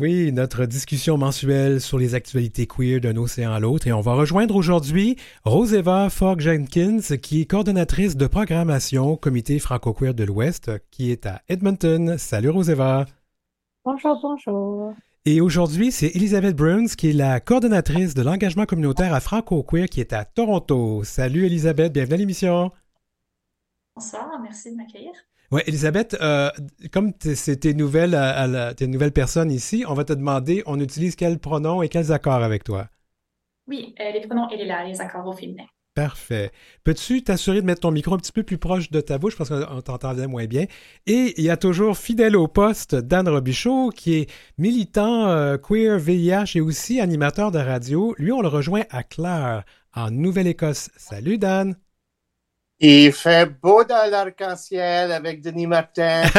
Oui, 0.00 0.32
notre 0.32 0.66
discussion 0.66 1.16
mensuelle 1.16 1.80
sur 1.80 1.96
les 1.96 2.16
actualités 2.16 2.66
queer 2.66 3.00
d'un 3.00 3.16
océan 3.16 3.52
à 3.52 3.60
l'autre. 3.60 3.86
Et 3.86 3.92
on 3.92 4.00
va 4.00 4.14
rejoindre 4.14 4.56
aujourd'hui 4.56 5.16
Roseva 5.44 6.10
Fogg-Jenkins, 6.10 7.18
qui 7.22 7.42
est 7.42 7.44
coordonnatrice 7.44 8.16
de 8.16 8.26
programmation 8.26 9.12
au 9.12 9.16
Comité 9.16 9.60
franco-queer 9.60 10.12
de 10.12 10.24
l'Ouest, 10.24 10.72
qui 10.90 11.12
est 11.12 11.24
à 11.24 11.42
Edmonton. 11.48 12.16
Salut 12.18 12.50
Roseva. 12.50 13.06
Bonjour, 13.84 14.18
bonjour. 14.22 14.94
Et 15.24 15.40
aujourd'hui, 15.40 15.92
c'est 15.92 16.08
Elisabeth 16.14 16.56
Bruns, 16.56 16.86
qui 16.96 17.10
est 17.10 17.12
la 17.12 17.40
coordonnatrice 17.40 18.14
de 18.14 18.22
l'engagement 18.22 18.64
communautaire 18.64 19.14
à 19.14 19.20
franco-queer, 19.20 19.86
qui 19.88 20.00
est 20.00 20.12
à 20.12 20.24
Toronto. 20.24 21.04
Salut 21.04 21.46
Elisabeth, 21.46 21.92
bienvenue 21.92 22.14
à 22.14 22.18
l'émission. 22.18 22.70
Bonsoir, 23.96 24.30
merci 24.40 24.72
de 24.72 24.76
m'accueillir. 24.76 25.12
Ouais, 25.50 25.62
Elisabeth, 25.66 26.16
euh, 26.20 26.50
comme 26.92 27.12
c'est 27.20 27.56
tes 27.56 27.74
nouvelles, 27.74 28.14
à- 28.14 28.30
à 28.36 28.46
la- 28.46 28.74
t'es 28.74 28.86
une 28.86 28.90
nouvelle 28.92 29.12
personne 29.12 29.50
ici, 29.50 29.84
on 29.86 29.94
va 29.94 30.04
te 30.04 30.12
demander, 30.12 30.62
on 30.66 30.80
utilise 30.80 31.14
quels 31.14 31.38
pronoms 31.38 31.82
et 31.82 31.88
quels 31.88 32.10
accords 32.10 32.42
avec 32.42 32.64
toi? 32.64 32.88
Oui, 33.68 33.94
euh, 34.00 34.10
les 34.12 34.26
pronoms 34.26 34.48
elle 34.50 34.62
et 34.62 34.64
là, 34.64 34.84
les 34.84 35.00
accords 35.00 35.26
au 35.26 35.32
féminin. 35.32 35.66
Parfait. 35.94 36.52
Peux-tu 36.84 37.22
t'assurer 37.22 37.60
de 37.60 37.66
mettre 37.66 37.82
ton 37.82 37.90
micro 37.90 38.14
un 38.14 38.18
petit 38.18 38.32
peu 38.32 38.42
plus 38.42 38.56
proche 38.56 38.90
de 38.90 39.02
ta 39.02 39.18
bouche 39.18 39.36
parce 39.36 39.50
qu'on 39.50 39.82
t'entendait 39.82 40.26
moins 40.26 40.46
bien? 40.46 40.64
Et 41.06 41.34
il 41.36 41.44
y 41.44 41.50
a 41.50 41.58
toujours 41.58 41.98
fidèle 41.98 42.34
au 42.34 42.48
poste 42.48 42.94
Dan 42.94 43.28
Robichaud 43.28 43.90
qui 43.90 44.14
est 44.14 44.30
militant 44.56 45.28
euh, 45.28 45.58
queer 45.58 45.98
VIH 45.98 46.56
et 46.56 46.62
aussi 46.62 46.98
animateur 46.98 47.50
de 47.50 47.58
radio. 47.58 48.14
Lui, 48.16 48.32
on 48.32 48.40
le 48.40 48.48
rejoint 48.48 48.84
à 48.88 49.02
Clare, 49.02 49.64
en 49.94 50.10
Nouvelle-Écosse. 50.10 50.88
Salut 50.96 51.36
Dan! 51.36 51.76
Il 52.80 53.12
fait 53.12 53.50
beau 53.60 53.84
dans 53.84 54.10
l'arc-en-ciel 54.10 55.12
avec 55.12 55.42
Denis 55.42 55.66
Martin, 55.66 56.22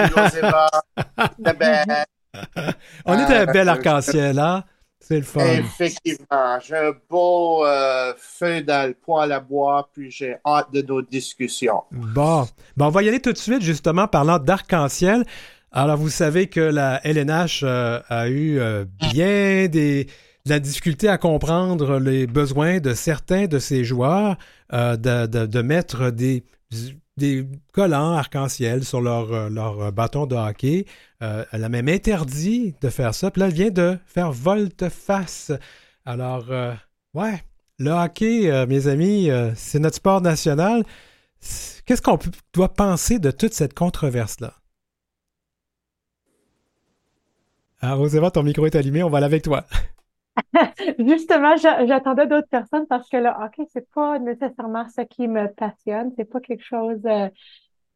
On 3.06 3.20
est 3.20 3.34
un 3.34 3.46
bel 3.46 3.70
arc-en-ciel, 3.70 4.40
hein? 4.40 4.64
C'est 5.06 5.18
le 5.18 5.24
fun. 5.24 5.42
Effectivement. 5.46 6.60
J'ai 6.66 6.78
un 6.78 6.94
beau 7.10 7.66
euh, 7.66 8.14
feu 8.18 8.62
dans 8.62 8.88
le 8.88 8.94
poêle 8.94 9.34
à 9.34 9.42
bois, 9.42 9.90
puis 9.94 10.10
j'ai 10.10 10.38
hâte 10.46 10.72
de 10.72 10.82
nos 10.82 11.02
discussions. 11.02 11.84
Bon. 11.92 12.48
bon. 12.78 12.86
On 12.86 12.90
va 12.90 13.04
y 13.04 13.10
aller 13.10 13.20
tout 13.20 13.34
de 13.34 13.38
suite, 13.38 13.62
justement, 13.62 14.08
parlant 14.08 14.40
d'arc-en-ciel. 14.40 15.26
Alors, 15.74 15.98
vous 15.98 16.10
savez 16.10 16.48
que 16.48 16.62
la 16.62 17.06
LNH 17.06 17.64
euh, 17.64 18.00
a 18.08 18.30
eu 18.30 18.60
euh, 18.60 18.86
bien 19.12 19.68
des, 19.68 20.06
de 20.06 20.50
la 20.50 20.60
difficulté 20.60 21.10
à 21.10 21.18
comprendre 21.18 22.00
les 22.00 22.26
besoins 22.26 22.80
de 22.80 22.94
certains 22.94 23.48
de 23.48 23.60
ses 23.60 23.84
joueurs 23.84 24.38
de, 24.72 25.26
de, 25.26 25.62
mettre 25.62 26.12
des, 26.12 26.46
des 27.18 27.48
collants 27.72 28.14
arc-en-ciel 28.14 28.84
sur 28.84 29.02
leur, 29.02 29.50
leur 29.50 29.92
bâton 29.92 30.26
de 30.26 30.36
hockey. 30.36 30.86
elle 31.20 31.64
a 31.64 31.70
même 31.70 31.88
interdit 31.88 32.76
de 32.82 32.90
faire 32.90 33.14
ça. 33.14 33.32
Puis 33.32 33.40
là, 33.42 33.48
elle 33.48 33.54
vient 33.54 33.70
de 33.70 33.98
faire 34.06 34.32
volte-face. 34.32 35.52
Alors, 36.06 36.46
ouais, 37.14 37.44
le 37.78 37.92
hockey, 37.92 38.66
mes 38.68 38.88
amis, 38.88 39.30
c'est 39.56 39.80
notre 39.80 39.98
sport 39.98 40.22
national. 40.22 40.84
Qu'est-ce 41.86 42.02
qu'on 42.02 42.18
doit 42.54 42.74
penser 42.74 43.20
de 43.20 43.32
toute 43.32 43.54
cette 43.54 43.74
controverse-là? 43.74 44.54
Ah, 47.82 47.96
Roséva, 47.96 48.32
ton 48.32 48.44
micro 48.44 48.66
est 48.66 48.76
allumé, 48.76 49.04
on 49.04 49.10
va 49.10 49.18
aller 49.18 49.26
avec 49.26 49.44
toi. 49.44 49.66
Justement, 51.00 51.56
j'attendais 51.58 52.28
d'autres 52.28 52.48
personnes 52.50 52.88
parce 52.88 53.10
que 53.10 53.18
le 53.18 53.30
hockey, 53.30 53.64
c'est 53.72 53.90
pas 53.92 54.20
nécessairement 54.20 54.88
ce 54.90 55.02
qui 55.02 55.28
me 55.28 55.48
passionne. 55.48 56.12
C'est 56.16 56.26
pas 56.26 56.40
quelque 56.40 56.64
chose 56.64 57.02
euh, 57.06 57.30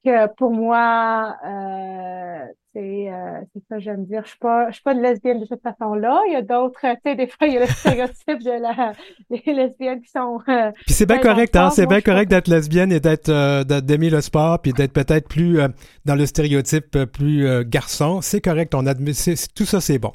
que 0.05 0.33
pour 0.35 0.51
moi, 0.51 1.35
euh, 1.45 2.45
c'est 2.73 3.11
euh, 3.11 3.41
ça 3.69 3.79
j'aime 3.79 4.05
dire. 4.05 4.21
Je 4.23 4.29
suis 4.29 4.37
pas, 4.37 4.67
je 4.69 4.75
suis 4.75 4.83
pas 4.83 4.93
une 4.93 5.01
lesbienne 5.01 5.39
de 5.39 5.45
cette 5.45 5.61
façon-là. 5.61 6.21
Il 6.27 6.33
y 6.33 6.35
a 6.35 6.41
d'autres, 6.41 6.79
tu 6.81 6.87
sais, 7.05 7.15
des 7.15 7.27
fois, 7.27 7.47
il 7.47 7.53
y 7.53 7.57
a 7.57 7.61
le 7.61 7.67
stéréotype 7.67 8.43
de 8.43 8.61
la, 8.61 8.93
des 9.29 9.53
lesbiennes 9.53 10.01
qui 10.01 10.09
sont. 10.09 10.39
Euh, 10.47 10.71
puis 10.85 10.93
c'est 10.93 11.05
bien 11.05 11.19
correct, 11.19 11.55
hein, 11.55 11.69
c'est 11.71 11.87
bien 11.87 12.01
correct 12.01 12.29
d'être 12.29 12.47
lesbienne 12.47 12.91
et 12.91 12.99
d'être, 12.99 13.29
euh, 13.29 13.63
d'aimer 13.63 14.09
le 14.09 14.21
sport, 14.21 14.59
puis 14.61 14.73
d'être 14.73 14.93
peut-être 14.93 15.27
plus 15.27 15.59
dans 16.05 16.15
le 16.15 16.25
stéréotype 16.25 17.05
plus 17.05 17.65
garçon. 17.65 18.21
C'est 18.21 18.41
correct, 18.41 18.75
on 18.75 18.85
admet, 18.85 19.13
tout 19.55 19.65
ça, 19.65 19.81
c'est 19.81 19.99
bon. 19.99 20.11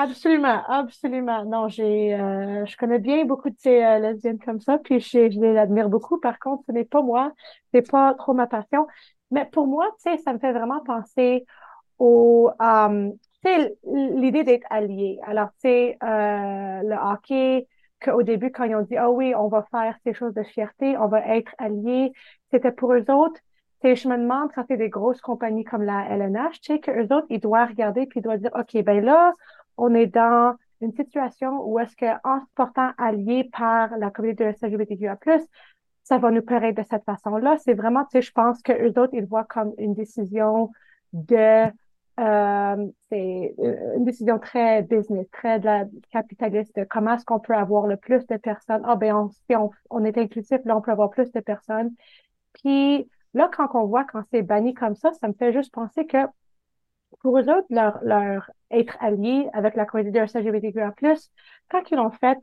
Absolument, 0.00 0.62
absolument. 0.68 1.44
Non, 1.44 1.66
j'ai, 1.68 2.10
je 2.16 2.76
connais 2.76 3.00
bien 3.00 3.24
beaucoup 3.24 3.50
de 3.50 3.56
ces 3.58 3.80
lesbiennes 3.98 4.38
comme 4.38 4.60
ça, 4.60 4.78
puis 4.78 5.00
je, 5.00 5.18
les 5.18 5.56
admire 5.56 5.88
beaucoup. 5.88 6.20
Par 6.20 6.38
contre, 6.38 6.62
ce 6.68 6.72
n'est 6.72 6.84
pas 6.84 7.02
moi, 7.02 7.32
c'est 7.74 7.90
pas 7.90 8.14
trop 8.14 8.32
ma 8.32 8.46
passion. 8.46 8.86
Mais 9.32 9.44
pour 9.46 9.66
moi, 9.66 9.86
tu 10.04 10.10
sais, 10.10 10.18
ça 10.18 10.32
me 10.32 10.38
fait 10.38 10.52
vraiment 10.52 10.80
penser 10.84 11.44
au, 11.98 12.50
euh, 12.62 13.10
tu 13.44 13.50
sais, 13.50 13.76
l'idée 13.84 14.44
d'être 14.44 14.66
allié. 14.70 15.18
Alors, 15.26 15.48
tu 15.54 15.68
sais, 15.68 15.98
euh, 16.02 16.80
le 16.84 16.94
hockey, 16.96 17.66
qu'au 18.00 18.22
début, 18.22 18.52
quand 18.52 18.64
ils 18.64 18.76
ont 18.76 18.82
dit, 18.82 18.96
ah 18.96 19.10
oui, 19.10 19.34
on 19.34 19.48
va 19.48 19.66
faire 19.70 19.96
ces 20.04 20.14
choses 20.14 20.34
de 20.34 20.44
fierté, 20.44 20.96
on 20.98 21.08
va 21.08 21.26
être 21.36 21.52
alliés, 21.58 22.12
c'était 22.52 22.72
pour 22.72 22.92
eux 22.94 23.04
autres. 23.10 23.40
Tu 23.82 23.88
sais, 23.88 23.96
je 23.96 24.08
me 24.08 24.16
demande 24.16 24.50
quand 24.54 24.64
c'est 24.68 24.76
des 24.76 24.88
grosses 24.90 25.20
compagnies 25.20 25.64
comme 25.64 25.82
la 25.82 26.06
LNH, 26.10 26.60
tu 26.60 26.74
sais, 26.74 26.80
qu'eux 26.80 27.08
autres, 27.14 27.26
ils 27.30 27.40
doivent 27.40 27.68
regarder 27.70 28.06
puis 28.06 28.20
ils 28.20 28.22
doivent 28.22 28.40
dire, 28.40 28.52
OK, 28.54 28.80
ben 28.84 29.04
là, 29.04 29.32
on 29.78 29.94
est 29.94 30.06
dans 30.06 30.56
une 30.80 30.92
situation 30.92 31.66
où 31.66 31.78
est-ce 31.78 31.96
qu'en 31.96 32.40
se 32.40 32.46
portant 32.54 32.90
allié 32.98 33.48
par 33.56 33.96
la 33.98 34.10
communauté 34.10 34.44
de 34.44 34.66
LGBTQIA+, 34.66 35.18
ça 36.04 36.18
va 36.18 36.30
nous 36.30 36.42
paraître 36.42 36.80
de 36.80 36.86
cette 36.88 37.04
façon-là. 37.04 37.56
C'est 37.58 37.74
vraiment, 37.74 38.04
tu 38.04 38.12
sais, 38.12 38.22
je 38.22 38.32
pense 38.32 38.62
que 38.62 38.72
eux 38.72 38.98
autres, 39.00 39.14
ils 39.14 39.26
voient 39.26 39.44
comme 39.44 39.72
une 39.78 39.94
décision 39.94 40.70
de, 41.12 41.66
euh, 42.20 42.86
c'est 43.10 43.54
euh, 43.58 43.96
une 43.96 44.04
décision 44.04 44.38
très 44.38 44.82
business, 44.82 45.26
très 45.30 45.60
capitaliste. 46.10 46.74
De 46.76 46.84
comment 46.84 47.14
est-ce 47.14 47.24
qu'on 47.24 47.40
peut 47.40 47.54
avoir 47.54 47.86
le 47.86 47.96
plus 47.96 48.26
de 48.26 48.36
personnes? 48.36 48.82
Ah, 48.84 48.96
ben, 48.96 49.28
si 49.46 49.54
on 49.90 50.04
est 50.04 50.16
inclusif, 50.16 50.60
là, 50.64 50.76
on 50.76 50.80
peut 50.80 50.92
avoir 50.92 51.10
plus 51.10 51.30
de 51.32 51.40
personnes. 51.40 51.90
Puis, 52.54 53.08
là, 53.34 53.50
quand 53.54 53.68
on 53.74 53.84
voit 53.84 54.04
quand 54.04 54.22
c'est 54.30 54.42
banni 54.42 54.74
comme 54.74 54.94
ça, 54.94 55.12
ça 55.12 55.28
me 55.28 55.34
fait 55.34 55.52
juste 55.52 55.72
penser 55.72 56.06
que 56.06 56.18
pour 57.20 57.38
eux 57.38 57.48
autres, 57.48 57.66
leur, 57.70 57.98
leur 58.02 58.50
être 58.70 58.96
alliés 59.00 59.48
avec 59.52 59.74
la 59.74 59.86
communauté 59.86 60.20
LGBTQIA+, 60.20 60.94
quand 61.70 61.90
ils 61.90 61.96
l'ont 61.96 62.10
fait, 62.10 62.38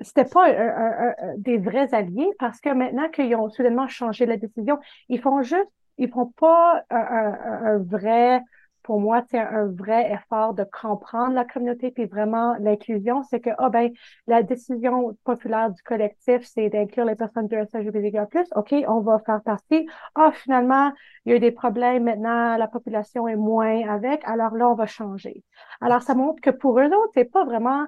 c'était 0.00 0.24
pas 0.24 1.14
des 1.36 1.58
vrais 1.58 1.94
alliés 1.94 2.28
parce 2.38 2.60
que 2.60 2.70
maintenant 2.70 3.08
qu'ils 3.10 3.34
ont 3.36 3.48
soudainement 3.48 3.88
changé 3.88 4.26
la 4.26 4.36
décision, 4.36 4.78
ils 5.08 5.20
font 5.20 5.42
juste, 5.42 5.70
ils 5.98 6.10
font 6.10 6.26
pas 6.36 6.82
un, 6.90 7.78
vrai, 7.78 8.40
pour 8.84 9.00
moi, 9.00 9.22
c'est 9.30 9.38
un 9.38 9.66
vrai 9.66 10.12
effort 10.12 10.54
de 10.54 10.64
comprendre 10.64 11.32
la 11.34 11.44
communauté 11.44 11.90
puis 11.90 12.04
vraiment 12.04 12.54
l'inclusion, 12.60 13.22
c'est 13.24 13.40
que 13.40 13.50
oh 13.58 13.70
ben 13.70 13.90
la 14.26 14.42
décision 14.42 15.16
populaire 15.24 15.70
du 15.70 15.82
collectif, 15.82 16.42
c'est 16.44 16.68
d'inclure 16.68 17.06
les 17.06 17.16
personnes 17.16 17.48
de 17.48 17.56
LGBTQ+. 17.56 18.18
Ok, 18.54 18.74
on 18.86 19.00
va 19.00 19.18
faire 19.20 19.42
partie. 19.42 19.88
Ah 20.14 20.30
finalement, 20.32 20.92
il 21.24 21.30
y 21.30 21.32
a 21.32 21.36
eu 21.36 21.40
des 21.40 21.50
problèmes. 21.50 22.04
Maintenant, 22.04 22.56
la 22.58 22.68
population 22.68 23.26
est 23.26 23.36
moins 23.36 23.88
avec. 23.88 24.22
Alors 24.24 24.54
là, 24.54 24.68
on 24.68 24.74
va 24.74 24.86
changer. 24.86 25.42
Alors 25.80 26.02
ça 26.02 26.14
montre 26.14 26.40
que 26.42 26.50
pour 26.50 26.78
eux 26.78 26.86
autres, 26.86 27.12
c'est 27.14 27.24
pas 27.30 27.44
vraiment 27.44 27.86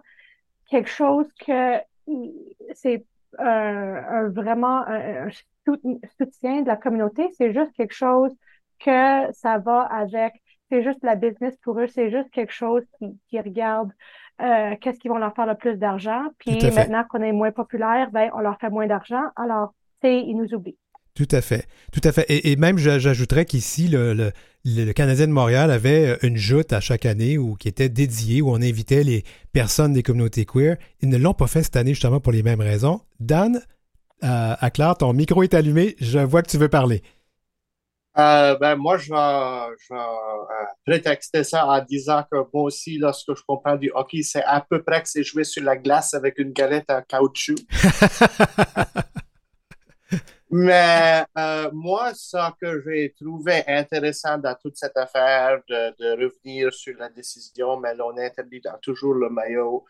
quelque 0.71 0.91
chose 0.91 1.29
que 1.47 1.77
c'est 2.73 3.05
un, 3.39 4.29
vraiment 4.31 4.83
un, 4.87 5.29
soutien 6.19 6.63
de 6.63 6.67
la 6.69 6.77
communauté. 6.77 7.29
C'est 7.37 7.53
juste 7.53 7.73
quelque 7.73 7.95
chose 7.95 8.33
que 8.79 9.33
ça 9.33 9.59
va 9.59 9.83
avec. 9.83 10.33
C'est 10.71 10.83
juste 10.83 11.03
la 11.03 11.15
business 11.15 11.57
pour 11.63 11.79
eux. 11.79 11.87
C'est 11.87 12.11
juste 12.11 12.31
quelque 12.31 12.53
chose 12.53 12.83
qui, 12.99 13.19
qui 13.29 13.41
regarde 13.41 13.91
euh, 14.43 14.75
qu'est-ce 14.81 14.99
qu'ils 14.99 15.11
vont 15.11 15.19
leur 15.19 15.35
faire 15.35 15.47
le 15.47 15.55
plus 15.55 15.77
d'argent. 15.77 16.23
Puis 16.39 16.59
maintenant 16.75 17.05
qu'on 17.09 17.23
est 17.23 17.33
moins 17.33 17.53
populaire, 17.53 18.11
ben, 18.13 18.31
on 18.35 18.41
leur 18.41 18.59
fait 18.59 18.71
moins 18.71 18.87
d'argent. 18.87 19.23
Alors, 19.37 19.75
c'est, 20.03 20.21
ils 20.21 20.37
nous 20.37 20.55
oublient. 20.55 20.77
Tout 21.15 21.29
à 21.31 21.41
fait. 21.41 21.67
Tout 21.93 22.03
à 22.05 22.13
fait. 22.13 22.27
Et, 22.29 22.57
même, 22.57 22.77
j'ajouterais 22.77 23.47
qu'ici, 23.47 23.89
le, 23.89 24.33
le, 24.65 24.93
Canadien 24.93 25.27
de 25.27 25.33
Montréal 25.33 25.71
avait 25.71 26.09
euh, 26.09 26.17
une 26.23 26.37
joute 26.37 26.75
à 26.75 26.81
chaque 26.81 27.07
année 27.07 27.39
où, 27.39 27.55
qui 27.55 27.69
était 27.69 27.89
dédiée, 27.89 28.43
où 28.43 28.51
on 28.51 28.57
invitait 28.57 29.03
les 29.03 29.25
personnes 29.53 29.95
des 29.95 30.03
communautés 30.03 30.45
queer. 30.45 30.77
Ils 31.01 31.09
ne 31.09 31.17
l'ont 31.17 31.33
pas 31.33 31.47
fait 31.47 31.63
cette 31.63 31.77
année 31.77 31.95
justement 31.95 32.21
pour 32.21 32.33
les 32.33 32.43
mêmes 32.43 32.61
raisons. 32.61 33.01
Dan, 33.19 33.63
euh, 34.25 34.55
à 34.59 34.71
Claire, 34.71 34.97
ton 34.99 35.15
micro 35.15 35.43
est 35.43 35.55
allumé. 35.55 35.97
Je 36.01 36.19
vois 36.19 36.43
que 36.43 36.51
tu 36.51 36.59
veux 36.59 36.69
parler. 36.69 37.03
Euh, 38.19 38.57
ben, 38.59 38.77
moi, 38.77 38.97
je 38.97 39.13
vais, 39.13 39.77
je 39.79 39.95
vais 39.95 40.01
prétexter 40.87 41.45
ça 41.45 41.67
en 41.67 41.83
disant 41.85 42.25
que 42.31 42.37
moi 42.53 42.63
aussi, 42.65 42.97
lorsque 42.99 43.35
je 43.37 43.43
comprends 43.47 43.77
du 43.77 43.91
hockey, 43.95 44.23
c'est 44.23 44.43
à 44.45 44.61
peu 44.63 44.83
près 44.83 45.03
que 45.03 45.09
c'est 45.09 45.23
jouer 45.23 45.45
sur 45.45 45.63
la 45.63 45.77
glace 45.77 46.15
avec 46.15 46.39
une 46.39 46.53
galette 46.53 46.91
en 46.91 47.03
caoutchouc. 47.03 47.57
Mais 50.51 51.25
euh, 51.37 51.71
moi, 51.73 52.13
ce 52.15 52.37
que 52.61 52.83
j'ai 52.87 53.13
trouvé 53.21 53.65
intéressant 53.67 54.39
dans 54.39 54.55
toute 54.55 54.77
cette 54.77 54.97
affaire 54.97 55.61
de, 55.69 55.95
de 55.99 56.25
revenir 56.25 56.73
sur 56.73 56.97
la 56.97 57.09
décision, 57.09 57.79
mais 57.79 57.95
l'on 57.95 58.17
interdit 58.17 58.63
toujours 58.81 59.15
le 59.15 59.29
maillot, 59.29 59.85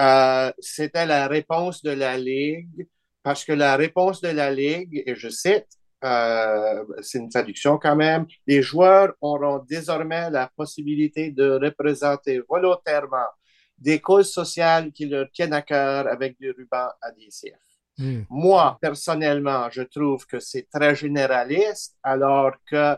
euh, 0.00 0.50
c'était 0.58 1.04
la 1.04 1.28
réponse 1.28 1.82
de 1.82 1.90
la 1.90 2.16
Ligue, 2.16 2.88
parce 3.22 3.44
que 3.44 3.52
la 3.52 3.76
réponse 3.76 4.22
de 4.22 4.28
la 4.30 4.50
Ligue, 4.50 5.02
et 5.06 5.14
je 5.14 5.28
cite, 5.28 5.68
euh, 6.02 6.84
c'est 7.02 7.18
une 7.18 7.28
traduction 7.28 7.78
quand 7.78 7.96
même, 7.96 8.26
les 8.46 8.62
joueurs 8.62 9.12
auront 9.20 9.64
désormais 9.68 10.30
la 10.30 10.50
possibilité 10.56 11.30
de 11.30 11.58
représenter 11.62 12.40
volontairement 12.48 13.28
des 13.76 14.00
causes 14.00 14.32
sociales 14.32 14.92
qui 14.92 15.06
leur 15.06 15.30
tiennent 15.30 15.54
à 15.54 15.62
cœur 15.62 16.06
avec 16.06 16.38
du 16.38 16.50
ruban 16.50 16.88
adhésif. 17.00 17.54
Hmm. 17.98 18.22
Moi, 18.30 18.78
personnellement, 18.80 19.68
je 19.70 19.82
trouve 19.82 20.26
que 20.26 20.38
c'est 20.38 20.68
très 20.70 20.94
généraliste, 20.94 21.96
alors 22.02 22.52
que 22.66 22.96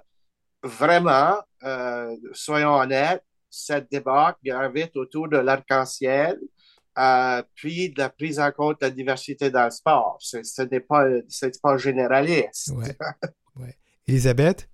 vraiment, 0.62 1.38
euh, 1.64 2.16
soyons 2.32 2.74
honnêtes, 2.74 3.24
cette 3.50 3.90
débat 3.90 4.36
gravite 4.42 4.96
autour 4.96 5.28
de 5.28 5.36
l'arc-en-ciel, 5.36 6.38
euh, 6.98 7.42
puis 7.54 7.90
de 7.90 7.98
la 7.98 8.10
prise 8.10 8.38
en 8.38 8.50
compte 8.50 8.80
de 8.80 8.86
la 8.86 8.90
diversité 8.90 9.50
dans 9.50 9.64
le 9.64 9.70
sport. 9.70 10.18
Ce 10.20 10.62
n'est 10.62 10.80
pas, 10.80 11.04
pas 11.62 11.76
généraliste. 11.76 12.72
Ouais. 12.74 12.96
ouais. 13.56 13.76
Elisabeth? 14.06 14.68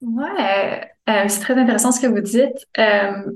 Ouais, 0.00 0.88
euh, 1.08 1.24
c'est 1.28 1.40
très 1.40 1.54
intéressant 1.54 1.90
ce 1.90 2.00
que 2.00 2.06
vous 2.06 2.20
dites. 2.20 2.66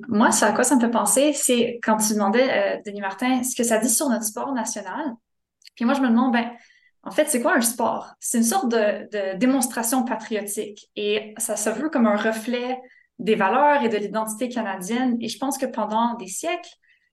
moi, 0.09 0.31
ce 0.31 0.45
à 0.45 0.53
quoi 0.53 0.63
ça 0.63 0.77
me 0.77 0.81
fait 0.81 0.91
penser, 0.91 1.33
c'est 1.33 1.81
quand 1.83 1.97
tu 1.97 2.13
demandais, 2.13 2.81
Denis 2.87 3.01
Martin, 3.01 3.43
ce 3.43 3.57
que 3.57 3.65
ça 3.65 3.79
dit 3.79 3.89
sur 3.89 4.09
notre 4.09 4.25
sport 4.25 4.53
national? 4.53 5.15
Puis 5.75 5.85
moi, 5.85 5.95
je 5.95 6.01
me 6.01 6.09
demande, 6.09 6.33
ben, 6.33 6.51
en 7.05 7.11
fait, 7.11 7.29
c'est 7.29 7.43
quoi 7.43 7.57
un 7.57 7.61
sport? 7.61 8.15
C'est 8.21 8.39
une 8.39 8.45
sorte 8.45 8.71
de, 8.71 9.37
démonstration 9.37 10.05
patriotique 10.05 10.91
et 10.95 11.35
ça 11.39 11.57
se 11.57 11.71
veut 11.71 11.91
comme 11.91 12.07
un 12.07 12.17
reflet 12.17 12.81
des 13.19 13.35
valeurs 13.35 13.83
et 13.83 13.89
de 13.89 13.97
l'identité 13.97 14.49
canadienne. 14.49 15.17
Et 15.21 15.29
je 15.29 15.39
pense 15.39 15.59
que 15.59 15.67
pendant 15.67 16.15
des 16.15 16.29
siècles, 16.29 16.71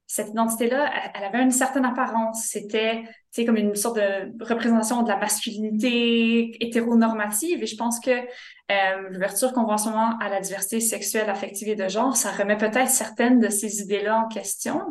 cette 0.09 0.29
identité-là, 0.29 0.91
elle, 1.13 1.23
avait 1.23 1.43
une 1.43 1.51
certaine 1.51 1.85
apparence. 1.85 2.47
C'était, 2.47 3.03
tu 3.31 3.45
comme 3.45 3.57
une 3.57 3.75
sorte 3.75 3.97
de 3.97 4.33
représentation 4.43 5.03
de 5.03 5.07
la 5.07 5.17
masculinité 5.17 6.57
hétéronormative. 6.65 7.61
Et 7.61 7.67
je 7.67 7.75
pense 7.75 7.99
que 7.99 8.09
euh, 8.09 9.09
l'ouverture 9.11 9.53
qu'on 9.53 9.65
voit 9.65 9.75
en 9.75 9.77
ce 9.77 9.89
moment 9.89 10.17
à 10.17 10.29
la 10.29 10.41
diversité 10.41 10.79
sexuelle, 10.79 11.29
affective 11.29 11.67
et 11.67 11.75
de 11.75 11.87
genre, 11.87 12.17
ça 12.17 12.31
remet 12.31 12.57
peut-être 12.57 12.89
certaines 12.89 13.39
de 13.39 13.49
ces 13.49 13.83
idées-là 13.83 14.17
en 14.25 14.27
question. 14.27 14.81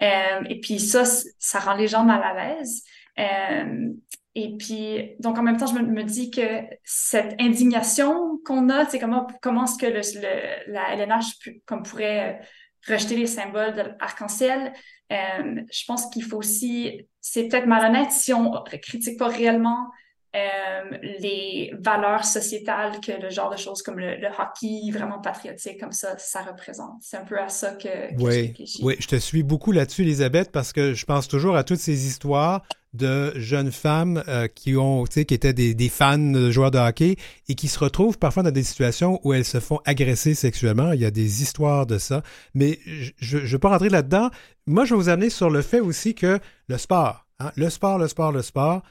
Euh, 0.00 0.44
et 0.48 0.60
puis 0.60 0.78
ça, 0.78 1.02
ça 1.04 1.58
rend 1.58 1.74
les 1.74 1.88
gens 1.88 2.04
mal 2.04 2.22
à 2.22 2.32
l'aise. 2.32 2.84
Euh, 3.18 3.88
et 4.36 4.56
puis, 4.56 5.16
donc 5.18 5.38
en 5.38 5.42
même 5.42 5.56
temps, 5.56 5.66
je 5.66 5.74
me, 5.74 6.04
dis 6.04 6.30
que 6.30 6.62
cette 6.84 7.34
indignation 7.40 8.38
qu'on 8.44 8.68
a, 8.68 8.86
c'est 8.86 9.00
comment, 9.00 9.26
comment 9.42 9.64
est-ce 9.64 9.76
que 9.76 9.86
le, 9.86 10.72
la 10.72 10.94
LNH 10.94 11.50
comme 11.66 11.82
pourrait 11.82 12.40
rejeter 12.86 13.16
les 13.16 13.26
symboles 13.26 13.74
de 13.74 13.82
l'arc-en-ciel. 14.00 14.72
Euh, 15.12 15.62
je 15.70 15.84
pense 15.86 16.06
qu'il 16.10 16.24
faut 16.24 16.38
aussi, 16.38 17.06
c'est 17.20 17.48
peut-être 17.48 17.66
malhonnête 17.66 18.12
si 18.12 18.32
on 18.32 18.52
critique 18.82 19.18
pas 19.18 19.28
réellement 19.28 19.90
euh, 20.34 20.96
les 21.20 21.74
valeurs 21.78 22.24
sociétales 22.24 23.00
que 23.00 23.12
le 23.12 23.28
genre 23.28 23.50
de 23.50 23.58
choses 23.58 23.82
comme 23.82 23.98
le, 23.98 24.16
hockey 24.38 24.90
vraiment 24.90 25.20
patriotique 25.20 25.78
comme 25.78 25.92
ça, 25.92 26.16
ça 26.16 26.40
représente. 26.40 27.02
C'est 27.02 27.18
un 27.18 27.24
peu 27.24 27.38
à 27.38 27.50
ça 27.50 27.72
que, 27.72 28.14
que 28.16 28.22
oui, 28.22 28.54
je 28.58 28.82
Oui, 28.82 28.96
je 28.98 29.08
te 29.08 29.16
suis 29.16 29.42
beaucoup 29.42 29.72
là-dessus, 29.72 30.02
Elisabeth, 30.02 30.50
parce 30.50 30.72
que 30.72 30.94
je 30.94 31.04
pense 31.04 31.28
toujours 31.28 31.54
à 31.56 31.64
toutes 31.64 31.80
ces 31.80 32.06
histoires 32.06 32.62
de 32.94 33.32
jeunes 33.36 33.72
femmes 33.72 34.22
euh, 34.28 34.48
qui 34.48 34.76
ont, 34.76 35.04
tu 35.04 35.14
sais, 35.14 35.24
qui 35.24 35.34
étaient 35.34 35.52
des, 35.52 35.74
des, 35.74 35.88
fans 35.88 36.18
de 36.18 36.50
joueurs 36.50 36.70
de 36.70 36.78
hockey 36.78 37.16
et 37.48 37.54
qui 37.54 37.68
se 37.68 37.78
retrouvent 37.78 38.18
parfois 38.18 38.42
dans 38.42 38.50
des 38.50 38.62
situations 38.62 39.20
où 39.24 39.32
elles 39.32 39.44
se 39.44 39.60
font 39.60 39.80
agresser 39.84 40.34
sexuellement. 40.34 40.92
Il 40.92 41.00
y 41.00 41.06
a 41.06 41.10
des 41.10 41.42
histoires 41.42 41.86
de 41.86 41.98
ça. 41.98 42.22
Mais 42.54 42.78
je 43.18 43.38
ne 43.38 43.46
veux 43.46 43.58
pas 43.58 43.70
rentrer 43.70 43.88
là-dedans. 43.88 44.30
Moi, 44.66 44.84
je 44.84 44.94
vais 44.94 45.00
vous 45.00 45.08
amener 45.08 45.30
sur 45.30 45.50
le 45.50 45.62
fait 45.62 45.80
aussi 45.80 46.14
que 46.14 46.38
le 46.68 46.78
sport, 46.78 47.26
hein, 47.38 47.52
le 47.56 47.70
sport, 47.70 47.98
le 47.98 48.08
sport, 48.08 48.32
le 48.32 48.42
sport, 48.42 48.82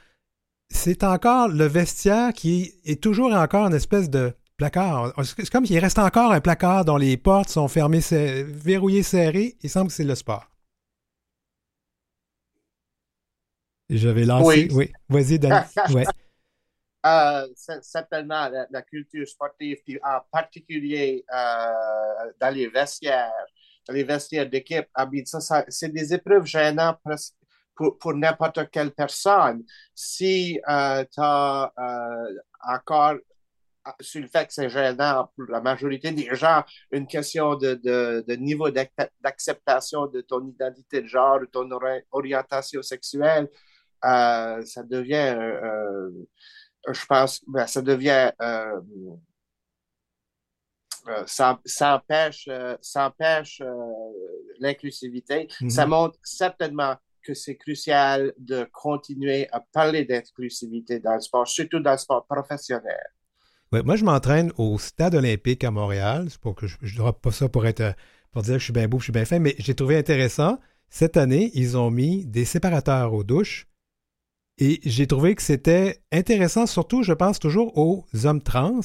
c'est 0.72 1.04
encore 1.04 1.48
le 1.48 1.66
vestiaire 1.66 2.32
qui 2.32 2.74
est 2.84 3.02
toujours 3.02 3.30
et 3.30 3.36
encore 3.36 3.66
une 3.66 3.74
espèce 3.74 4.10
de 4.10 4.34
placard. 4.56 5.12
C'est 5.24 5.50
comme 5.50 5.66
s'il 5.66 5.78
reste 5.78 5.98
encore 5.98 6.32
un 6.32 6.40
placard 6.40 6.84
dont 6.84 6.96
les 6.96 7.16
portes 7.16 7.48
sont 7.48 7.68
fermées, 7.68 8.00
verrouillées, 8.46 9.02
serrées. 9.02 9.56
Il 9.62 9.70
semble 9.70 9.88
que 9.88 9.94
c'est 9.94 10.04
le 10.04 10.14
sport. 10.14 10.48
J'avais 13.88 14.24
lancé. 14.24 14.68
Oui, 14.72 14.90
vas-y, 15.08 15.38
Dan. 15.38 15.64
ouais. 15.94 16.04
euh, 17.04 17.46
certainement, 17.82 18.48
la, 18.70 18.82
culture 18.82 19.28
sportive, 19.28 19.78
en 20.02 20.20
particulier 20.30 21.24
euh, 21.32 22.32
dans 22.40 22.54
les 22.54 22.68
vestiaires, 22.68 23.32
dans 23.86 23.94
les 23.94 24.04
vestiaires 24.04 24.48
d'équipe, 24.48 24.86
ça, 25.26 25.64
c'est 25.68 25.90
des 25.90 26.14
épreuves 26.14 26.46
gênantes 26.46 27.00
pour, 27.74 27.98
pour 27.98 28.14
n'importe 28.14 28.70
quelle 28.70 28.90
personne. 28.92 29.64
Si 29.94 30.60
euh, 30.68 31.04
tu 31.12 31.20
as 31.20 31.72
euh, 31.78 32.38
encore 32.66 33.14
sur 34.00 34.20
le 34.20 34.28
fait 34.28 34.46
que 34.46 34.52
c'est 34.52 34.68
gênant 34.68 35.30
pour 35.34 35.46
la 35.48 35.60
majorité 35.60 36.12
des 36.12 36.34
gens, 36.34 36.62
une 36.92 37.06
question 37.06 37.56
de, 37.56 37.74
de, 37.74 38.24
de 38.26 38.34
niveau 38.34 38.70
d'acceptation 38.70 40.06
de 40.06 40.20
ton 40.20 40.46
identité 40.46 41.02
de 41.02 41.06
genre, 41.08 41.40
de 41.40 41.46
ton 41.46 41.68
orientation 42.12 42.82
sexuelle, 42.82 43.48
euh, 44.04 44.64
ça 44.64 44.82
devient, 44.82 45.34
euh, 45.36 46.10
euh, 46.88 46.92
je 46.92 47.06
pense, 47.06 47.40
ben, 47.46 47.66
ça 47.66 47.82
devient, 47.82 48.32
ça, 51.26 51.58
empêche, 51.80 52.48
ça 52.80 53.06
empêche 53.06 53.62
l'inclusivité. 54.58 55.48
Ça 55.68 55.84
mm-hmm. 55.84 55.88
montre 55.88 56.18
certainement 56.22 56.96
que 57.22 57.34
c'est 57.34 57.56
crucial 57.56 58.32
de 58.38 58.66
continuer 58.72 59.48
à 59.52 59.60
parler 59.60 60.04
d'inclusivité 60.04 60.98
dans 61.00 61.14
le 61.14 61.20
sport, 61.20 61.46
surtout 61.46 61.80
dans 61.80 61.92
le 61.92 61.98
sport 61.98 62.26
professionnel. 62.26 63.00
Ouais, 63.72 63.82
moi, 63.82 63.96
je 63.96 64.04
m'entraîne 64.04 64.52
au 64.58 64.78
Stade 64.78 65.14
olympique 65.14 65.64
à 65.64 65.70
Montréal. 65.70 66.28
Pour 66.40 66.54
que 66.54 66.66
je 66.66 67.02
ne 67.02 67.10
pas 67.10 67.30
ça 67.30 67.48
pour 67.48 67.66
être 67.66 67.94
pour 68.32 68.42
dire 68.42 68.54
que 68.54 68.58
je 68.58 68.64
suis 68.64 68.72
bien 68.72 68.88
beau, 68.88 68.98
je 68.98 69.04
suis 69.04 69.12
bien 69.12 69.24
fin, 69.24 69.38
mais 69.38 69.54
j'ai 69.58 69.74
trouvé 69.74 69.96
intéressant. 69.96 70.58
Cette 70.88 71.16
année, 71.16 71.50
ils 71.54 71.76
ont 71.76 71.90
mis 71.90 72.26
des 72.26 72.44
séparateurs 72.44 73.12
aux 73.12 73.24
douches 73.24 73.66
et 74.58 74.80
j'ai 74.84 75.06
trouvé 75.06 75.34
que 75.34 75.42
c'était 75.42 76.02
intéressant, 76.12 76.66
surtout, 76.66 77.02
je 77.02 77.12
pense 77.12 77.38
toujours 77.38 77.76
aux 77.78 78.04
hommes 78.24 78.42
trans 78.42 78.80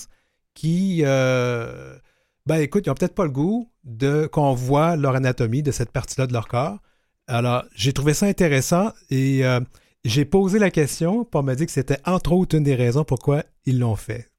qui, 0.53 1.01
euh, 1.03 1.97
ben 2.45 2.57
écoute, 2.57 2.85
ils 2.85 2.89
n'ont 2.89 2.95
peut-être 2.95 3.15
pas 3.15 3.25
le 3.25 3.31
goût 3.31 3.71
de 3.83 4.27
qu'on 4.27 4.53
voit 4.53 4.95
leur 4.95 5.15
anatomie 5.15 5.63
de 5.63 5.71
cette 5.71 5.91
partie-là 5.91 6.27
de 6.27 6.33
leur 6.33 6.47
corps. 6.47 6.79
Alors, 7.27 7.65
j'ai 7.75 7.91
trouvé 7.91 8.13
ça 8.13 8.25
intéressant 8.25 8.93
et 9.09 9.45
euh, 9.45 9.59
j'ai 10.05 10.23
posé 10.23 10.59
la 10.59 10.71
question 10.71 11.25
pour 11.25 11.43
me 11.43 11.53
dire 11.55 11.65
que 11.65 11.71
c'était 11.71 11.99
entre 12.05 12.31
autres 12.31 12.55
une 12.55 12.63
des 12.63 12.75
raisons 12.75 13.03
pourquoi 13.03 13.43
ils 13.65 13.79
l'ont 13.79 13.97
fait. 13.97 14.31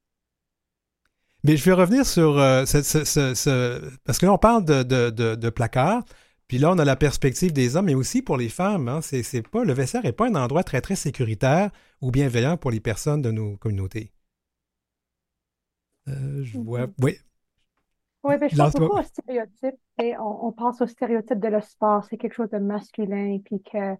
Mais 1.43 1.55
je 1.55 1.63
vais 1.63 1.73
revenir 1.73 2.05
sur 2.05 2.37
euh, 2.37 2.65
ce, 2.65 3.97
parce 4.03 4.17
que 4.17 4.25
là, 4.25 4.33
on 4.33 4.37
parle 4.37 4.65
de, 4.65 4.83
de. 4.83 5.49
Puis 6.47 6.57
là, 6.57 6.71
on 6.71 6.79
a 6.79 6.85
la 6.85 6.95
perspective 6.95 7.53
des 7.53 7.75
hommes, 7.75 7.85
mais 7.85 7.93
aussi 7.93 8.23
pour 8.23 8.35
les 8.35 8.49
femmes. 8.49 8.89
Hein. 8.89 9.01
c'est, 9.01 9.47
pas, 9.47 9.63
le 9.63 9.73
vestiaire 9.73 10.03
n'est 10.03 10.11
pas 10.11 10.27
un 10.27 10.35
endroit 10.35 10.63
très, 10.63 10.81
très 10.81 10.95
sécuritaire 10.95 11.69
ou 12.01 12.11
bienveillant 12.11 12.57
pour 12.57 12.71
les 12.71 12.79
personnes 12.79 13.21
de 13.21 13.31
nos 13.31 13.55
communautés. 13.57 14.11
Euh, 16.07 16.43
je 16.43 16.57
vois. 16.57 16.87
Mm-hmm. 16.87 17.03
Oui. 17.03 17.17
Oui, 18.23 18.35
mais 18.39 18.49
je 18.49 18.55
pense 18.57 18.73
beaucoup 18.73 18.99
aux 18.99 19.03
stéréotypes. 19.03 19.79
Et 20.01 20.17
on, 20.17 20.51
pense 20.51 20.81
aux 20.81 20.87
stéréotypes 20.87 21.39
de 21.39 21.47
le 21.47 21.61
sport. 21.61 22.03
C'est 22.05 22.17
quelque 22.17 22.33
chose 22.33 22.49
de 22.49 22.57
masculin. 22.57 23.39
Puis 23.45 23.61
que, 23.61 23.95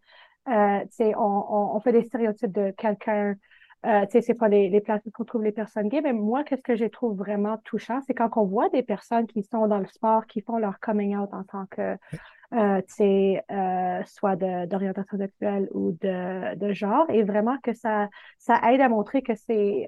euh, 0.50 1.16
on, 1.16 1.74
on, 1.76 1.80
fait 1.80 1.92
des 1.94 2.04
stéréotypes 2.04 2.52
de 2.52 2.72
quelqu'un. 2.72 3.36
Euh, 3.86 4.02
tu 4.08 4.12
sais, 4.12 4.22
c'est 4.22 4.34
pas 4.34 4.50
les, 4.50 4.68
les 4.70 4.82
places 4.82 5.02
où 5.06 5.12
on 5.18 5.24
trouve 5.24 5.44
les 5.44 5.54
personnes 5.54 5.88
gays, 5.88 6.02
mais 6.02 6.12
moi, 6.12 6.44
qu'est-ce 6.44 6.62
que 6.62 6.76
je 6.76 6.84
trouve 6.84 7.18
vraiment 7.18 7.58
touchant, 7.64 8.02
c'est 8.06 8.14
quand 8.14 8.30
on 8.36 8.44
voit 8.44 8.68
des 8.70 8.84
personnes 8.84 9.26
qui 9.26 9.42
sont 9.42 9.68
dans 9.68 9.80
le 9.80 9.86
sport, 9.86 10.26
qui 10.26 10.42
font 10.42 10.58
leur 10.58 10.82
coming 10.82 11.16
out 11.16 11.30
en 11.32 11.46
tant 11.46 11.66
que 11.68 11.96
euh, 12.54 12.82
euh, 13.00 14.04
soit 14.06 14.36
d'orientation 14.36 15.18
sexuelle 15.18 15.70
ou 15.72 15.92
de, 16.02 16.56
de, 16.56 16.74
genre, 16.74 17.10
et 17.10 17.24
vraiment 17.24 17.58
que 17.64 17.74
ça, 17.74 18.10
ça 18.38 18.60
aide 18.70 18.82
à 18.82 18.90
montrer 18.90 19.22
que 19.22 19.36
c'est 19.36 19.88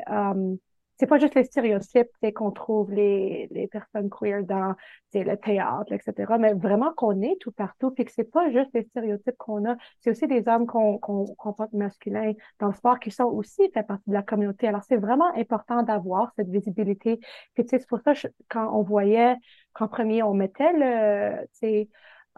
c'est 1.02 1.08
pas 1.08 1.18
juste 1.18 1.34
les 1.34 1.46
stéréotypes 1.46 2.12
qu'on 2.36 2.52
trouve 2.52 2.92
les, 2.92 3.48
les 3.50 3.68
personnes 3.68 4.08
queer 4.12 4.44
dans 4.44 4.76
le 5.16 5.36
théâtre, 5.36 5.92
etc., 5.94 6.38
mais 6.38 6.54
vraiment 6.54 6.94
qu'on 6.94 7.24
est 7.24 7.38
tout 7.40 7.52
partout, 7.52 7.90
puis 7.90 8.06
que 8.06 8.12
c'est 8.12 8.32
pas 8.32 8.52
juste 8.52 8.70
les 8.76 8.84
stéréotypes 8.84 9.36
qu'on 9.40 9.68
a, 9.68 9.76
c'est 10.00 10.12
aussi 10.12 10.28
des 10.28 10.48
hommes 10.48 10.68
qu'on 10.68 11.00
qu 11.00 11.34
porte 11.58 11.74
masculins 11.74 12.34
dans 12.60 12.68
le 12.68 12.74
sport 12.74 13.00
qui 13.00 13.10
sont 13.10 13.24
aussi 13.24 13.68
fait 13.74 13.82
partie 13.82 14.08
de 14.12 14.14
la 14.14 14.22
communauté. 14.22 14.68
Alors, 14.68 14.84
c'est 14.84 14.98
vraiment 14.98 15.34
important 15.36 15.82
d'avoir 15.82 16.32
cette 16.36 16.50
visibilité. 16.50 17.20
Puis, 17.56 17.66
c'est 17.68 17.84
pour 17.88 18.00
ça, 18.02 18.14
quand 18.48 18.72
on 18.72 18.84
voyait 18.84 19.38
qu'en 19.74 19.88
premier, 19.88 20.22
on 20.22 20.36
mettait 20.36 20.72
le, 20.72 21.48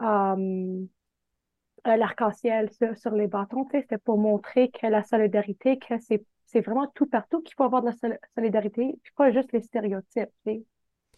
euh, 0.01 1.97
l'arc-en-ciel 1.97 2.69
sur, 2.95 3.11
les 3.11 3.27
bâtons, 3.27 3.67
c'était 3.69 3.97
pour 3.97 4.17
montrer 4.17 4.71
que 4.71 4.87
la 4.87 5.03
solidarité, 5.03 5.79
que 5.79 5.99
c'est, 5.99 6.23
c'est 6.53 6.61
vraiment 6.61 6.87
tout 6.95 7.07
partout 7.07 7.41
qu'il 7.41 7.55
faut 7.55 7.63
avoir 7.63 7.81
de 7.81 7.89
la 7.89 8.17
solidarité, 8.35 8.95
puis 9.03 9.13
pas 9.15 9.31
juste 9.31 9.51
les 9.51 9.61
stéréotypes, 9.61 10.29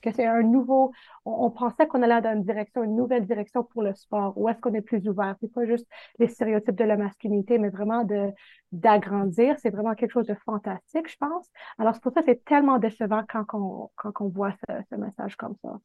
que 0.01 0.11
c'est 0.11 0.25
un 0.25 0.43
nouveau, 0.43 0.91
on, 1.25 1.49
pensait 1.49 1.87
qu'on 1.87 2.01
allait 2.01 2.21
dans 2.21 2.33
une 2.33 2.43
direction, 2.43 2.83
une 2.83 2.95
nouvelle 2.95 3.25
direction 3.25 3.63
pour 3.63 3.81
le 3.81 3.93
sport, 3.93 4.37
où 4.37 4.47
est-ce 4.49 4.59
qu'on 4.59 4.73
est 4.73 4.81
plus 4.81 5.07
ouvert, 5.07 5.35
c'est 5.41 5.51
pas 5.51 5.65
juste 5.65 5.87
les 6.19 6.27
stéréotypes 6.27 6.75
de 6.75 6.83
la 6.83 6.95
masculinité, 6.95 7.57
mais 7.57 7.69
vraiment 7.69 8.03
de, 8.03 8.29
d'agrandir, 8.71 9.55
c'est 9.59 9.71
vraiment 9.71 9.95
quelque 9.95 10.11
chose 10.11 10.27
de 10.27 10.35
fantastique, 10.45 11.09
je 11.09 11.17
pense. 11.17 11.47
Alors 11.79 11.95
c'est 11.95 12.01
pour 12.03 12.13
ça 12.13 12.21
que 12.21 12.27
c'est 12.27 12.45
tellement 12.45 12.77
décevant 12.77 13.23
quand 13.27 13.45
on, 13.53 13.89
quand 13.95 14.27
voit 14.29 14.53
ce 14.91 14.95
message 14.95 15.35
comme 15.35 15.55
ça. 15.61 15.79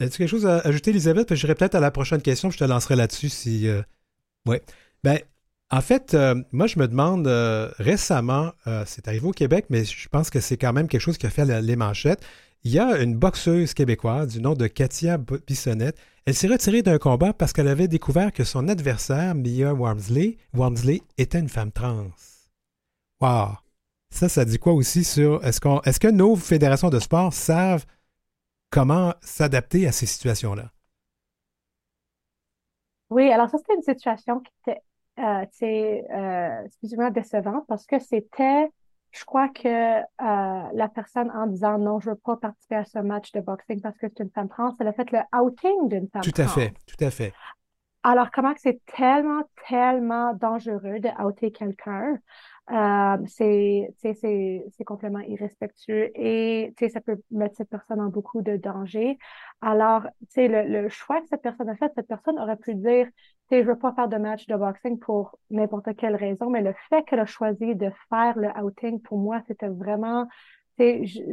As-tu 0.00 0.18
quelque 0.18 0.28
chose 0.28 0.46
à 0.46 0.58
ajouter, 0.60 0.90
Elisabeth? 0.90 1.34
J'irai 1.34 1.54
peut-être 1.54 1.74
à 1.74 1.80
la 1.80 1.90
prochaine 1.90 2.22
question, 2.22 2.50
je 2.50 2.58
te 2.58 2.64
lancerai 2.64 2.96
là-dessus 2.96 3.28
si. 3.28 3.68
Euh, 3.68 3.82
oui. 4.46 4.56
Ben, 5.04 5.18
en 5.70 5.80
fait, 5.80 6.14
euh, 6.14 6.34
moi, 6.52 6.66
je 6.66 6.78
me 6.78 6.88
demande 6.88 7.26
euh, 7.26 7.70
récemment, 7.78 8.52
c'est 8.86 9.08
arrivé 9.08 9.26
au 9.26 9.32
Québec, 9.32 9.66
mais 9.70 9.84
je 9.84 10.08
pense 10.08 10.30
que 10.30 10.40
c'est 10.40 10.56
quand 10.56 10.72
même 10.72 10.88
quelque 10.88 11.00
chose 11.00 11.18
qui 11.18 11.26
a 11.26 11.30
fait 11.30 11.44
les 11.62 11.76
manchettes. 11.76 12.24
Il 12.62 12.72
y 12.72 12.78
a 12.78 12.98
une 12.98 13.16
boxeuse 13.16 13.72
québécoise 13.72 14.28
du 14.28 14.40
nom 14.42 14.52
de 14.52 14.66
Katia 14.66 15.16
Bissonnette. 15.16 15.96
Elle 16.26 16.34
s'est 16.34 16.48
retirée 16.48 16.82
d'un 16.82 16.98
combat 16.98 17.32
parce 17.32 17.54
qu'elle 17.54 17.68
avait 17.68 17.88
découvert 17.88 18.32
que 18.32 18.44
son 18.44 18.68
adversaire, 18.68 19.34
Mia 19.34 19.72
Wormsley, 19.72 20.36
Wormsley 20.52 21.00
était 21.16 21.38
une 21.38 21.48
femme 21.48 21.72
trans. 21.72 22.10
Wow! 23.20 23.56
Ça, 24.10 24.28
ça 24.28 24.44
dit 24.44 24.58
quoi 24.58 24.74
aussi 24.74 25.04
sur. 25.04 25.42
Est-ce, 25.44 25.60
qu'on, 25.60 25.80
est-ce 25.82 26.00
que 26.00 26.08
nos 26.08 26.36
fédérations 26.36 26.90
de 26.90 26.98
sport 26.98 27.32
savent 27.32 27.86
comment 28.70 29.14
s'adapter 29.22 29.86
à 29.86 29.92
ces 29.92 30.06
situations-là? 30.06 30.70
Oui, 33.08 33.30
alors 33.32 33.48
ça, 33.48 33.58
c'était 33.58 33.74
une 33.74 33.82
situation 33.82 34.40
qui 34.40 34.52
était 34.66 34.80
euh, 35.18 35.44
euh, 35.62 36.62
excusez-moi, 36.64 37.10
décevante 37.10 37.64
parce 37.68 37.86
que 37.86 37.98
c'était, 37.98 38.70
je 39.10 39.24
crois 39.24 39.48
que 39.48 39.68
euh, 39.68 40.02
la 40.18 40.88
personne 40.88 41.30
en 41.32 41.46
disant 41.46 41.78
non, 41.78 42.00
je 42.00 42.10
ne 42.10 42.14
veux 42.14 42.20
pas 42.20 42.36
participer 42.36 42.76
à 42.76 42.84
ce 42.84 42.98
match 42.98 43.32
de 43.32 43.40
boxing 43.40 43.80
parce 43.80 43.98
que 43.98 44.06
c'est 44.08 44.22
une 44.22 44.30
femme 44.30 44.48
trans, 44.48 44.74
elle 44.80 44.88
a 44.88 44.92
fait 44.92 45.10
le 45.12 45.20
outing 45.38 45.88
d'une 45.88 46.08
femme 46.08 46.22
trans. 46.22 46.30
Tout 46.30 46.40
à 46.40 46.46
fait, 46.46 46.72
tout 46.86 47.04
à 47.04 47.10
fait. 47.10 47.32
alors, 48.02 48.30
comment 48.30 48.54
c'est 48.56 48.80
tellement, 48.86 49.42
tellement 49.68 50.32
dangereux 50.34 51.00
de 51.00 51.24
outer 51.24 51.52
quelqu'un? 51.52 52.18
Euh, 52.70 53.16
c'est, 53.26 53.92
c'est 54.00 54.84
complètement 54.84 55.20
irrespectueux 55.20 56.10
et 56.14 56.72
ça 56.92 57.00
peut 57.00 57.16
mettre 57.32 57.56
cette 57.56 57.68
personne 57.68 58.00
en 58.00 58.10
beaucoup 58.10 58.42
de 58.42 58.56
danger. 58.56 59.18
Alors, 59.60 60.02
le, 60.36 60.82
le 60.82 60.88
choix 60.88 61.20
que 61.20 61.26
cette 61.28 61.42
personne 61.42 61.68
a 61.68 61.74
fait, 61.74 61.90
cette 61.96 62.06
personne 62.06 62.38
aurait 62.38 62.56
pu 62.56 62.76
dire, 62.76 63.08
je 63.50 63.56
ne 63.56 63.62
veux 63.62 63.78
pas 63.78 63.92
faire 63.94 64.08
de 64.08 64.16
match 64.18 64.46
de 64.46 64.54
boxing 64.54 65.00
pour 65.00 65.36
n'importe 65.50 65.96
quelle 65.96 66.14
raison, 66.14 66.48
mais 66.48 66.62
le 66.62 66.74
fait 66.88 67.02
qu'elle 67.04 67.18
a 67.18 67.26
choisi 67.26 67.74
de 67.74 67.90
faire 68.08 68.38
le 68.38 68.48
outing, 68.62 69.00
pour 69.00 69.18
moi, 69.18 69.40
c'était 69.48 69.68
vraiment 69.68 70.28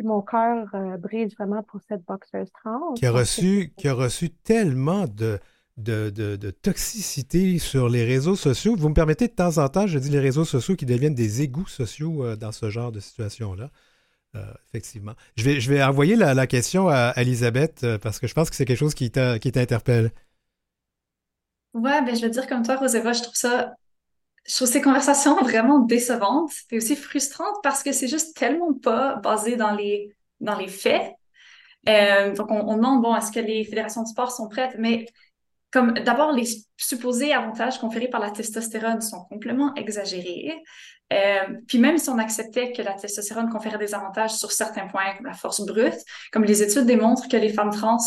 mon 0.03 0.21
cœur 0.21 0.67
euh, 0.73 0.97
brise 0.97 1.33
vraiment 1.35 1.63
pour 1.63 1.81
cette 1.87 2.03
boxeuse 2.05 2.51
trans. 2.51 2.93
Qui 2.95 3.05
a 3.05 3.11
reçu, 3.11 3.73
qui 3.77 3.87
a 3.87 3.93
reçu 3.93 4.29
tellement 4.29 5.05
de, 5.07 5.39
de, 5.77 6.51
toxicité 6.61 7.59
sur 7.59 7.89
les 7.89 8.03
réseaux 8.03 8.35
sociaux. 8.35 8.75
Vous 8.75 8.89
me 8.89 8.93
permettez 8.93 9.27
de 9.27 9.33
temps 9.33 9.57
en 9.57 9.69
temps, 9.69 9.87
je 9.87 9.99
dis 9.99 10.09
les 10.09 10.19
réseaux 10.19 10.45
sociaux 10.45 10.75
qui 10.75 10.85
deviennent 10.85 11.15
des 11.15 11.41
égouts 11.41 11.67
sociaux 11.67 12.23
euh, 12.23 12.35
dans 12.35 12.51
ce 12.51 12.69
genre 12.69 12.91
de 12.91 12.99
situation-là. 12.99 13.69
Euh, 14.35 14.43
effectivement. 14.67 15.13
Je 15.35 15.43
vais, 15.43 15.59
je 15.59 15.71
vais 15.71 15.81
envoyer 15.81 16.15
la, 16.15 16.47
question 16.47 16.89
à 16.89 17.13
Elisabeth 17.15 17.83
euh, 17.83 17.97
parce 17.97 18.19
que 18.19 18.27
je 18.27 18.33
pense 18.33 18.49
que 18.49 18.55
c'est 18.55 18.65
quelque 18.65 18.77
chose 18.77 18.93
qui 18.93 19.09
t'interpelle. 19.09 20.11
Ouais, 21.73 22.01
ben 22.01 22.15
je 22.15 22.21
vais 22.21 22.29
dire 22.29 22.47
comme 22.47 22.63
toi, 22.63 22.75
Roséva, 22.75 23.13
je 23.13 23.21
trouve 23.21 23.35
ça, 23.35 23.73
je 24.47 24.55
trouve 24.55 24.67
ces 24.67 24.81
conversations 24.81 25.35
vraiment 25.43 25.79
décevantes 25.79 26.51
et 26.71 26.77
aussi 26.77 26.95
frustrantes 26.95 27.57
parce 27.63 27.83
que 27.83 27.91
c'est 27.91 28.07
juste 28.07 28.35
tellement 28.35 28.73
pas 28.73 29.15
basé 29.17 29.55
dans 29.55 29.75
les, 29.75 30.15
dans 30.39 30.57
les 30.57 30.67
faits. 30.67 31.13
donc, 31.85 32.51
on, 32.51 32.67
on 32.67 32.75
demande, 32.75 33.01
bon, 33.01 33.15
est-ce 33.15 33.31
que 33.31 33.39
les 33.39 33.63
fédérations 33.63 34.03
de 34.03 34.07
sport 34.07 34.31
sont 34.31 34.49
prêtes? 34.49 34.75
Mais 34.77 35.05
comme 35.71 35.93
d'abord, 35.93 36.31
les 36.31 36.45
supposés 36.77 37.33
avantages 37.33 37.79
conférés 37.79 38.07
par 38.07 38.21
la 38.21 38.31
testostérone 38.31 39.01
sont 39.01 39.25
complètement 39.25 39.73
exagérés. 39.75 40.63
Euh, 41.13 41.57
puis 41.67 41.77
même 41.77 41.97
si 41.97 42.09
on 42.09 42.17
acceptait 42.17 42.73
que 42.73 42.81
la 42.81 42.93
testostérone 42.93 43.49
conférait 43.49 43.77
des 43.77 43.93
avantages 43.93 44.35
sur 44.35 44.51
certains 44.51 44.87
points, 44.87 45.15
comme 45.15 45.25
la 45.25 45.33
force 45.33 45.65
brute, 45.65 45.97
comme 46.31 46.43
les 46.43 46.61
études 46.63 46.85
démontrent 46.85 47.27
que 47.27 47.37
les 47.37 47.49
femmes 47.49 47.71
trans 47.71 47.97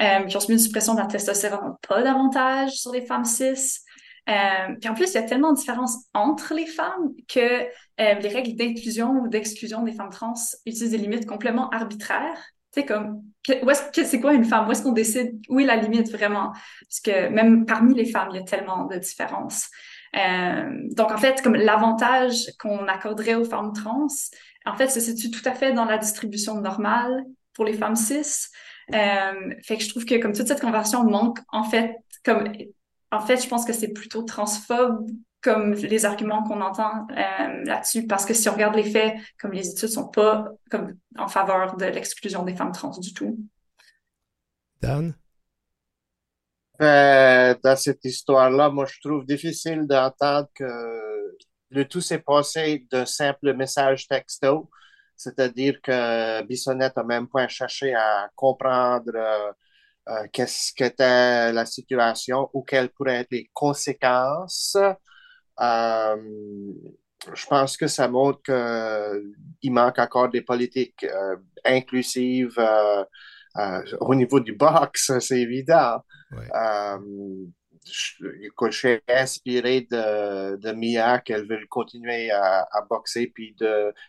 euh, 0.00 0.24
qui 0.24 0.36
ont 0.36 0.40
subi 0.40 0.54
une 0.54 0.58
suppression 0.58 0.94
de 0.94 1.00
la 1.00 1.06
testostérone 1.06 1.68
n'ont 1.68 1.78
pas 1.86 2.02
d'avantages 2.02 2.72
sur 2.72 2.92
les 2.92 3.04
femmes 3.04 3.24
cis. 3.24 3.80
Euh, 4.28 4.74
puis 4.80 4.88
en 4.88 4.94
plus, 4.94 5.10
il 5.10 5.14
y 5.14 5.18
a 5.18 5.22
tellement 5.22 5.52
de 5.52 5.58
différences 5.58 6.06
entre 6.14 6.54
les 6.54 6.66
femmes 6.66 7.12
que 7.28 7.66
les 7.98 8.28
règles 8.28 8.56
d'inclusion 8.56 9.10
ou 9.20 9.28
d'exclusion 9.28 9.82
des 9.82 9.92
femmes 9.92 10.10
trans 10.10 10.34
utilisent 10.66 10.90
des 10.90 10.98
limites 10.98 11.26
complètement 11.26 11.70
arbitraires 11.70 12.38
sais, 12.74 12.84
comme, 12.84 13.22
où 13.62 13.70
est-ce 13.70 14.04
c'est 14.04 14.20
quoi 14.20 14.32
une 14.32 14.44
femme? 14.44 14.68
Où 14.68 14.72
est-ce 14.72 14.82
qu'on 14.82 14.92
décide? 14.92 15.40
Où 15.48 15.60
est 15.60 15.64
la 15.64 15.76
limite 15.76 16.10
vraiment? 16.10 16.52
Parce 16.80 17.00
que 17.04 17.28
même 17.28 17.66
parmi 17.66 17.94
les 17.94 18.06
femmes, 18.06 18.28
il 18.32 18.36
y 18.36 18.40
a 18.40 18.44
tellement 18.44 18.86
de 18.86 18.96
différences. 18.96 19.68
Euh, 20.16 20.70
donc, 20.92 21.10
en 21.10 21.18
fait, 21.18 21.42
comme 21.42 21.54
l'avantage 21.54 22.52
qu'on 22.58 22.86
accorderait 22.86 23.34
aux 23.34 23.44
femmes 23.44 23.72
trans, 23.72 24.06
en 24.64 24.76
fait, 24.76 24.88
se 24.88 25.00
situe 25.00 25.30
tout 25.30 25.46
à 25.48 25.52
fait 25.52 25.72
dans 25.72 25.84
la 25.84 25.98
distribution 25.98 26.60
normale 26.60 27.24
pour 27.52 27.64
les 27.64 27.74
femmes 27.74 27.96
cis. 27.96 28.48
Euh, 28.94 29.54
fait 29.62 29.76
que 29.76 29.82
je 29.82 29.88
trouve 29.88 30.04
que 30.04 30.20
comme 30.20 30.32
toute 30.32 30.48
cette 30.48 30.60
conversion 30.60 31.04
manque, 31.04 31.38
en 31.48 31.64
fait, 31.64 31.96
comme, 32.24 32.50
en 33.10 33.20
fait, 33.20 33.42
je 33.42 33.48
pense 33.48 33.64
que 33.64 33.72
c'est 33.72 33.92
plutôt 33.92 34.22
transphobe 34.22 35.06
comme 35.44 35.74
les 35.74 36.06
arguments 36.06 36.42
qu'on 36.42 36.62
entend 36.62 37.06
euh, 37.10 37.64
là-dessus, 37.64 38.06
parce 38.06 38.24
que 38.24 38.32
si 38.32 38.48
on 38.48 38.54
regarde 38.54 38.76
les 38.76 38.90
faits, 38.90 39.14
comme 39.38 39.52
les 39.52 39.68
études 39.68 39.90
sont 39.90 40.08
pas 40.08 40.48
comme 40.70 40.96
en 41.18 41.28
faveur 41.28 41.76
de 41.76 41.84
l'exclusion 41.84 42.42
des 42.44 42.56
femmes 42.56 42.72
trans 42.72 42.98
du 42.98 43.12
tout. 43.12 43.38
Dan? 44.80 45.14
Euh, 46.80 47.54
dans 47.62 47.76
cette 47.76 48.04
histoire-là, 48.04 48.70
moi, 48.70 48.86
je 48.86 48.98
trouve 49.06 49.26
difficile 49.26 49.86
d'entendre 49.86 50.48
que 50.54 51.36
le 51.68 51.84
tout 51.86 52.00
s'est 52.00 52.20
passé 52.20 52.86
d'un 52.90 53.04
simple 53.04 53.52
message 53.52 54.08
texto, 54.08 54.70
c'est-à-dire 55.14 55.80
que 55.82 56.42
Bissonnette 56.44 56.96
a 56.96 57.04
même 57.04 57.28
pas 57.28 57.46
cherché 57.48 57.94
à 57.94 58.30
comprendre 58.34 59.12
euh, 60.08 60.26
qu'est-ce 60.32 60.72
qu'était 60.72 61.52
la 61.52 61.66
situation 61.66 62.48
ou 62.54 62.62
quelles 62.62 62.88
pourraient 62.88 63.20
être 63.20 63.30
les 63.30 63.50
conséquences 63.52 64.76
euh, 64.76 64.92
je 67.32 67.46
pense 67.46 67.76
que 67.76 67.86
ça 67.86 68.08
montre 68.08 68.42
qu'il 68.42 69.72
manque 69.72 69.98
encore 69.98 70.28
des 70.28 70.42
politiques 70.42 71.04
euh, 71.04 71.36
inclusives 71.64 72.58
euh, 72.58 73.04
au 74.00 74.14
niveau 74.14 74.40
du 74.40 74.52
box, 74.52 75.12
c'est 75.20 75.40
évident. 75.40 76.02
je, 77.84 78.70
suis 78.70 79.00
inspiré 79.08 79.86
de, 79.90 80.72
Mia 80.72 81.20
qu'elle 81.20 81.46
veut 81.46 81.60
continuer 81.68 82.30
à, 82.32 82.66
boxer 82.88 83.28
puis 83.28 83.54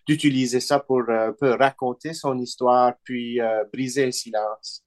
d'utiliser 0.08 0.60
ça 0.60 0.80
pour 0.80 1.04
raconter 1.42 2.14
son 2.14 2.40
histoire 2.40 2.94
puis 3.04 3.40
briser 3.72 4.08
le 4.08 4.12
silence. 4.12 4.85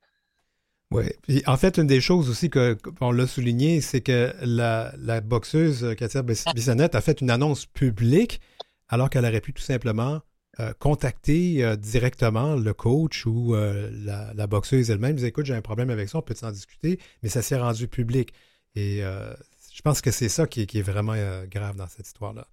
Oui. 0.90 1.42
en 1.46 1.56
fait, 1.58 1.76
une 1.76 1.86
des 1.86 2.00
choses 2.00 2.30
aussi 2.30 2.48
qu'on 2.48 3.10
l'a 3.10 3.26
souligné, 3.26 3.82
c'est 3.82 4.00
que 4.00 4.32
la, 4.40 5.20
boxeuse 5.20 5.94
Katia 5.96 6.22
Bissonnette 6.22 6.94
a 6.94 7.00
fait 7.00 7.20
une 7.20 7.30
annonce 7.30 7.66
publique 7.66 8.40
alors 8.88 9.10
qu'elle 9.10 9.26
aurait 9.26 9.42
pu 9.42 9.52
tout 9.52 9.62
simplement 9.62 10.20
euh, 10.60 10.72
contacter 10.78 11.62
euh, 11.62 11.76
directement 11.76 12.56
le 12.56 12.72
coach 12.72 13.26
ou 13.26 13.54
euh, 13.54 13.90
la, 14.34 14.46
boxeuse 14.46 14.90
elle-même. 14.90 15.14
Dire 15.14 15.26
écoute, 15.26 15.44
j'ai 15.44 15.54
un 15.54 15.62
problème 15.62 15.90
avec 15.90 16.08
ça, 16.08 16.18
on 16.18 16.22
peut 16.22 16.34
s'en 16.34 16.50
discuter, 16.50 16.98
mais 17.22 17.28
ça 17.28 17.42
s'est 17.42 17.58
rendu 17.58 17.86
public. 17.86 18.32
Et 18.74 19.00
je 19.00 19.82
pense 19.82 20.00
que 20.00 20.10
c'est 20.10 20.28
ça 20.28 20.46
qui, 20.46 20.66
qui, 20.66 20.78
est 20.78 20.82
vraiment 20.82 21.14
grave 21.46 21.76
dans 21.76 21.88
cette 21.88 22.06
histoire-là. 22.06 22.46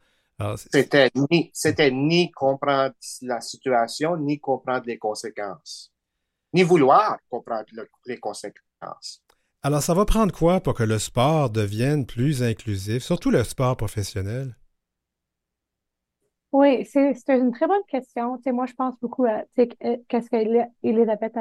C'était 0.57 1.11
ni, 1.15 1.51
ni 1.91 2.31
comprendre 2.31 2.95
la 3.21 3.41
situation, 3.41 4.17
ni 4.17 4.39
comprendre 4.39 4.83
les 4.88 4.97
conséquences 4.97 5.94
ni 6.55 6.63
vouloir 6.63 7.17
comprendre 7.29 7.65
les 8.05 8.17
conséquences. 8.17 9.21
Alors, 9.61 9.81
ça 9.81 9.93
va 9.93 10.05
prendre 10.05 10.33
quoi 10.33 10.61
pour 10.61 10.73
que 10.73 10.83
le 10.83 10.99
sport 10.99 11.49
devienne 11.49 12.05
plus 12.05 12.41
inclusif, 12.41 13.03
surtout 13.03 13.29
le 13.29 13.43
sport 13.43 13.75
professionnel? 13.75 14.55
Oui, 16.53 16.85
c'est 16.85 17.13
une 17.27 17.51
très 17.51 17.67
bonne 17.67 17.83
question. 17.89 18.39
moi, 18.53 18.65
je 18.67 18.73
pense 18.73 18.97
beaucoup 19.01 19.25
à 19.25 19.43
qu'est-ce 19.57 20.29
qu'Elisabeth 20.29 21.33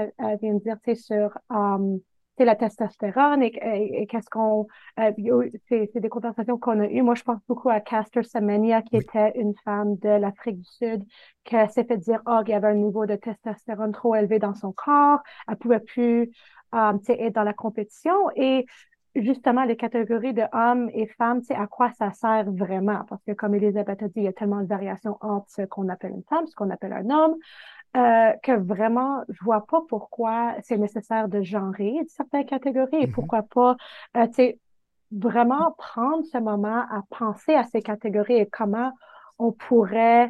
vient 0.42 0.54
de 0.54 0.58
dire 0.58 0.96
sur 0.96 1.38
um, 1.48 2.00
la 2.43 2.57
testostérone 2.57 3.43
et, 3.43 4.07
qu'est-ce 4.07 4.28
qu'on. 4.28 4.66
Euh, 4.99 5.12
c'est 5.68 6.01
des 6.01 6.09
conversations 6.09 6.59
qu'on 6.59 6.80
a 6.80 6.87
eues. 6.87 7.03
Moi, 7.03 7.14
je 7.14 7.22
pense 7.22 7.39
beaucoup 7.47 7.70
à 7.70 7.80
Castor 7.80 8.24
Semenya, 8.24 8.82
qui 8.82 8.97
était 8.97 9.32
une 9.37 9.55
femme 9.64 9.97
de 9.99 10.09
l'Afrique 10.09 10.59
du 10.59 10.64
Sud, 10.64 11.05
qui 11.45 11.55
s'est 11.68 11.85
fait 11.85 11.99
dire 11.99 12.20
oh, 12.26 12.41
qu'il 12.45 12.51
y 12.51 12.57
avait 12.57 12.68
un 12.68 12.74
niveau 12.74 13.07
de 13.07 13.14
testostérone 13.14 13.93
trop 13.93 14.16
élevé 14.16 14.41
dans 14.41 14.55
son 14.55 14.72
corps. 14.72 15.20
Elle 15.47 15.57
pouvait 15.57 15.80
plus 15.80 16.32
euh, 16.74 16.99
être 17.09 17.35
dans 17.35 17.45
la 17.45 17.53
compétition. 17.53 18.30
Et 18.35 18.66
justement, 19.14 19.64
les 19.64 19.76
catégories 19.76 20.35
de 20.35 20.43
hommes 20.53 20.91
et 20.93 21.07
femmes, 21.07 21.41
à 21.51 21.66
quoi 21.66 21.91
ça 21.93 22.11
sert 22.12 22.51
vraiment? 22.51 23.05
Parce 23.09 23.22
que, 23.24 23.32
comme 23.32 23.55
Elisabeth 23.55 24.03
a 24.03 24.09
dit, 24.09 24.14
il 24.16 24.24
y 24.24 24.28
a 24.28 24.32
tellement 24.32 24.61
de 24.61 24.66
variations 24.66 25.16
entre 25.20 25.47
ce 25.51 25.62
qu'on 25.62 25.89
appelle 25.89 26.12
une 26.12 26.24
femme, 26.24 26.47
ce 26.47 26.55
qu'on 26.55 26.70
appelle 26.70 26.93
un 26.93 27.09
homme. 27.11 27.37
Euh, 27.97 28.32
que 28.42 28.51
vraiment, 28.51 29.22
je 29.28 29.38
vois 29.45 29.64
pas 29.66 29.80
pourquoi 29.88 30.57
c'est 30.62 30.78
nécessaire 30.78 31.28
de 31.28 31.42
genrer 31.42 31.95
certaines 32.09 32.45
catégories 32.45 32.97
et 32.97 33.07
mm-hmm. 33.07 33.12
pourquoi 33.12 33.42
pas, 33.42 33.76
euh, 34.16 34.26
tu 34.26 34.34
sais, 34.34 34.59
vraiment 35.12 35.72
prendre 35.78 36.24
ce 36.24 36.38
moment 36.38 36.80
à 36.90 37.03
penser 37.09 37.55
à 37.55 37.62
ces 37.62 37.82
catégories 37.82 38.34
et 38.34 38.47
comment 38.47 38.90
on 39.38 39.53
pourrait 39.53 40.28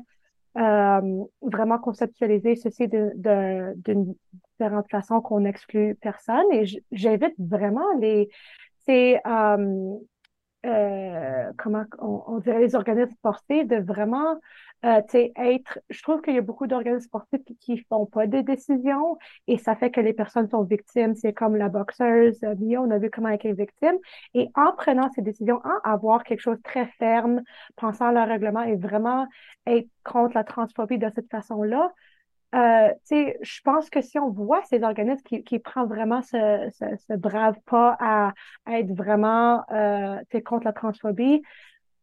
euh, 0.59 1.25
vraiment 1.41 1.79
conceptualiser 1.79 2.55
ceci 2.55 2.87
d'une 2.89 4.15
différente 4.51 4.91
façon 4.91 5.21
qu'on 5.21 5.41
n'exclut 5.41 5.95
personne. 5.97 6.45
Et 6.53 6.67
j'invite 6.93 7.35
vraiment 7.39 7.93
les, 7.99 8.29
c'est 8.87 9.21
euh, 9.27 9.97
euh, 10.65 11.53
comment 11.59 11.85
on, 11.99 12.39
dirait 12.39 12.61
les 12.61 12.75
organismes 12.75 13.13
sportifs 13.13 13.67
de 13.67 13.77
vraiment 13.77 14.39
euh, 14.85 15.01
être, 15.13 15.79
je 15.89 16.03
trouve 16.03 16.21
qu'il 16.21 16.35
y 16.35 16.39
a 16.39 16.43
beaucoup 16.43 16.67
d'organismes 16.67 17.07
sportifs 17.07 17.41
qui, 17.61 17.79
font 17.89 18.07
pas 18.07 18.27
de 18.27 18.41
décisions 18.41 19.17
et 19.47 19.57
ça 19.59 19.77
fait 19.77 19.91
que 19.91 20.01
les 20.01 20.13
personnes 20.13 20.49
sont 20.49 20.63
victimes. 20.63 21.15
C'est 21.15 21.33
comme 21.33 21.57
la 21.57 21.69
boxeuse 21.69 22.43
euh, 22.45 22.55
Mia, 22.59 22.81
on 22.81 22.91
a 22.91 22.99
vu 22.99 23.11
comment 23.11 23.29
elle 23.29 23.41
est 23.43 23.53
victime. 23.53 23.97
Et 24.35 24.51
en 24.55 24.73
prenant 24.73 25.11
ces 25.15 25.23
décisions, 25.23 25.61
en 25.65 25.91
avoir 25.91 26.25
quelque 26.25 26.41
chose 26.41 26.59
de 26.59 26.63
très 26.63 26.87
ferme, 26.99 27.43
pensant 27.77 28.07
à 28.07 28.13
leur 28.13 28.29
règlement 28.29 28.63
et 28.63 28.77
vraiment 28.77 29.27
être 29.67 29.89
contre 30.03 30.35
la 30.35 30.45
transphobie 30.45 30.99
de 30.99 31.11
cette 31.15 31.31
façon-là, 31.31 31.93
euh, 32.55 32.89
je 33.11 33.61
pense 33.65 33.91
que 33.91 34.01
si 34.01 34.19
on 34.19 34.31
voit 34.31 34.63
ces 34.65 34.83
organismes 34.83 35.23
qui, 35.25 35.43
qui 35.43 35.59
prennent 35.59 35.89
vraiment 35.89 36.23
ce, 36.23 36.71
ce, 36.79 37.17
brave 37.17 37.57
pas 37.67 37.97
à, 37.99 38.33
être 38.71 38.93
vraiment 38.95 39.65
euh, 39.73 40.19
contre 40.45 40.65
la 40.65 40.73
transphobie, 40.73 41.43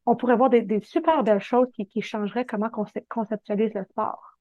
on 0.06 0.16
pourrait 0.16 0.36
voir 0.36 0.50
des, 0.50 0.82
super 0.82 1.24
belles 1.24 1.42
choses 1.42 1.68
qui, 1.74 2.02
changeraient 2.02 2.46
comment 2.46 2.70
on 2.76 2.86
conceptualise 3.08 3.74
le 3.74 3.86
sport. 3.86 4.38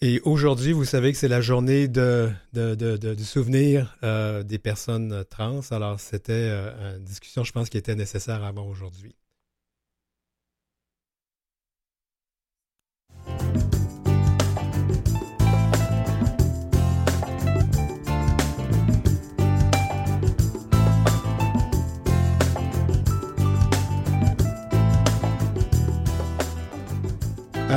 Et 0.00 0.22
aujourd'hui, 0.24 0.72
vous 0.72 0.86
savez 0.86 1.12
que 1.12 1.18
c'est 1.18 1.28
la 1.28 1.42
journée 1.42 1.86
de, 1.86 2.30
du 2.54 3.24
souvenir 3.24 3.98
euh, 4.02 4.42
des 4.42 4.58
personnes 4.58 5.24
trans. 5.28 5.60
Alors, 5.72 6.00
c'était 6.00 6.48
une 6.48 7.04
discussion, 7.04 7.44
je 7.44 7.52
pense, 7.52 7.68
qui 7.68 7.76
était 7.76 7.94
nécessaire 7.94 8.42
avoir 8.42 8.66
aujourd'hui. 8.66 9.14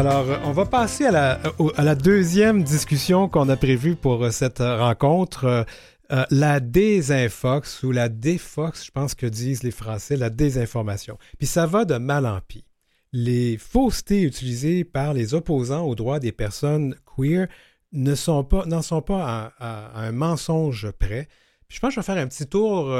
Alors, 0.05 0.25
on 0.43 0.51
va 0.51 0.65
passer 0.65 1.05
à 1.05 1.11
la, 1.11 1.39
à 1.77 1.81
la 1.81 1.95
deuxième 1.95 2.61
discussion 2.61 3.29
qu'on 3.29 3.47
a 3.47 3.55
prévue 3.55 3.95
pour 3.95 4.21
euh, 4.21 4.31
cette 4.31 4.59
rencontre. 4.59 5.45
Euh, 5.45 5.63
euh, 6.11 6.25
la 6.29 6.59
désinfox 6.59 7.83
ou 7.83 7.93
la 7.93 8.09
défox, 8.09 8.85
je 8.85 8.91
pense 8.91 9.15
que 9.15 9.25
disent 9.25 9.63
les 9.63 9.71
Français, 9.71 10.17
la 10.17 10.29
désinformation. 10.29 11.17
Puis 11.37 11.47
ça 11.47 11.65
va 11.67 11.85
de 11.85 11.95
mal 11.95 12.25
en 12.25 12.41
pis. 12.45 12.65
Les 13.13 13.57
faussetés 13.57 14.23
utilisées 14.23 14.83
par 14.83 15.13
les 15.13 15.35
opposants 15.35 15.85
aux 15.85 15.95
droits 15.95 16.19
des 16.19 16.33
personnes 16.33 16.97
queer 17.05 17.47
ne 17.93 18.13
sont 18.13 18.43
pas, 18.43 18.65
n'en 18.65 18.81
sont 18.81 19.01
pas 19.01 19.53
à, 19.57 20.05
un 20.05 20.11
mensonge 20.11 20.91
près. 20.99 21.29
Puis 21.69 21.77
je 21.77 21.79
pense 21.79 21.91
que 21.91 21.95
je 21.95 21.99
vais 22.01 22.05
faire 22.05 22.21
un 22.21 22.27
petit 22.27 22.47
tour 22.47 22.93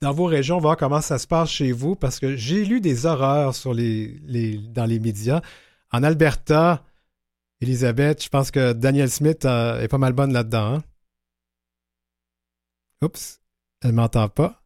dans 0.00 0.12
vos 0.12 0.26
régions, 0.26 0.60
voir 0.60 0.76
comment 0.76 1.00
ça 1.00 1.18
se 1.18 1.26
passe 1.26 1.50
chez 1.50 1.72
vous, 1.72 1.96
parce 1.96 2.20
que 2.20 2.36
j'ai 2.36 2.64
lu 2.64 2.80
des 2.80 3.04
horreurs 3.04 3.52
dans 3.64 3.72
les 4.86 4.98
médias 5.00 5.40
en 5.94 6.02
Alberta, 6.02 6.82
Elisabeth, 7.60 8.24
je 8.24 8.28
pense 8.28 8.50
que 8.50 8.72
Daniel 8.72 9.08
Smith 9.08 9.44
euh, 9.44 9.80
est 9.80 9.86
pas 9.86 9.98
mal 9.98 10.12
bonne 10.12 10.32
là-dedans. 10.32 10.74
Hein? 10.74 10.82
Oups, 13.00 13.40
elle 13.80 13.92
m'entend 13.92 14.28
pas. 14.28 14.60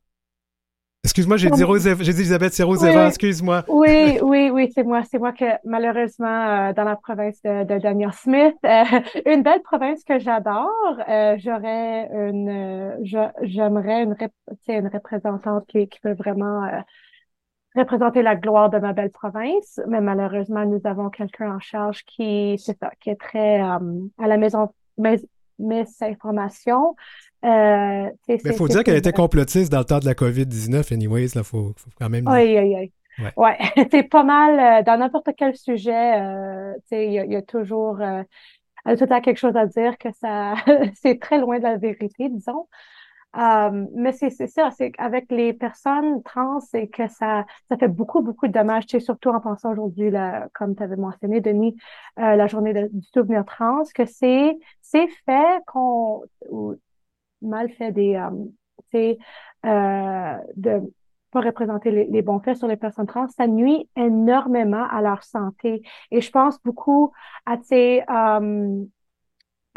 Excuse-moi, 1.04 1.36
j'ai 1.36 1.50
dit, 1.50 1.64
j'ai 2.00 2.12
dit 2.12 2.20
Elisabeth, 2.20 2.54
c'est 2.54 2.62
Rose 2.62 2.82
excuse-moi. 2.82 3.64
Oui, 3.68 4.18
oui, 4.22 4.50
oui, 4.50 4.72
c'est 4.74 4.84
moi. 4.84 5.02
C'est 5.10 5.18
moi 5.18 5.32
que, 5.32 5.44
malheureusement, 5.64 6.68
euh, 6.68 6.72
dans 6.72 6.84
la 6.84 6.96
province 6.96 7.40
de, 7.42 7.78
Daniel 7.78 8.12
Smith, 8.14 8.56
euh, 8.64 8.84
une 9.26 9.42
belle 9.42 9.62
province 9.62 10.02
que 10.04 10.18
j'adore, 10.18 10.96
j'aurais 11.36 12.08
une, 12.10 12.96
j'aimerais 13.42 14.02
une, 14.02 14.16
une 14.68 14.88
représentante 14.88 15.66
qui, 15.68 15.88
qui 15.88 16.00
peut 16.00 16.14
vraiment 16.14 16.66
représenter 17.78 18.22
la 18.22 18.36
gloire 18.36 18.70
de 18.70 18.78
ma 18.78 18.92
belle 18.92 19.10
province, 19.10 19.80
mais 19.88 20.00
malheureusement, 20.00 20.64
nous 20.64 20.80
avons 20.84 21.10
quelqu'un 21.10 21.56
en 21.56 21.60
charge 21.60 22.04
qui, 22.04 22.56
c'est 22.58 22.78
ça, 22.78 22.90
qui 23.00 23.10
est 23.10 23.20
très 23.20 23.60
euh, 23.60 23.78
à 24.18 24.26
la 24.26 24.36
maison, 24.36 24.70
misinformation. 25.58 26.96
Euh, 27.44 28.10
il 28.28 28.52
faut 28.54 28.68
dire 28.68 28.82
qu'elle 28.82 28.96
était 28.96 29.12
complotiste 29.12 29.70
dans 29.70 29.78
le 29.78 29.84
temps 29.84 30.00
de 30.00 30.06
la 30.06 30.14
COVID-19, 30.14 30.92
anyways, 30.92 31.28
là, 31.34 31.44
faut, 31.44 31.72
faut 31.76 31.90
quand 31.98 32.08
même. 32.08 32.26
Oui, 32.26 32.58
oui, 32.58 32.74
oui. 32.76 32.92
Ouais, 33.36 33.58
c'est 33.90 34.04
pas 34.04 34.22
mal 34.22 34.80
euh, 34.80 34.82
dans 34.84 34.98
n'importe 34.98 35.30
quel 35.36 35.56
sujet, 35.56 36.20
euh, 36.20 36.72
il 36.92 37.12
y, 37.12 37.36
a 37.36 37.42
toujours, 37.42 38.00
elle 38.00 38.26
a 38.84 38.96
tout 38.96 39.12
à 39.12 39.20
quelque 39.20 39.38
chose 39.38 39.56
à 39.56 39.66
dire 39.66 39.98
que 39.98 40.08
ça, 40.12 40.54
c'est 40.94 41.20
très 41.20 41.38
loin 41.38 41.58
de 41.58 41.64
la 41.64 41.76
vérité, 41.76 42.28
disons. 42.28 42.68
Euh, 43.36 43.86
mais 43.94 44.12
c'est 44.12 44.30
ça, 44.30 44.70
c'est 44.70 44.92
avec 44.98 45.30
les 45.30 45.52
personnes 45.52 46.22
trans, 46.22 46.60
c'est 46.60 46.88
que 46.88 47.06
ça, 47.08 47.44
ça 47.68 47.76
fait 47.76 47.88
beaucoup, 47.88 48.22
beaucoup 48.22 48.46
de 48.48 48.52
dommages, 48.52 48.86
tu 48.86 49.00
surtout 49.00 49.28
en 49.28 49.40
pensant 49.40 49.72
aujourd'hui, 49.72 50.10
comme 50.54 50.74
tu 50.74 50.82
avais 50.82 50.96
mentionné, 50.96 51.40
Denis, 51.40 51.76
euh, 52.18 52.36
la 52.36 52.46
journée 52.46 52.72
du 52.72 53.06
souvenir 53.12 53.44
trans, 53.44 53.82
que 53.94 54.06
c'est 54.06 54.58
fait 55.26 55.62
qu'on 55.66 56.22
ou 56.50 56.74
mal 57.42 57.70
fait 57.70 57.92
des 57.92 58.16
euh, 58.16 59.14
euh, 59.66 60.36
de 60.56 60.92
pas 61.30 61.40
représenter 61.40 61.90
les, 61.90 62.22
bons 62.22 62.40
faits 62.40 62.56
sur 62.56 62.68
les 62.68 62.76
personnes 62.76 63.06
trans, 63.06 63.28
ça 63.28 63.46
nuit 63.46 63.86
énormément 63.96 64.86
à 64.90 65.02
leur 65.02 65.22
santé. 65.24 65.82
Et 66.10 66.22
je 66.22 66.30
pense 66.30 66.58
beaucoup 66.62 67.12
à, 67.44 67.58
tu 67.58 67.64
sais, 67.64 68.04
euh, 68.10 68.82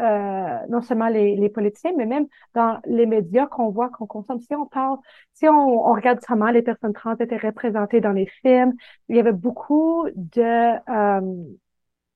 euh, 0.02 0.58
non 0.68 0.82
seulement 0.82 1.08
les, 1.08 1.36
les, 1.36 1.48
politiciens, 1.48 1.92
mais 1.96 2.06
même 2.06 2.26
dans 2.54 2.80
les 2.86 3.06
médias 3.06 3.46
qu'on 3.46 3.70
voit, 3.70 3.88
qu'on 3.88 4.06
consomme. 4.06 4.40
Si 4.40 4.54
on 4.54 4.66
parle, 4.66 4.98
si 5.34 5.46
on, 5.48 5.92
regarde 5.92 6.18
comment 6.26 6.50
les 6.50 6.62
personnes 6.62 6.92
trans 6.92 7.16
étaient 7.16 7.36
représentées 7.36 8.00
dans 8.00 8.12
les 8.12 8.26
films, 8.26 8.74
il 9.08 9.16
y 9.16 9.20
avait 9.20 9.32
beaucoup 9.32 10.06
de 10.16 10.40
euh, 10.90 11.44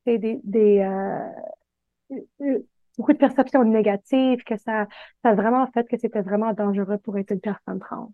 des, 0.06 0.40
des 0.42 0.80
euh, 0.80 2.58
beaucoup 2.98 3.12
de 3.12 3.18
perceptions 3.18 3.64
négatives, 3.64 4.42
que 4.44 4.56
ça, 4.56 4.88
ça 5.22 5.30
a 5.30 5.34
vraiment 5.34 5.66
fait 5.72 5.86
que 5.88 5.96
c'était 5.96 6.22
vraiment 6.22 6.52
dangereux 6.54 6.98
pour 6.98 7.16
être 7.18 7.30
une 7.30 7.40
personne 7.40 7.78
trans. 7.78 8.12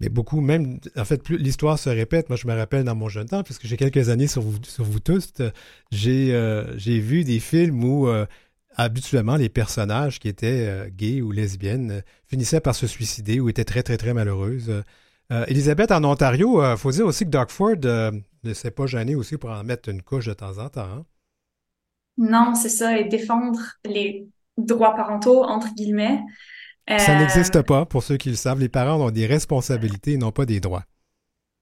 Mais 0.00 0.08
beaucoup, 0.08 0.40
même, 0.40 0.80
en 0.96 1.04
fait, 1.04 1.22
plus 1.22 1.36
l'histoire 1.36 1.78
se 1.78 1.90
répète. 1.90 2.30
Moi, 2.30 2.36
je 2.36 2.46
me 2.46 2.54
rappelle 2.54 2.84
dans 2.84 2.94
mon 2.94 3.10
jeune 3.10 3.26
temps, 3.26 3.42
puisque 3.42 3.66
j'ai 3.66 3.76
quelques 3.76 4.08
années 4.08 4.28
sur 4.28 4.40
vous, 4.40 4.56
sur 4.64 4.84
vous 4.84 5.00
tous, 5.00 5.34
j'ai 5.90 6.34
euh, 6.34 6.76
j'ai 6.78 7.00
vu 7.00 7.22
des 7.22 7.38
films 7.38 7.84
où 7.84 8.08
habituellement, 8.80 9.36
les 9.36 9.48
personnages 9.48 10.18
qui 10.18 10.28
étaient 10.28 10.66
euh, 10.68 10.88
gays 10.90 11.20
ou 11.20 11.32
lesbiennes 11.32 11.90
euh, 11.90 12.00
finissaient 12.26 12.60
par 12.60 12.74
se 12.74 12.86
suicider 12.86 13.40
ou 13.40 13.48
étaient 13.48 13.64
très, 13.64 13.82
très, 13.82 13.96
très 13.96 14.14
malheureuses. 14.14 14.82
Euh, 15.32 15.44
Elisabeth, 15.46 15.92
en 15.92 16.02
Ontario, 16.04 16.62
il 16.62 16.76
faut 16.76 16.90
dire 16.90 17.06
aussi 17.06 17.24
que 17.24 17.30
Doug 17.30 17.50
Ford 17.50 17.76
ne 17.82 18.54
s'est 18.54 18.72
pas 18.72 18.86
gêné 18.86 19.14
aussi 19.14 19.36
pour 19.36 19.50
en 19.50 19.62
mettre 19.62 19.88
une 19.88 20.02
couche 20.02 20.26
de 20.26 20.32
temps 20.32 20.58
en 20.58 20.68
temps. 20.68 20.80
Hein? 20.80 21.04
Non, 22.18 22.54
c'est 22.54 22.68
ça, 22.68 22.98
et 22.98 23.04
défendre 23.04 23.60
les 23.84 24.26
droits 24.58 24.96
parentaux, 24.96 25.44
entre 25.44 25.72
guillemets. 25.74 26.20
Ça 26.88 27.16
n'existe 27.16 27.62
pas, 27.62 27.86
pour 27.86 28.02
ceux 28.02 28.16
qui 28.16 28.30
le 28.30 28.34
savent. 28.34 28.58
Les 28.58 28.68
parents 28.68 29.00
ont 29.00 29.12
des 29.12 29.26
responsabilités 29.26 30.14
et 30.14 30.16
non 30.16 30.32
pas 30.32 30.46
des 30.46 30.58
droits. 30.58 30.84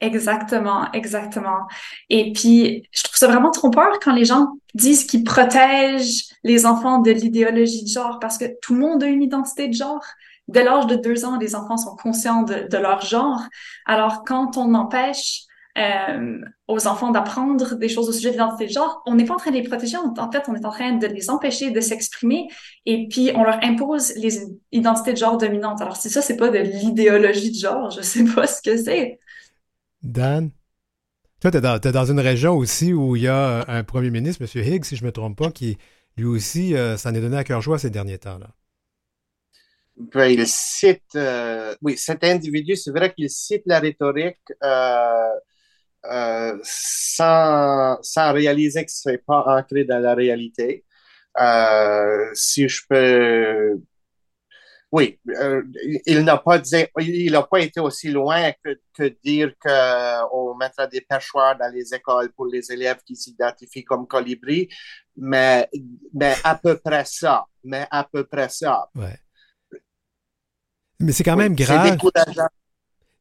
Exactement, 0.00 0.90
exactement. 0.92 1.66
Et 2.08 2.32
puis, 2.32 2.88
je 2.92 3.02
trouve 3.02 3.16
ça 3.16 3.26
vraiment 3.26 3.50
trompeur 3.50 3.98
quand 4.00 4.12
les 4.12 4.24
gens 4.24 4.52
disent 4.74 5.04
qu'ils 5.04 5.24
protègent 5.24 6.24
les 6.44 6.66
enfants 6.66 7.00
de 7.00 7.10
l'idéologie 7.10 7.82
de 7.82 7.88
genre 7.88 8.20
parce 8.20 8.38
que 8.38 8.44
tout 8.62 8.74
le 8.74 8.80
monde 8.80 9.02
a 9.02 9.06
une 9.06 9.22
identité 9.22 9.66
de 9.66 9.74
genre. 9.74 10.04
Dès 10.46 10.62
l'âge 10.62 10.86
de 10.86 10.94
deux 10.94 11.24
ans, 11.24 11.36
les 11.36 11.56
enfants 11.56 11.76
sont 11.76 11.96
conscients 11.96 12.42
de, 12.42 12.76
leur 12.76 13.00
genre. 13.00 13.42
Alors, 13.86 14.22
quand 14.24 14.56
on 14.56 14.72
empêche 14.74 15.42
euh, 15.76 16.38
aux 16.68 16.86
enfants 16.86 17.10
d'apprendre 17.10 17.74
des 17.74 17.88
choses 17.88 18.08
au 18.08 18.12
sujet 18.12 18.28
de 18.28 18.34
l'identité 18.34 18.66
de 18.66 18.72
genre, 18.72 19.02
on 19.04 19.16
n'est 19.16 19.24
pas 19.24 19.34
en 19.34 19.38
train 19.38 19.50
de 19.50 19.56
les 19.56 19.64
protéger. 19.64 19.96
En 19.96 20.30
fait, 20.30 20.44
on 20.48 20.54
est 20.54 20.64
en 20.64 20.70
train 20.70 20.92
de 20.92 21.06
les 21.08 21.28
empêcher 21.28 21.72
de 21.72 21.80
s'exprimer 21.80 22.46
et 22.86 23.08
puis 23.08 23.32
on 23.34 23.42
leur 23.42 23.62
impose 23.64 24.14
les 24.14 24.46
identités 24.70 25.12
de 25.12 25.18
genre 25.18 25.38
dominantes. 25.38 25.82
Alors, 25.82 25.96
si 25.96 26.08
ça, 26.08 26.22
c'est 26.22 26.36
pas 26.36 26.50
de 26.50 26.58
l'idéologie 26.58 27.50
de 27.50 27.58
genre, 27.58 27.90
je 27.90 28.00
sais 28.00 28.24
pas 28.24 28.46
ce 28.46 28.62
que 28.62 28.76
c'est. 28.76 29.18
Dan? 30.02 30.50
Toi, 31.40 31.52
tu 31.52 31.58
es, 31.58 31.92
dans 31.92 32.04
une 32.04 32.18
région 32.18 32.56
aussi 32.56 32.92
où 32.92 33.14
il 33.14 33.22
y 33.22 33.28
a 33.28 33.64
un 33.68 33.84
premier 33.84 34.10
ministre, 34.10 34.42
M. 34.42 34.64
Higgs, 34.64 34.84
si 34.84 34.96
je 34.96 35.02
ne 35.02 35.06
me 35.06 35.12
trompe 35.12 35.38
pas, 35.38 35.52
qui 35.52 35.78
lui 36.16 36.24
aussi 36.24 36.74
euh, 36.74 36.96
s'en 36.96 37.14
est 37.14 37.20
donné 37.20 37.36
à 37.36 37.44
cœur 37.44 37.60
joie 37.60 37.78
ces 37.78 37.90
derniers 37.90 38.18
temps-là. 38.18 38.48
Ben, 39.96 40.26
il 40.26 40.46
cite, 40.46 41.14
euh, 41.14 41.74
oui, 41.82 41.96
cet 41.96 42.24
individu, 42.24 42.76
c'est 42.76 42.90
vrai 42.90 43.12
qu'il 43.12 43.30
cite 43.30 43.62
la 43.66 43.78
rhétorique 43.80 44.38
euh, 44.62 46.58
sans, 46.62 47.98
sans, 48.02 48.32
réaliser 48.32 48.84
que 48.84 48.92
ce 48.92 49.10
n'est 49.10 49.18
pas 49.18 49.44
ancré 49.46 49.84
dans 49.84 49.98
la 49.98 50.14
réalité. 50.14 50.84
si 52.34 52.68
je 52.68 52.82
peux 52.88 53.80
oui, 54.90 55.18
euh, 55.36 55.62
il 56.06 56.20
n'a 56.24 56.38
pas 56.38 56.58
dit, 56.58 56.86
il 56.98 57.32
n'a 57.32 57.42
pas 57.42 57.60
été 57.60 57.78
aussi 57.78 58.08
loin 58.10 58.52
que, 58.64 58.80
que 58.94 59.14
dire 59.22 59.52
qu'on 59.60 60.54
mettra 60.56 60.86
des 60.86 61.02
pêchoirs 61.02 61.58
dans 61.58 61.70
les 61.72 61.94
écoles 61.94 62.32
pour 62.32 62.46
les 62.46 62.72
élèves 62.72 62.98
qui 63.04 63.14
s'identifient 63.14 63.84
comme 63.84 64.06
colibri, 64.06 64.68
mais, 65.16 65.68
mais 66.14 66.34
à 66.42 66.54
peu 66.54 66.78
près 66.78 67.04
ça, 67.04 67.44
mais 67.64 67.86
à 67.90 68.04
peu 68.04 68.24
près 68.24 68.48
ça. 68.48 68.88
Ouais. 68.94 69.18
Mais 71.00 71.12
c'est 71.12 71.24
quand 71.24 71.36
même 71.36 71.54
grave. 71.54 71.98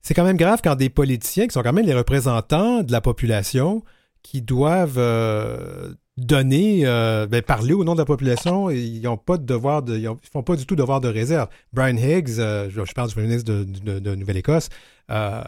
C'est 0.02 0.14
quand 0.14 0.24
même 0.24 0.38
grave 0.38 0.62
quand 0.64 0.76
des 0.76 0.90
politiciens, 0.90 1.48
qui 1.48 1.54
sont 1.54 1.64
quand 1.64 1.74
même 1.74 1.86
les 1.86 1.94
représentants 1.94 2.82
de 2.82 2.94
la 2.94 3.02
population, 3.02 3.84
qui 4.24 4.42
doivent 4.42 4.98
euh, 4.98 5.94
donner, 6.18 6.82
euh, 6.86 7.28
ben, 7.28 7.42
parler 7.42 7.74
au 7.74 7.84
nom 7.84 7.94
de 7.94 8.00
la 8.00 8.06
population, 8.06 8.70
ils 8.70 9.02
n'ont 9.02 9.18
pas 9.18 9.38
de 9.38 9.46
devoir 9.46 9.84
de, 9.84 9.98
ils, 9.98 10.10
font 10.32 10.44
pas 10.44 10.56
du 10.56 10.66
tout 10.66 10.76
devoir 10.76 11.00
de 11.00 11.08
réserve. 11.08 11.48
Brian 11.74 11.96
Higgs, 11.96 12.40
euh, 12.40 12.70
je, 12.70 12.94
parle 12.94 13.10
du 13.10 13.14
premier 13.14 13.28
ministre 13.28 13.52
de, 13.52 14.16
Nouvelle-Écosse, 14.16 14.70
euh, 15.12 15.44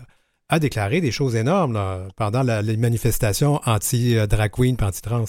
a 0.50 0.60
déclaré 0.60 1.02
des 1.02 1.12
choses 1.12 1.36
énormes 1.36 1.80
pendant 2.16 2.42
les 2.44 2.78
manifestations 2.78 3.60
anti-drag 3.66 4.52
queen 4.52 4.76
et 4.80 4.84
anti-trans. 4.84 5.26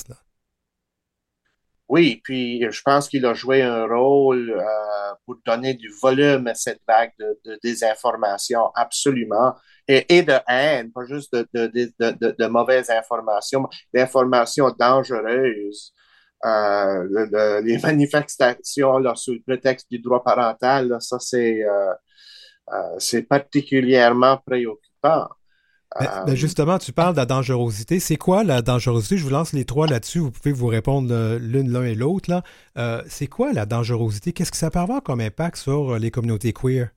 Oui, 1.90 2.20
puis 2.22 2.62
je 2.70 2.82
pense 2.82 3.08
qu'il 3.08 3.26
a 3.26 3.34
joué 3.34 3.62
un 3.62 3.84
rôle 3.84 4.56
pour 5.26 5.36
donner 5.44 5.74
du 5.74 5.90
volume 6.00 6.46
à 6.46 6.54
cette 6.54 6.80
vague 6.86 7.10
de, 7.18 7.58
désinformation, 7.64 8.70
absolument, 8.76 9.56
et, 9.88 10.22
de 10.22 10.34
haine, 10.46 10.92
pas 10.92 11.04
juste 11.06 11.34
de, 11.34 11.48
de, 11.52 12.36
de 12.38 12.46
mauvaises 12.46 12.90
informations, 12.90 13.68
d'informations 13.92 14.70
dangereuses. 14.78 15.92
les 16.44 17.78
manifestations 17.82 18.98
là, 18.98 19.16
sous 19.16 19.32
le 19.32 19.42
prétexte 19.42 19.90
du 19.90 19.98
droit 19.98 20.22
parental, 20.22 20.96
ça 21.00 21.18
c'est 21.18 21.64
c'est 22.98 23.22
particulièrement 23.24 24.38
préoccupant. 24.46 25.28
Ben, 25.98 26.24
ben, 26.24 26.36
justement, 26.36 26.78
tu 26.78 26.92
parles 26.92 27.14
de 27.14 27.18
la 27.18 27.26
dangerosité. 27.26 27.98
C'est 27.98 28.16
quoi 28.16 28.44
la 28.44 28.62
dangerosité? 28.62 29.16
Je 29.16 29.24
vous 29.24 29.30
lance 29.30 29.52
les 29.52 29.64
trois 29.64 29.88
là-dessus. 29.88 30.20
Vous 30.20 30.30
pouvez 30.30 30.52
vous 30.52 30.68
répondre 30.68 31.36
l'une, 31.40 31.72
l'un 31.72 31.82
et 31.82 31.96
l'autre. 31.96 32.42
c'est 33.08 33.26
quoi 33.26 33.52
la 33.52 33.66
dangerosité? 33.66 34.32
Qu'est-ce 34.32 34.52
que 34.52 34.56
ça 34.56 34.70
peut 34.70 34.78
avoir 34.78 35.02
comme 35.02 35.20
impact 35.20 35.56
sur 35.56 35.98
les 35.98 36.10
communautés 36.10 36.52
queer? 36.52 36.90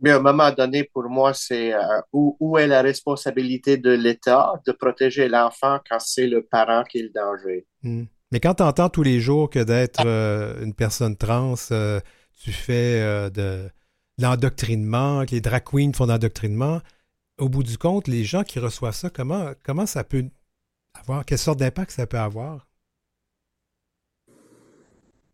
Mais 0.00 0.10
à 0.10 0.16
un 0.16 0.20
moment 0.20 0.50
donné, 0.50 0.84
pour 0.84 1.08
moi, 1.08 1.32
c'est 1.32 1.72
euh, 1.72 1.78
où, 2.12 2.58
est 2.58 2.66
la 2.66 2.82
responsabilité 2.82 3.78
de 3.78 3.90
l'État 3.90 4.52
de 4.66 4.72
protéger 4.72 5.28
l'enfant 5.28 5.78
quand 5.88 5.98
c'est 6.00 6.26
le 6.26 6.42
parent 6.42 6.84
qui 6.84 6.98
est 6.98 7.02
le 7.02 7.10
danger? 7.10 7.66
Hmm. 7.82 8.04
Mais 8.30 8.40
quand 8.40 8.54
tu 8.54 8.62
entends 8.62 8.90
tous 8.90 9.02
les 9.02 9.20
jours 9.20 9.48
que 9.48 9.60
d'être 9.60 10.02
euh, 10.04 10.62
une 10.62 10.74
personne 10.74 11.16
trans, 11.16 11.54
euh, 11.70 12.00
tu 12.42 12.52
fais 12.52 13.30
de, 13.30 13.70
l'endoctrinement, 14.18 15.24
que 15.24 15.32
les 15.32 15.40
drag 15.40 15.62
queens 15.64 15.92
font 15.94 16.06
l'endoctrinement, 16.06 16.80
au 17.38 17.48
bout 17.48 17.62
du 17.62 17.78
compte, 17.78 18.08
les 18.08 18.24
gens 18.24 18.42
qui 18.42 18.58
reçoivent 18.58 18.94
ça, 18.94 19.10
comment, 19.10 19.50
comment 19.62 19.86
ça 19.86 20.04
peut 20.04 20.24
avoir, 20.94 21.24
quelle 21.24 21.38
sorte 21.38 21.58
d'impact 21.58 21.90
ça 21.90 22.06
peut 22.06 22.18
avoir? 22.18 22.66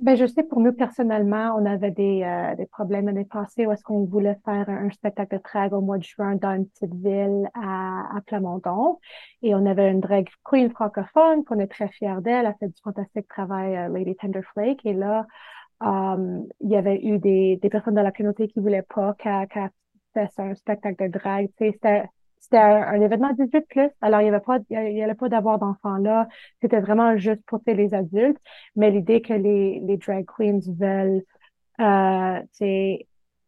Ben, 0.02 0.16
je 0.16 0.26
sais, 0.26 0.42
pour 0.42 0.58
nous, 0.58 0.72
personnellement, 0.72 1.54
on 1.56 1.64
avait 1.64 1.92
des, 1.92 2.24
euh, 2.24 2.56
des 2.56 2.66
problèmes 2.66 3.06
l'année 3.06 3.24
passée 3.24 3.66
où 3.66 3.70
est-ce 3.70 3.84
qu'on 3.84 4.04
voulait 4.04 4.36
faire 4.44 4.68
un 4.68 4.90
spectacle 4.90 5.36
de 5.36 5.42
drag 5.44 5.72
au 5.72 5.80
mois 5.80 5.96
de 5.96 6.02
juin 6.02 6.34
dans 6.34 6.56
une 6.56 6.66
petite 6.66 6.92
ville 6.92 7.48
à, 7.54 8.16
à 8.16 8.20
Plamondon. 8.26 8.98
Et 9.42 9.54
on 9.54 9.64
avait 9.64 9.88
une 9.92 10.00
drag 10.00 10.28
queen 10.42 10.70
francophone 10.70 11.44
qu'on 11.44 11.60
est 11.60 11.68
très 11.68 11.86
fiers 11.86 12.20
d'elle. 12.20 12.40
Elle 12.40 12.46
a 12.46 12.54
fait 12.54 12.66
du 12.66 12.82
fantastique 12.82 13.28
travail, 13.28 13.76
euh, 13.76 13.88
Lady 13.90 14.16
Tenderflake. 14.16 14.84
Et 14.84 14.92
là, 14.92 15.24
um, 15.82 16.46
il 16.60 16.70
y 16.70 16.76
avait 16.76 17.00
eu 17.04 17.18
des, 17.18 17.58
des 17.60 17.68
personnes 17.68 17.94
de 17.94 18.00
la 18.00 18.12
communauté 18.12 18.48
qui 18.48 18.60
voulaient 18.60 18.82
pas 18.82 19.14
qu'elle 19.14 19.70
fasse 20.14 20.38
un 20.38 20.54
spectacle 20.54 21.04
de 21.04 21.18
drag. 21.18 21.50
C'était 21.58 22.04
c'était 22.42 22.58
un, 22.58 23.00
événement 23.00 23.32
18 23.32 23.66
plus, 23.68 23.88
alors 24.00 24.20
il 24.20 24.24
n'y 24.24 24.30
avait 24.30 24.40
pas, 24.40 24.58
il 24.68 24.96
y 24.96 25.02
avait 25.02 25.14
pas 25.14 25.28
d'avoir 25.28 25.60
d'enfants 25.60 25.96
là. 25.98 26.26
C'était 26.60 26.80
vraiment 26.80 27.16
juste 27.16 27.40
pour 27.46 27.60
les 27.66 27.94
adultes. 27.94 28.38
Mais 28.74 28.90
l'idée 28.90 29.22
que 29.22 29.32
les, 29.32 29.80
les 29.80 29.96
drag 29.96 30.26
queens 30.26 30.58
veulent, 30.78 31.22
euh, 31.80 32.40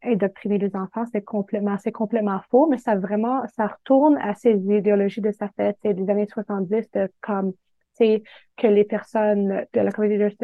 indoctriner 0.04 0.58
les 0.58 0.76
enfants, 0.76 1.04
c'est 1.10 1.22
complètement, 1.22 1.76
c'est 1.78 1.92
complètement 1.92 2.40
faux, 2.50 2.68
mais 2.68 2.78
ça 2.78 2.94
vraiment, 2.96 3.42
ça 3.56 3.66
retourne 3.66 4.16
à 4.18 4.34
ces 4.34 4.54
idéologies 4.54 5.20
de 5.20 5.32
sa 5.32 5.48
fête, 5.48 5.76
c'est 5.82 5.94
des 5.94 6.10
années 6.10 6.26
70 6.26 6.90
de 6.92 7.10
comme, 7.20 7.52
c'est 7.94 8.22
que 8.56 8.66
les 8.66 8.84
personnes 8.84 9.66
de 9.72 9.80
la 9.80 9.90
communauté 9.92 10.36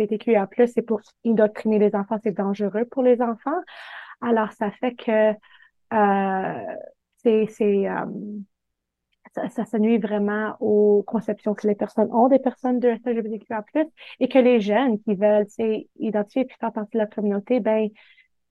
LGBTQIA+, 0.00 0.48
c'est 0.66 0.82
pour 0.82 1.00
indoctriner 1.24 1.78
les 1.78 1.94
enfants, 1.94 2.18
c'est 2.22 2.32
dangereux 2.32 2.84
pour 2.90 3.02
les 3.02 3.20
enfants. 3.22 3.60
Alors, 4.20 4.52
ça 4.52 4.70
fait 4.70 4.94
que, 4.94 5.32
euh, 5.92 6.76
c'est, 7.22 7.46
c'est, 7.48 7.88
euh, 7.88 8.06
ça, 9.34 9.64
ça, 9.64 9.78
nuit 9.78 9.98
vraiment 9.98 10.56
aux 10.60 11.02
conceptions 11.06 11.54
que 11.54 11.66
les 11.66 11.74
personnes 11.74 12.12
ont 12.12 12.28
des 12.28 12.38
personnes 12.38 12.80
de 12.80 12.88
LGBTQIA+, 13.04 13.64
et 14.18 14.28
que 14.28 14.38
les 14.38 14.60
jeunes 14.60 15.00
qui 15.02 15.14
veulent 15.14 15.46
s'identifier 15.48 16.44
puis 16.44 16.56
faire 16.58 16.72
partie 16.72 16.96
de 16.96 16.98
la 16.98 17.06
communauté, 17.06 17.60
ben, 17.60 17.88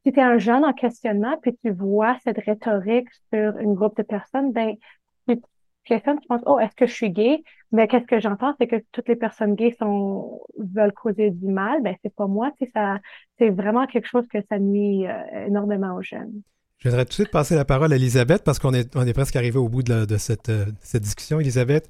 si 0.05 0.13
tu 0.13 0.19
es 0.19 0.23
un 0.23 0.37
jeune 0.37 0.63
en 0.63 0.73
questionnement, 0.73 1.37
puis 1.41 1.57
tu 1.63 1.71
vois 1.71 2.17
cette 2.23 2.37
rhétorique 2.37 3.09
sur 3.33 3.57
une 3.57 3.73
groupe 3.73 3.97
de 3.97 4.03
personnes, 4.03 4.53
ben, 4.53 4.75
questionnes, 5.85 6.19
tu 6.19 6.27
penses, 6.27 6.41
oh, 6.45 6.59
est-ce 6.59 6.75
que 6.75 6.85
je 6.85 6.93
suis 6.93 7.09
gay? 7.09 7.43
Mais 7.71 7.87
qu'est-ce 7.87 8.05
que 8.05 8.19
j'entends, 8.19 8.53
c'est 8.59 8.67
que 8.67 8.77
toutes 8.91 9.07
les 9.07 9.15
personnes 9.15 9.55
gays 9.55 9.75
sont, 9.79 10.41
veulent 10.57 10.93
causer 10.93 11.31
du 11.31 11.47
mal. 11.47 11.81
Ben, 11.83 11.95
c'est 12.03 12.13
pas 12.13 12.27
moi, 12.27 12.51
tu 12.59 12.69
ça, 12.73 12.97
c'est 13.37 13.49
vraiment 13.49 13.85
quelque 13.87 14.07
chose 14.07 14.27
que 14.27 14.39
ça 14.49 14.59
nuit 14.59 15.07
euh, 15.07 15.45
énormément 15.47 15.95
aux 15.95 16.01
jeunes. 16.01 16.41
Je 16.79 16.87
voudrais 16.87 17.03
tout 17.03 17.09
de 17.09 17.13
suite 17.13 17.31
passer 17.31 17.55
la 17.55 17.65
parole 17.65 17.91
à 17.91 17.97
Elisabeth 17.97 18.43
parce 18.43 18.57
qu'on 18.57 18.73
est, 18.73 18.95
on 18.95 19.05
est 19.05 19.13
presque 19.13 19.35
arrivé 19.35 19.57
au 19.57 19.67
bout 19.67 19.83
de, 19.83 20.17
cette, 20.17 20.47
euh, 20.47 20.65
cette, 20.81 21.03
discussion. 21.03 21.39
Elisabeth? 21.41 21.89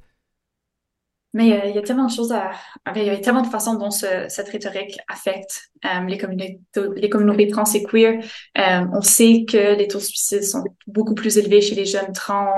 Mais 1.31 1.53
euh, 1.53 1.65
il 1.67 1.75
y 1.75 1.77
a 1.77 1.83
tellement 1.83 2.07
de 2.07 2.11
choses 2.11 2.31
à. 2.31 2.49
Il 2.95 3.03
y 3.03 3.09
a 3.11 3.17
tellement 3.17 3.43
de 3.43 3.47
façons 3.47 3.75
dont 3.75 3.91
cette 3.91 4.49
rhétorique 4.49 4.97
affecte 5.07 5.69
euh, 5.85 6.05
les, 6.07 6.17
communautés, 6.17 6.59
les 6.95 7.07
communautés 7.07 7.47
trans 7.49 7.71
et 7.71 7.83
queer. 7.83 8.19
on 8.55 9.01
sait 9.01 9.45
que 9.47 9.77
les 9.77 9.87
taux 9.87 9.99
de 9.99 10.03
suicide 10.03 10.41
sont 10.41 10.63
beaucoup 10.87 11.13
plus 11.13 11.37
élevés 11.37 11.61
chez 11.61 11.75
les 11.75 11.85
jeunes 11.85 12.11
trans, 12.11 12.57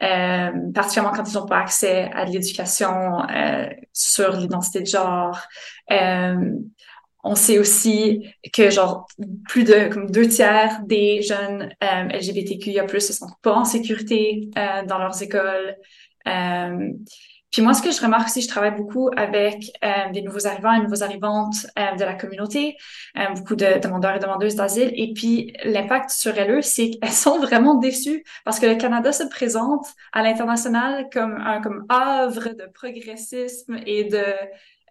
particulièrement 0.00 1.12
quand 1.14 1.30
ils 1.30 1.34
n'ont 1.34 1.46
pas 1.46 1.58
accès 1.60 2.10
à 2.14 2.24
de 2.24 2.30
l'éducation 2.30 3.22
sur 3.92 4.32
l'identité 4.32 4.80
de 4.80 4.86
genre. 4.86 5.38
On 7.22 7.34
sait 7.34 7.58
aussi 7.58 8.26
que 8.52 8.70
genre 8.70 9.06
plus 9.48 9.64
de 9.64 9.88
comme 9.92 10.10
deux 10.10 10.26
tiers 10.26 10.80
des 10.84 11.22
jeunes 11.22 11.70
euh, 11.84 12.18
LGBTQIA+ 12.18 12.84
ne 12.84 12.98
sont 12.98 13.28
pas 13.42 13.52
en 13.52 13.64
sécurité 13.64 14.48
euh, 14.56 14.84
dans 14.86 14.98
leurs 14.98 15.22
écoles. 15.22 15.76
Euh, 17.50 17.60
puis 17.60 17.62
moi, 17.62 17.74
ce 17.74 17.82
que 17.82 17.90
je 17.90 18.00
remarque 18.00 18.28
aussi, 18.28 18.42
je 18.42 18.48
travaille 18.48 18.74
beaucoup 18.76 19.10
avec 19.16 19.72
euh, 19.84 20.10
des 20.12 20.22
nouveaux 20.22 20.46
arrivants 20.46 20.72
et 20.72 20.80
nouveaux 20.80 21.02
arrivantes 21.02 21.66
euh, 21.78 21.96
de 21.96 22.04
la 22.04 22.14
communauté, 22.14 22.76
beaucoup 23.34 23.56
de 23.56 23.80
demandeurs 23.80 24.16
et 24.16 24.18
demandeuses 24.18 24.54
d'asile. 24.54 24.92
Et 24.94 25.12
puis 25.12 25.52
l'impact 25.64 26.10
sur 26.10 26.36
elles, 26.38 26.62
c'est 26.62 26.90
qu'elles 26.90 27.10
sont 27.10 27.38
vraiment 27.40 27.74
déçues 27.74 28.24
parce 28.44 28.60
que 28.60 28.66
le 28.66 28.76
Canada 28.76 29.12
se 29.12 29.24
présente 29.24 29.86
à 30.12 30.22
l'international 30.22 31.08
comme 31.12 31.36
un 31.40 31.60
comme 31.60 31.86
œuvre 31.90 32.50
de 32.50 32.66
progressisme 32.72 33.78
et 33.86 34.04
de 34.04 34.24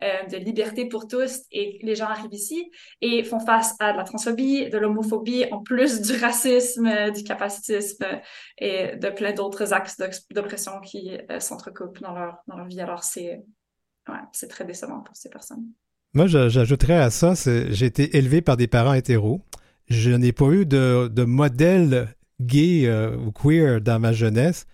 euh, 0.03 0.25
de 0.27 0.37
liberté 0.37 0.85
pour 0.85 1.07
tous 1.07 1.41
et 1.51 1.79
les 1.81 1.95
gens 1.95 2.05
arrivent 2.05 2.33
ici 2.33 2.71
et 3.01 3.23
font 3.23 3.39
face 3.39 3.75
à 3.79 3.91
de 3.91 3.97
la 3.97 4.03
transphobie, 4.03 4.69
de 4.69 4.77
l'homophobie, 4.77 5.45
en 5.51 5.61
plus 5.61 6.01
du 6.01 6.13
racisme, 6.17 7.11
du 7.11 7.23
capacitisme 7.23 8.05
et 8.57 8.95
de 8.95 9.09
plein 9.09 9.33
d'autres 9.33 9.73
axes 9.73 9.97
d'oppression 10.31 10.79
qui 10.81 11.17
euh, 11.29 11.39
s'entrecoupent 11.39 11.99
dans 12.01 12.13
leur, 12.13 12.37
dans 12.47 12.55
leur 12.55 12.67
vie. 12.67 12.81
Alors, 12.81 13.03
c'est 13.03 13.41
ouais, 14.07 14.47
très 14.49 14.65
décevant 14.65 15.01
pour 15.01 15.15
ces 15.15 15.29
personnes. 15.29 15.65
Moi, 16.13 16.27
j'ajouterais 16.27 16.97
à 16.97 17.09
ça, 17.09 17.33
j'ai 17.35 17.85
été 17.85 18.17
élevé 18.17 18.41
par 18.41 18.57
des 18.57 18.67
parents 18.67 18.93
hétéros. 18.93 19.41
Je 19.87 20.11
n'ai 20.11 20.31
pas 20.31 20.49
eu 20.49 20.65
de, 20.65 21.07
de 21.07 21.23
modèle 21.23 22.15
gay 22.41 22.87
euh, 22.87 23.15
ou 23.17 23.31
queer 23.31 23.81
dans 23.81 23.99
ma 23.99 24.11
jeunesse. 24.11 24.65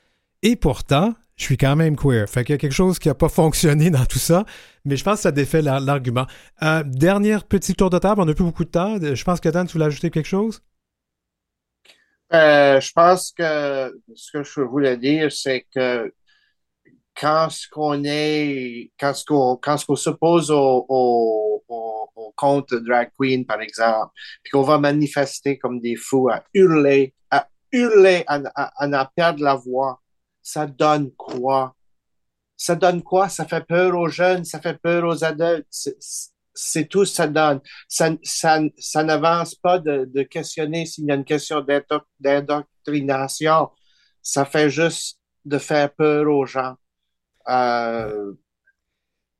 Et 0.43 0.55
pourtant, 0.55 1.13
je 1.37 1.43
suis 1.43 1.57
quand 1.57 1.75
même 1.75 1.95
queer. 1.95 2.27
Fait 2.29 2.43
qu'il 2.43 2.53
y 2.53 2.55
a 2.55 2.57
quelque 2.57 2.71
chose 2.71 2.99
qui 2.99 3.07
n'a 3.07 3.15
pas 3.15 3.29
fonctionné 3.29 3.89
dans 3.89 4.05
tout 4.05 4.19
ça, 4.19 4.45
mais 4.85 4.95
je 4.95 5.03
pense 5.03 5.15
que 5.15 5.21
ça 5.21 5.31
défait 5.31 5.61
l'argument. 5.61 6.25
Euh, 6.63 6.83
dernière 6.85 7.43
petit 7.43 7.73
tour 7.73 7.89
de 7.89 7.99
table, 7.99 8.21
on 8.21 8.25
n'a 8.25 8.33
plus 8.33 8.45
beaucoup 8.45 8.63
de 8.63 8.69
temps. 8.69 8.97
Je 8.99 9.23
pense 9.23 9.39
que 9.39 9.49
Dan, 9.49 9.67
tu 9.67 9.73
voulais 9.73 9.85
ajouter 9.85 10.09
quelque 10.09 10.27
chose? 10.27 10.61
Euh, 12.33 12.79
je 12.79 12.91
pense 12.91 13.31
que 13.31 13.93
ce 14.15 14.31
que 14.31 14.43
je 14.43 14.61
voulais 14.61 14.97
dire, 14.97 15.31
c'est 15.31 15.65
que 15.73 16.11
quand 17.15 17.49
ce 17.49 17.67
qu'on 17.69 18.03
est, 18.03 18.91
quand 18.99 19.13
ce 19.13 19.25
qu'on, 19.25 19.57
quand 19.57 19.77
ce 19.77 19.85
qu'on 19.85 19.95
s'oppose 19.95 20.51
au, 20.51 20.85
au, 20.89 21.63
au, 21.67 22.33
compte 22.35 22.73
drag 22.73 23.11
queen, 23.17 23.45
par 23.45 23.61
exemple, 23.61 24.11
puis 24.43 24.51
qu'on 24.51 24.63
va 24.63 24.77
manifester 24.77 25.57
comme 25.57 25.79
des 25.79 25.95
fous 25.95 26.29
à 26.29 26.43
hurler, 26.53 27.13
à 27.31 27.47
hurler, 27.71 28.23
à, 28.27 28.41
à, 28.55 28.83
à 28.83 29.01
en 29.01 29.07
perdre 29.15 29.41
la 29.41 29.55
voix, 29.55 30.01
ça 30.45 30.67
donne 30.67 31.11
quoi? 31.17 31.75
Ça 32.55 32.75
donne 32.75 33.01
quoi? 33.01 33.29
Ça 33.29 33.45
fait 33.45 33.65
peur 33.65 33.97
aux 33.97 34.07
jeunes, 34.07 34.45
ça 34.45 34.61
fait 34.61 34.79
peur 34.79 35.03
aux 35.03 35.23
adultes. 35.23 35.67
C'est 36.53 36.87
tout 36.87 37.03
ça 37.03 37.27
donne. 37.27 37.59
Ça, 37.89 38.11
ça, 38.23 38.61
ça 38.77 39.03
n'avance 39.03 39.55
pas 39.55 39.79
de, 39.79 40.23
questionner 40.23 40.85
s'il 40.85 41.05
y 41.05 41.11
a 41.11 41.15
une 41.15 41.25
question 41.25 41.65
d'indoctrination. 42.19 43.69
Ça 44.21 44.45
fait 44.45 44.69
juste 44.69 45.19
de 45.45 45.57
faire 45.57 45.91
peur 45.93 46.29
aux 46.29 46.45
gens. 46.45 46.75
Euh, 47.49 48.33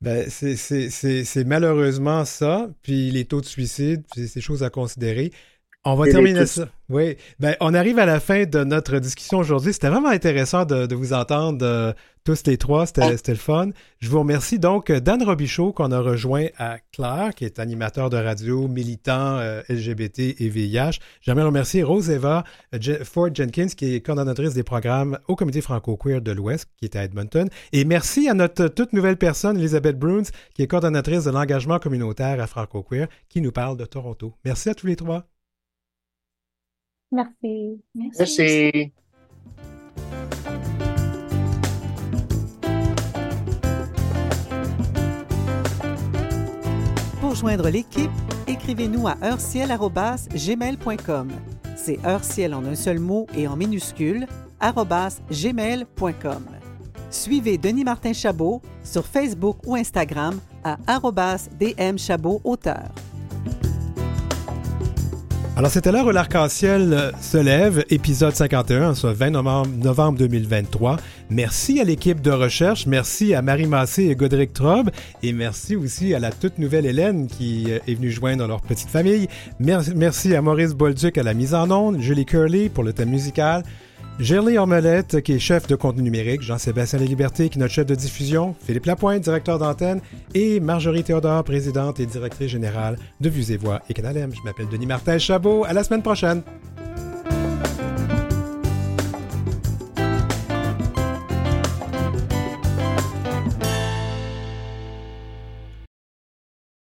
ben, 0.02 0.28
c'est 0.30 1.46
malheureusement 1.46 2.26
ça. 2.26 2.68
Puis 2.82 3.12
les 3.12 3.26
taux 3.26 3.42
de 3.42 3.46
suicide, 3.46 4.04
c'est 4.12 4.42
choses 4.42 4.64
à 4.64 4.72
considérer. 4.72 5.32
On 5.88 5.94
va 5.94 6.08
terminer 6.08 6.48
ça. 6.48 6.68
Oui. 6.90 7.16
Ben, 7.40 7.56
on 7.60 7.76
arrive 7.76 8.00
à 8.00 8.08
la 8.08 8.20
fin 8.20 8.46
de 8.46 8.64
notre 8.64 8.98
discussion 8.98 9.38
aujourd'hui. 9.38 9.72
C'était 9.72 9.90
vraiment 9.90 10.10
intéressant 10.10 10.66
de, 10.66 10.94
vous 10.96 11.14
entendre 11.14 11.64
euh, 11.64 11.94
tous 12.24 12.44
les 12.48 12.58
trois. 12.58 12.88
C'était 12.88 13.12
le 13.28 13.36
fun. 13.36 13.70
Je 14.00 14.10
vous 14.10 14.20
remercie 14.20 14.58
donc 14.58 14.90
euh, 14.90 15.00
Dan 15.00 15.22
Robichaud 15.22 15.74
qu'on 15.74 15.92
a 15.92 16.00
rejoint 16.00 16.48
à 16.58 16.78
Claire, 16.92 17.36
qui 17.36 17.46
est 17.46 17.60
animateur 17.60 18.10
de 18.10 18.18
radio, 18.18 18.68
militant 18.68 19.38
euh, 19.38 19.62
LGBT 19.70 20.42
et 20.42 20.50
VIH. 20.50 21.00
J'aimerais 21.22 21.46
remercier 21.46 21.84
Rose 21.84 22.10
Eva 22.10 22.44
Ford 23.04 23.30
Jenkins, 23.32 23.68
qui 23.68 23.94
est 23.94 24.02
coordonnatrice 24.02 24.56
des 24.56 24.64
programmes 24.64 25.20
au 25.28 25.36
Comité 25.36 25.62
franco-queer 25.62 26.20
de 26.20 26.32
l'Ouest, 26.32 26.68
qui 26.78 26.86
est 26.86 26.96
à 26.96 27.04
Edmonton. 27.04 27.48
Et 27.74 27.86
merci 27.86 28.28
à 28.28 28.34
notre 28.34 28.70
toute 28.70 28.92
nouvelle 28.94 29.18
personne, 29.18 29.58
Elisabeth 29.58 30.00
Bruns, 30.00 30.30
qui 30.56 30.64
est 30.64 30.68
coordonnatrice 30.68 31.26
de 31.26 31.32
l'engagement 31.32 31.78
communautaire 31.78 32.42
à 32.42 32.48
franco-queer, 32.48 33.08
qui 33.30 33.42
nous 33.42 33.52
parle 33.52 33.78
de 33.78 33.86
Toronto. 33.86 34.34
Merci 34.44 34.70
à 34.70 34.74
tous 34.74 34.88
les 34.88 34.96
trois. 34.96 35.28
Merci. 37.16 37.82
Merci. 37.96 38.92
Pour 47.22 47.36
joindre 47.36 47.70
l'équipe, 47.70 48.12
écrivez-nous 48.48 49.08
à 49.08 49.16
heurciel.gmail.com. 49.24 51.30
C'est 51.76 52.06
heurciel 52.06 52.54
en 52.54 52.66
un 52.66 52.76
seul 52.76 53.00
mot 53.00 53.28
et 53.36 53.48
en 53.48 53.56
minuscules 53.56 54.28
gmail.com. 55.32 56.44
Suivez 57.10 57.58
Denis 57.58 57.86
Martin 57.86 58.14
Chabot 58.14 58.62
sur 58.84 59.06
Facebook 59.06 59.58
ou 59.66 59.76
Instagram 59.76 60.40
à 60.64 60.78
dmchabot 61.60 62.42
auteur. 62.44 62.92
Alors, 65.58 65.72
c'était 65.72 65.90
l'heure 65.94 66.06
où 66.06 66.12
l'arc-en-ciel 66.12 67.14
se 67.22 67.38
lève, 67.38 67.86
épisode 67.90 68.36
51, 68.36 68.94
soit 68.94 69.14
20 69.14 69.30
novembre, 69.30 69.70
novembre 69.82 70.20
2023. 70.20 70.98
Merci 71.30 71.80
à 71.80 71.86
l'équipe 71.86 72.20
de 72.20 72.30
recherche, 72.30 72.88
merci 72.88 73.34
à 73.34 73.42
Marie 73.42 73.66
Massé 73.66 74.04
et 74.04 74.16
Godric 74.16 74.52
Trobe, 74.52 74.90
et 75.24 75.32
merci 75.32 75.78
aussi 75.78 76.14
à 76.14 76.20
la 76.20 76.32
toute 76.32 76.60
nouvelle 76.60 76.86
Hélène 76.86 77.28
qui 77.28 77.68
euh, 77.70 77.80
est 77.88 77.96
venue 77.96 78.12
joindre 78.12 78.46
leur 78.48 78.60
petite 78.60 78.90
famille. 78.90 79.30
Merci 79.62 80.36
à 80.36 80.42
Maurice 80.42 80.74
Bolduc 80.74 81.18
à 81.18 81.24
la 81.24 81.34
mise 81.34 81.54
en 81.54 81.72
onde, 81.72 82.02
Julie 82.02 82.26
Curley 82.26 82.68
pour 82.68 82.84
le 82.84 82.92
thème 82.92 83.10
musical, 83.10 83.64
Gerly 84.18 84.58
Ormelette, 84.58 85.22
qui 85.22 85.34
est 85.34 85.40
chef 85.40 85.68
de 85.68 85.76
contenu 85.76 86.02
numérique, 86.02 86.42
Jean-Sébastien 86.42 87.00
Liberté, 87.00 87.50
qui 87.50 87.58
est 87.58 87.62
notre 87.62 87.74
chef 87.74 87.86
de 87.86 87.96
diffusion, 87.96 88.56
Philippe 88.66 88.86
Lapointe, 88.86 89.22
directeur 89.22 89.60
d'antenne, 89.60 90.00
et 90.34 90.62
Marjorie 90.62 91.04
Théodore, 91.04 91.44
présidente 91.44 92.00
et 92.00 92.06
directrice 92.06 92.50
générale 92.50 92.98
de 93.20 93.30
Vues 93.30 93.52
et 93.52 93.58
Voix 93.58 93.82
et 93.90 93.94
Canal 93.94 94.16
M. 94.18 94.32
Je 94.34 94.42
m'appelle 94.44 94.70
Denis 94.70 94.86
Martin 94.86 95.18
Chabot. 95.18 95.66
À 95.66 95.74
la 95.74 95.84
semaine 95.84 96.02
prochaine! 96.02 96.44